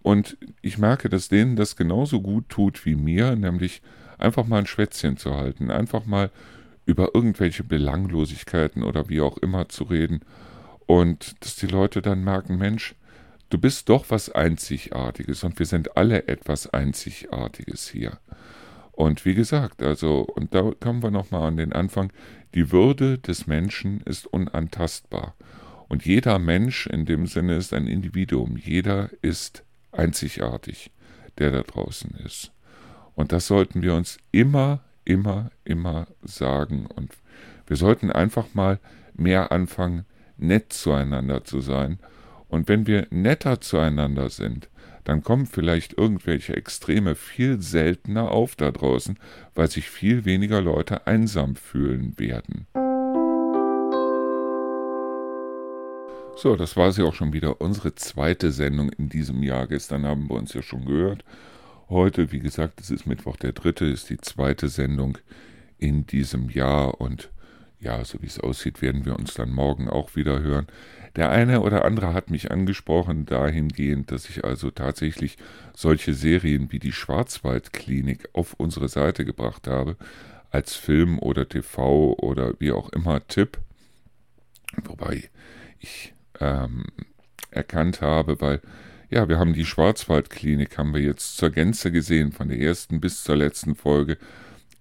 Und 0.02 0.36
ich 0.60 0.78
merke, 0.78 1.08
dass 1.08 1.28
denen 1.28 1.56
das 1.56 1.76
genauso 1.76 2.20
gut 2.20 2.48
tut 2.48 2.84
wie 2.84 2.96
mir, 2.96 3.36
nämlich 3.36 3.80
einfach 4.18 4.46
mal 4.46 4.58
ein 4.58 4.66
Schwätzchen 4.66 5.16
zu 5.16 5.34
halten, 5.34 5.70
einfach 5.70 6.04
mal 6.04 6.30
über 6.84 7.14
irgendwelche 7.14 7.62
Belanglosigkeiten 7.62 8.82
oder 8.82 9.08
wie 9.08 9.20
auch 9.20 9.38
immer 9.38 9.68
zu 9.68 9.84
reden. 9.84 10.20
Und 10.86 11.36
dass 11.44 11.54
die 11.54 11.68
Leute 11.68 12.02
dann 12.02 12.24
merken, 12.24 12.58
Mensch, 12.58 12.96
Du 13.52 13.58
bist 13.58 13.90
doch 13.90 14.06
was 14.08 14.30
Einzigartiges 14.30 15.44
und 15.44 15.58
wir 15.58 15.66
sind 15.66 15.94
alle 15.98 16.26
etwas 16.26 16.72
Einzigartiges 16.72 17.86
hier. 17.86 18.18
Und 18.92 19.24
wie 19.24 19.34
gesagt, 19.34 19.82
also, 19.82 20.20
und 20.20 20.54
da 20.54 20.70
kommen 20.78 21.02
wir 21.02 21.10
nochmal 21.10 21.48
an 21.48 21.56
den 21.56 21.72
Anfang, 21.72 22.12
die 22.54 22.70
Würde 22.70 23.18
des 23.18 23.46
Menschen 23.46 24.00
ist 24.02 24.26
unantastbar. 24.26 25.34
Und 25.88 26.04
jeder 26.04 26.38
Mensch 26.38 26.86
in 26.86 27.04
dem 27.04 27.26
Sinne 27.26 27.56
ist 27.56 27.72
ein 27.72 27.86
Individuum. 27.86 28.56
Jeder 28.56 29.10
ist 29.22 29.64
einzigartig, 29.92 30.90
der 31.38 31.50
da 31.50 31.62
draußen 31.62 32.10
ist. 32.24 32.52
Und 33.14 33.32
das 33.32 33.46
sollten 33.46 33.82
wir 33.82 33.94
uns 33.94 34.18
immer, 34.30 34.80
immer, 35.04 35.50
immer 35.64 36.06
sagen. 36.22 36.86
Und 36.86 37.12
wir 37.66 37.76
sollten 37.76 38.10
einfach 38.10 38.54
mal 38.54 38.78
mehr 39.14 39.52
anfangen, 39.52 40.04
nett 40.36 40.72
zueinander 40.72 41.44
zu 41.44 41.60
sein 41.60 41.98
und 42.52 42.68
wenn 42.68 42.86
wir 42.86 43.06
netter 43.08 43.62
zueinander 43.62 44.28
sind, 44.28 44.68
dann 45.04 45.22
kommen 45.22 45.46
vielleicht 45.46 45.98
irgendwelche 45.98 46.56
Extreme 46.56 47.14
viel 47.14 47.60
seltener 47.60 48.30
auf 48.30 48.54
da 48.56 48.70
draußen, 48.70 49.18
weil 49.54 49.68
sich 49.70 49.88
viel 49.88 50.24
weniger 50.24 50.60
Leute 50.60 51.06
einsam 51.06 51.56
fühlen 51.56 52.18
werden. 52.18 52.66
So, 56.36 56.56
das 56.56 56.76
war 56.76 56.92
sie 56.92 57.02
auch 57.02 57.14
schon 57.14 57.32
wieder, 57.32 57.60
unsere 57.60 57.94
zweite 57.94 58.52
Sendung 58.52 58.90
in 58.90 59.08
diesem 59.08 59.42
Jahr. 59.42 59.66
Gestern 59.66 60.06
haben 60.06 60.28
wir 60.28 60.36
uns 60.36 60.54
ja 60.54 60.62
schon 60.62 60.84
gehört. 60.84 61.24
Heute, 61.88 62.32
wie 62.32 62.40
gesagt, 62.40 62.80
es 62.80 62.90
ist 62.90 63.06
Mittwoch 63.06 63.36
der 63.36 63.52
dritte, 63.52 63.84
ist 63.84 64.08
die 64.08 64.18
zweite 64.18 64.68
Sendung 64.68 65.18
in 65.78 66.06
diesem 66.06 66.48
Jahr 66.48 67.00
und 67.00 67.30
ja, 67.82 68.04
so 68.04 68.22
wie 68.22 68.26
es 68.26 68.38
aussieht, 68.38 68.80
werden 68.80 69.04
wir 69.04 69.18
uns 69.18 69.34
dann 69.34 69.50
morgen 69.50 69.88
auch 69.88 70.14
wieder 70.14 70.40
hören. 70.40 70.66
Der 71.16 71.30
eine 71.30 71.60
oder 71.60 71.84
andere 71.84 72.14
hat 72.14 72.30
mich 72.30 72.50
angesprochen 72.50 73.26
dahingehend, 73.26 74.10
dass 74.10 74.30
ich 74.30 74.44
also 74.44 74.70
tatsächlich 74.70 75.36
solche 75.74 76.14
Serien 76.14 76.70
wie 76.72 76.78
die 76.78 76.92
Schwarzwaldklinik 76.92 78.30
auf 78.32 78.54
unsere 78.54 78.88
Seite 78.88 79.24
gebracht 79.24 79.66
habe, 79.66 79.96
als 80.50 80.74
Film 80.74 81.18
oder 81.18 81.48
TV 81.48 82.14
oder 82.14 82.54
wie 82.60 82.72
auch 82.72 82.88
immer 82.90 83.26
Tipp. 83.26 83.58
Wobei 84.84 85.24
ich 85.80 86.14
ähm, 86.40 86.84
erkannt 87.50 88.00
habe, 88.00 88.40
weil 88.40 88.60
ja, 89.10 89.28
wir 89.28 89.38
haben 89.38 89.52
die 89.52 89.66
Schwarzwaldklinik, 89.66 90.78
haben 90.78 90.94
wir 90.94 91.02
jetzt 91.02 91.36
zur 91.36 91.50
Gänze 91.50 91.92
gesehen, 91.92 92.32
von 92.32 92.48
der 92.48 92.58
ersten 92.58 93.00
bis 93.00 93.24
zur 93.24 93.36
letzten 93.36 93.74
Folge 93.74 94.16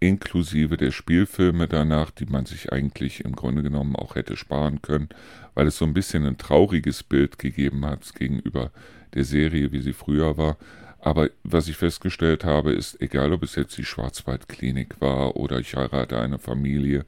inklusive 0.01 0.77
der 0.77 0.91
Spielfilme 0.91 1.67
danach, 1.67 2.11
die 2.11 2.25
man 2.25 2.45
sich 2.45 2.73
eigentlich 2.73 3.23
im 3.23 3.35
Grunde 3.35 3.61
genommen 3.61 3.95
auch 3.95 4.15
hätte 4.15 4.35
sparen 4.35 4.81
können, 4.81 5.09
weil 5.53 5.67
es 5.67 5.77
so 5.77 5.85
ein 5.85 5.93
bisschen 5.93 6.25
ein 6.25 6.37
trauriges 6.37 7.03
Bild 7.03 7.37
gegeben 7.37 7.85
hat 7.85 8.13
gegenüber 8.15 8.71
der 9.13 9.23
Serie, 9.23 9.71
wie 9.71 9.81
sie 9.81 9.93
früher 9.93 10.37
war. 10.37 10.57
Aber 10.99 11.29
was 11.43 11.67
ich 11.67 11.77
festgestellt 11.77 12.43
habe, 12.43 12.73
ist, 12.73 12.99
egal 13.01 13.31
ob 13.31 13.43
es 13.43 13.55
jetzt 13.55 13.77
die 13.77 13.85
Schwarzwaldklinik 13.85 14.99
war 15.01 15.35
oder 15.35 15.59
ich 15.59 15.75
heirate 15.75 16.19
eine 16.19 16.39
Familie 16.39 17.05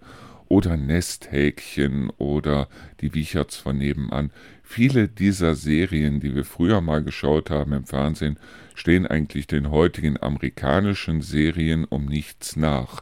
oder 0.53 0.77
Nesthäkchen 0.77 2.11
oder 2.19 2.69
die 3.01 3.15
Wiecherts 3.15 3.57
von 3.57 3.79
nebenan. 3.79 4.29
Viele 4.61 5.07
dieser 5.07 5.55
Serien, 5.55 6.19
die 6.19 6.35
wir 6.35 6.45
früher 6.45 6.79
mal 6.79 7.03
geschaut 7.03 7.49
haben 7.49 7.73
im 7.73 7.85
Fernsehen, 7.85 8.37
stehen 8.75 9.07
eigentlich 9.07 9.47
den 9.47 9.71
heutigen 9.71 10.21
amerikanischen 10.21 11.23
Serien 11.23 11.85
um 11.85 12.05
nichts 12.05 12.55
nach. 12.55 13.01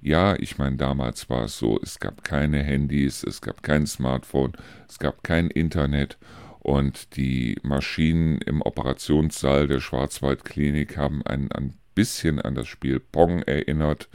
Ja, 0.00 0.36
ich 0.36 0.56
meine, 0.56 0.76
damals 0.76 1.28
war 1.28 1.44
es 1.44 1.58
so, 1.58 1.78
es 1.82 1.98
gab 2.00 2.24
keine 2.24 2.62
Handys, 2.62 3.22
es 3.22 3.42
gab 3.42 3.62
kein 3.62 3.86
Smartphone, 3.86 4.52
es 4.88 4.98
gab 4.98 5.22
kein 5.22 5.48
Internet 5.50 6.16
und 6.60 7.14
die 7.18 7.58
Maschinen 7.62 8.38
im 8.38 8.62
Operationssaal 8.62 9.66
der 9.66 9.80
Schwarzwaldklinik 9.80 10.96
haben 10.96 11.26
einen 11.26 11.52
ein 11.52 11.74
bisschen 11.94 12.40
an 12.40 12.54
das 12.54 12.68
Spiel 12.68 13.00
Pong 13.00 13.42
erinnert, 13.42 14.08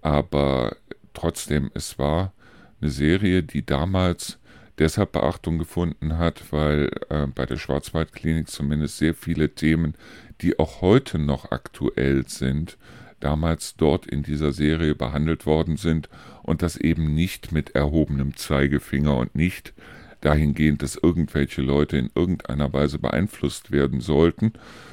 aber 0.00 0.76
trotzdem, 1.14 1.70
es 1.74 1.98
war 1.98 2.32
eine 2.80 2.90
Serie, 2.90 3.42
die 3.42 3.64
damals 3.64 4.38
deshalb 4.78 5.12
Beachtung 5.12 5.58
gefunden 5.58 6.18
hat, 6.18 6.52
weil 6.52 6.90
äh, 7.08 7.26
bei 7.26 7.46
der 7.46 7.56
Schwarzwaldklinik 7.56 8.48
zumindest 8.48 8.98
sehr 8.98 9.14
viele 9.14 9.54
Themen, 9.54 9.94
die 10.40 10.58
auch 10.58 10.80
heute 10.80 11.18
noch 11.18 11.50
aktuell 11.52 12.26
sind, 12.26 12.76
damals 13.20 13.76
dort 13.76 14.06
in 14.06 14.22
dieser 14.22 14.52
Serie 14.52 14.94
behandelt 14.94 15.46
worden 15.46 15.76
sind 15.76 16.08
und 16.42 16.62
das 16.62 16.76
eben 16.76 17.14
nicht 17.14 17.52
mit 17.52 17.74
erhobenem 17.74 18.36
Zeigefinger 18.36 19.16
und 19.16 19.34
nicht 19.34 19.72
dahingehend, 20.20 20.82
dass 20.82 20.96
irgendwelche 20.96 21.62
Leute 21.62 21.96
in 21.96 22.10
irgendeiner 22.14 22.72
Weise 22.72 22.98
beeinflusst 22.98 23.70
werden 23.70 24.00
sollten, 24.00 24.52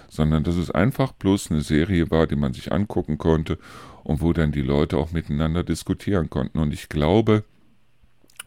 sondern 0.09 0.43
dass 0.43 0.55
es 0.55 0.69
einfach 0.71 1.13
bloß 1.13 1.51
eine 1.51 1.61
Serie 1.61 2.11
war, 2.11 2.27
die 2.27 2.35
man 2.35 2.53
sich 2.53 2.71
angucken 2.71 3.17
konnte 3.17 3.57
und 4.03 4.21
wo 4.21 4.33
dann 4.33 4.51
die 4.51 4.61
Leute 4.61 4.97
auch 4.97 5.11
miteinander 5.11 5.63
diskutieren 5.63 6.29
konnten. 6.29 6.59
Und 6.59 6.73
ich 6.73 6.89
glaube, 6.89 7.43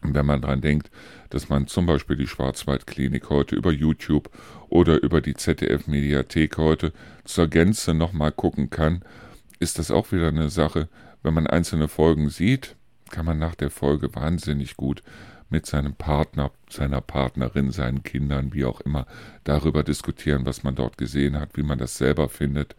wenn 0.01 0.25
man 0.25 0.41
daran 0.41 0.61
denkt, 0.61 0.91
dass 1.29 1.49
man 1.49 1.67
zum 1.67 1.85
Beispiel 1.85 2.15
die 2.15 2.27
Schwarzwaldklinik 2.27 3.29
heute 3.29 3.55
über 3.55 3.71
YouTube 3.71 4.29
oder 4.69 5.01
über 5.01 5.21
die 5.21 5.33
ZDF-Mediathek 5.33 6.57
heute 6.57 6.93
zur 7.23 7.47
Gänze 7.47 7.93
nochmal 7.93 8.31
gucken 8.31 8.69
kann, 8.69 9.03
ist 9.59 9.79
das 9.79 9.91
auch 9.91 10.11
wieder 10.11 10.27
eine 10.27 10.49
Sache. 10.49 10.89
Wenn 11.23 11.33
man 11.33 11.47
einzelne 11.47 11.87
Folgen 11.87 12.29
sieht, 12.29 12.75
kann 13.09 13.25
man 13.25 13.39
nach 13.39 13.55
der 13.55 13.69
Folge 13.69 14.13
wahnsinnig 14.13 14.77
gut 14.77 15.01
mit 15.49 15.65
seinem 15.65 15.93
Partner, 15.93 16.51
seiner 16.69 17.01
Partnerin, 17.01 17.71
seinen 17.71 18.03
Kindern, 18.03 18.53
wie 18.53 18.65
auch 18.65 18.81
immer, 18.81 19.05
darüber 19.43 19.83
diskutieren, 19.83 20.45
was 20.45 20.63
man 20.63 20.75
dort 20.75 20.97
gesehen 20.97 21.39
hat, 21.39 21.55
wie 21.55 21.63
man 21.63 21.77
das 21.77 21.97
selber 21.97 22.29
findet. 22.29 22.75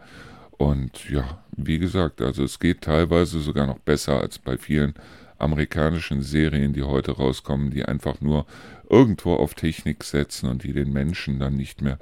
Und 0.59 1.11
ja, 1.11 1.43
wie 1.57 1.79
gesagt, 1.79 2.21
also 2.23 2.45
es 2.45 2.59
geht 2.59 2.83
teilweise 2.83 3.41
sogar 3.41 3.67
noch 3.67 3.79
besser 3.79 4.21
als 4.21 4.39
bei 4.39 4.57
vielen 4.57 4.95
amerikanischen 5.39 6.23
Serien, 6.23 6.73
die 6.73 6.83
heute 6.83 7.13
rauskommen, 7.13 7.71
die 7.71 7.85
einfach 7.85 8.21
nur 8.21 8.47
irgendwo 8.89 9.35
auf 9.35 9.55
Technik 9.55 10.05
setzen 10.05 10.49
und 10.49 10.63
die 10.63 10.73
den 10.73 10.93
Menschen 10.93 11.39
dann 11.39 11.57
nicht 11.57 11.83
mehr 11.83 11.99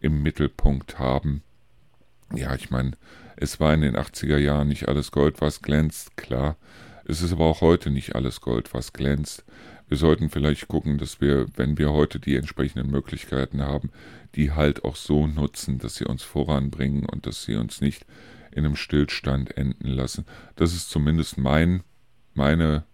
im 0.00 0.22
Mittelpunkt 0.22 0.98
haben. 0.98 1.42
Ja, 2.32 2.54
ich 2.54 2.70
meine, 2.70 2.92
es 3.36 3.60
war 3.60 3.74
in 3.74 3.80
den 3.80 3.96
80er 3.96 4.38
Jahren 4.38 4.68
nicht 4.68 4.88
alles 4.88 5.10
Gold, 5.10 5.40
was 5.40 5.62
glänzt, 5.62 6.16
klar. 6.16 6.56
Es 7.04 7.22
ist 7.22 7.32
aber 7.32 7.44
auch 7.44 7.60
heute 7.60 7.90
nicht 7.90 8.14
alles 8.14 8.40
Gold, 8.40 8.74
was 8.74 8.92
glänzt. 8.92 9.44
Wir 9.88 9.96
sollten 9.96 10.30
vielleicht 10.30 10.68
gucken, 10.68 10.98
dass 10.98 11.20
wir, 11.20 11.46
wenn 11.56 11.78
wir 11.78 11.92
heute 11.92 12.18
die 12.18 12.36
entsprechenden 12.36 12.90
Möglichkeiten 12.90 13.62
haben, 13.62 13.90
die 14.34 14.52
halt 14.52 14.84
auch 14.84 14.96
so 14.96 15.26
nutzen, 15.26 15.78
dass 15.78 15.96
sie 15.96 16.06
uns 16.06 16.22
voranbringen 16.22 17.06
und 17.06 17.26
dass 17.26 17.44
sie 17.44 17.54
uns 17.54 17.80
nicht 17.80 18.04
in 18.50 18.64
einem 18.64 18.76
Stillstand 18.76 19.56
enden 19.56 19.88
lassen. 19.88 20.24
Das 20.56 20.74
ist 20.74 20.90
zumindest 20.90 21.38
mein 21.38 21.82
meine 22.36 22.84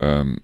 ähm, 0.00 0.38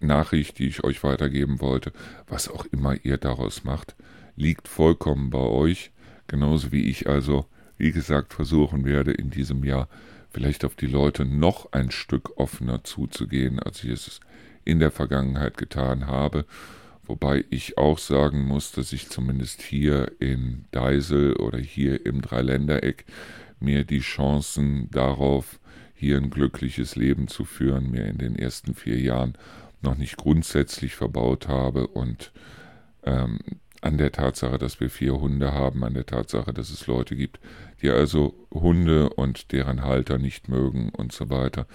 Nachricht, 0.00 0.58
die 0.58 0.68
ich 0.68 0.84
euch 0.84 1.02
weitergeben 1.02 1.60
wollte. 1.60 1.92
Was 2.26 2.48
auch 2.48 2.66
immer 2.66 2.96
ihr 3.04 3.18
daraus 3.18 3.64
macht, 3.64 3.94
liegt 4.36 4.68
vollkommen 4.68 5.30
bei 5.30 5.38
euch. 5.38 5.92
Genauso 6.26 6.72
wie 6.72 6.88
ich 6.88 7.08
also, 7.08 7.46
wie 7.76 7.92
gesagt, 7.92 8.32
versuchen 8.32 8.84
werde, 8.84 9.12
in 9.12 9.30
diesem 9.30 9.64
Jahr 9.64 9.88
vielleicht 10.30 10.64
auf 10.64 10.74
die 10.74 10.86
Leute 10.86 11.24
noch 11.24 11.72
ein 11.72 11.90
Stück 11.90 12.36
offener 12.36 12.82
zuzugehen, 12.84 13.60
als 13.60 13.84
ich 13.84 13.90
es 13.90 14.20
in 14.64 14.78
der 14.80 14.90
Vergangenheit 14.90 15.56
getan 15.56 16.06
habe. 16.06 16.44
Wobei 17.06 17.44
ich 17.50 17.76
auch 17.76 17.98
sagen 17.98 18.46
muss, 18.46 18.72
dass 18.72 18.92
ich 18.92 19.08
zumindest 19.10 19.60
hier 19.60 20.12
in 20.20 20.64
Deisel 20.70 21.34
oder 21.36 21.58
hier 21.58 22.06
im 22.06 22.22
Dreiländereck 22.22 23.04
mir 23.60 23.84
die 23.84 24.00
Chancen 24.00 24.90
darauf 24.90 25.60
hier 25.94 26.16
ein 26.16 26.30
glückliches 26.30 26.96
Leben 26.96 27.28
zu 27.28 27.44
führen, 27.44 27.90
mir 27.90 28.06
in 28.06 28.18
den 28.18 28.36
ersten 28.36 28.74
vier 28.74 28.98
Jahren 28.98 29.34
noch 29.82 29.96
nicht 29.96 30.16
grundsätzlich 30.16 30.94
verbaut 30.94 31.46
habe 31.46 31.86
und 31.86 32.32
ähm, 33.04 33.38
an 33.80 33.98
der 33.98 34.12
Tatsache, 34.12 34.56
dass 34.56 34.80
wir 34.80 34.88
vier 34.88 35.20
Hunde 35.20 35.52
haben, 35.52 35.84
an 35.84 35.92
der 35.92 36.06
Tatsache, 36.06 36.54
dass 36.54 36.70
es 36.70 36.86
Leute 36.86 37.16
gibt, 37.16 37.38
die 37.84 37.90
also 37.90 38.34
Hunde 38.50 39.10
und 39.10 39.52
deren 39.52 39.82
Halter 39.82 40.16
nicht 40.16 40.48
mögen 40.48 40.88
und 40.88 41.12
so 41.12 41.28
weiter. 41.28 41.66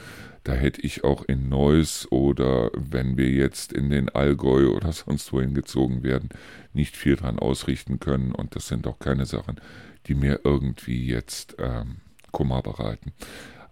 Da 0.43 0.53
hätte 0.53 0.81
ich 0.81 1.03
auch 1.03 1.23
in 1.23 1.49
Neuss 1.49 2.11
oder 2.11 2.71
wenn 2.73 3.15
wir 3.15 3.29
jetzt 3.29 3.71
in 3.71 3.91
den 3.91 4.09
Allgäu 4.09 4.69
oder 4.69 4.91
sonst 4.91 5.31
wohin 5.31 5.53
gezogen 5.53 6.01
werden, 6.01 6.29
nicht 6.73 6.97
viel 6.97 7.15
dran 7.15 7.37
ausrichten 7.37 7.99
können. 7.99 8.33
Und 8.33 8.55
das 8.55 8.67
sind 8.67 8.87
auch 8.87 8.97
keine 8.97 9.27
Sachen, 9.27 9.61
die 10.07 10.15
mir 10.15 10.39
irgendwie 10.43 11.05
jetzt 11.05 11.57
ähm, 11.59 11.97
Kummer 12.31 12.61
bereiten 12.63 13.13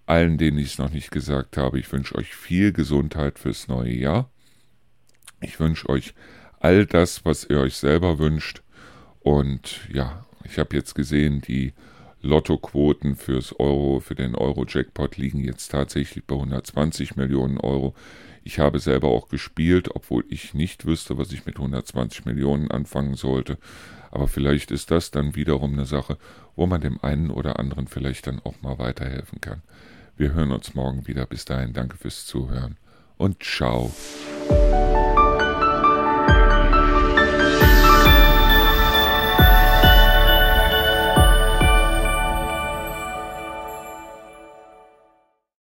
allen, 0.05 0.37
denen 0.37 0.57
ich 0.57 0.67
es 0.67 0.77
noch 0.77 0.91
nicht 0.91 1.11
gesagt 1.11 1.57
habe, 1.57 1.79
ich 1.79 1.91
wünsche 1.91 2.15
euch 2.15 2.33
viel 2.33 2.71
Gesundheit 2.71 3.39
fürs 3.39 3.67
neue 3.67 3.93
Jahr. 3.93 4.31
Ich 5.41 5.59
wünsche 5.59 5.89
euch 5.89 6.13
all 6.61 6.85
das, 6.85 7.25
was 7.25 7.43
ihr 7.43 7.59
euch 7.59 7.75
selber 7.75 8.17
wünscht. 8.17 8.63
Und 9.19 9.81
ja, 9.91 10.25
ich 10.45 10.59
habe 10.59 10.77
jetzt 10.77 10.95
gesehen, 10.95 11.41
die 11.41 11.73
Lottoquoten 12.21 13.15
fürs 13.15 13.57
Euro, 13.59 13.99
für 13.99 14.15
den 14.15 14.35
Euro-Jackpot 14.35 15.17
liegen 15.17 15.43
jetzt 15.43 15.69
tatsächlich 15.69 16.25
bei 16.25 16.35
120 16.35 17.15
Millionen 17.15 17.57
Euro. 17.59 17.95
Ich 18.43 18.59
habe 18.59 18.79
selber 18.79 19.09
auch 19.09 19.29
gespielt, 19.29 19.89
obwohl 19.93 20.23
ich 20.29 20.53
nicht 20.53 20.85
wüsste, 20.85 21.17
was 21.17 21.31
ich 21.31 21.45
mit 21.45 21.57
120 21.57 22.25
Millionen 22.25 22.71
anfangen 22.71 23.15
sollte. 23.15 23.57
Aber 24.09 24.27
vielleicht 24.27 24.71
ist 24.71 24.89
das 24.89 25.11
dann 25.11 25.35
wiederum 25.35 25.73
eine 25.73 25.85
Sache, 25.85 26.17
wo 26.55 26.65
man 26.65 26.81
dem 26.81 27.03
einen 27.03 27.29
oder 27.29 27.59
anderen 27.59 27.87
vielleicht 27.87 28.27
dann 28.27 28.39
auch 28.39 28.61
mal 28.61 28.79
weiterhelfen 28.79 29.41
kann. 29.41 29.61
Wir 30.15 30.33
hören 30.33 30.51
uns 30.51 30.73
morgen 30.73 31.07
wieder. 31.07 31.25
Bis 31.25 31.45
dahin 31.45 31.73
danke 31.73 31.97
fürs 31.97 32.25
Zuhören 32.25 32.77
und 33.17 33.43
ciao. 33.43 33.91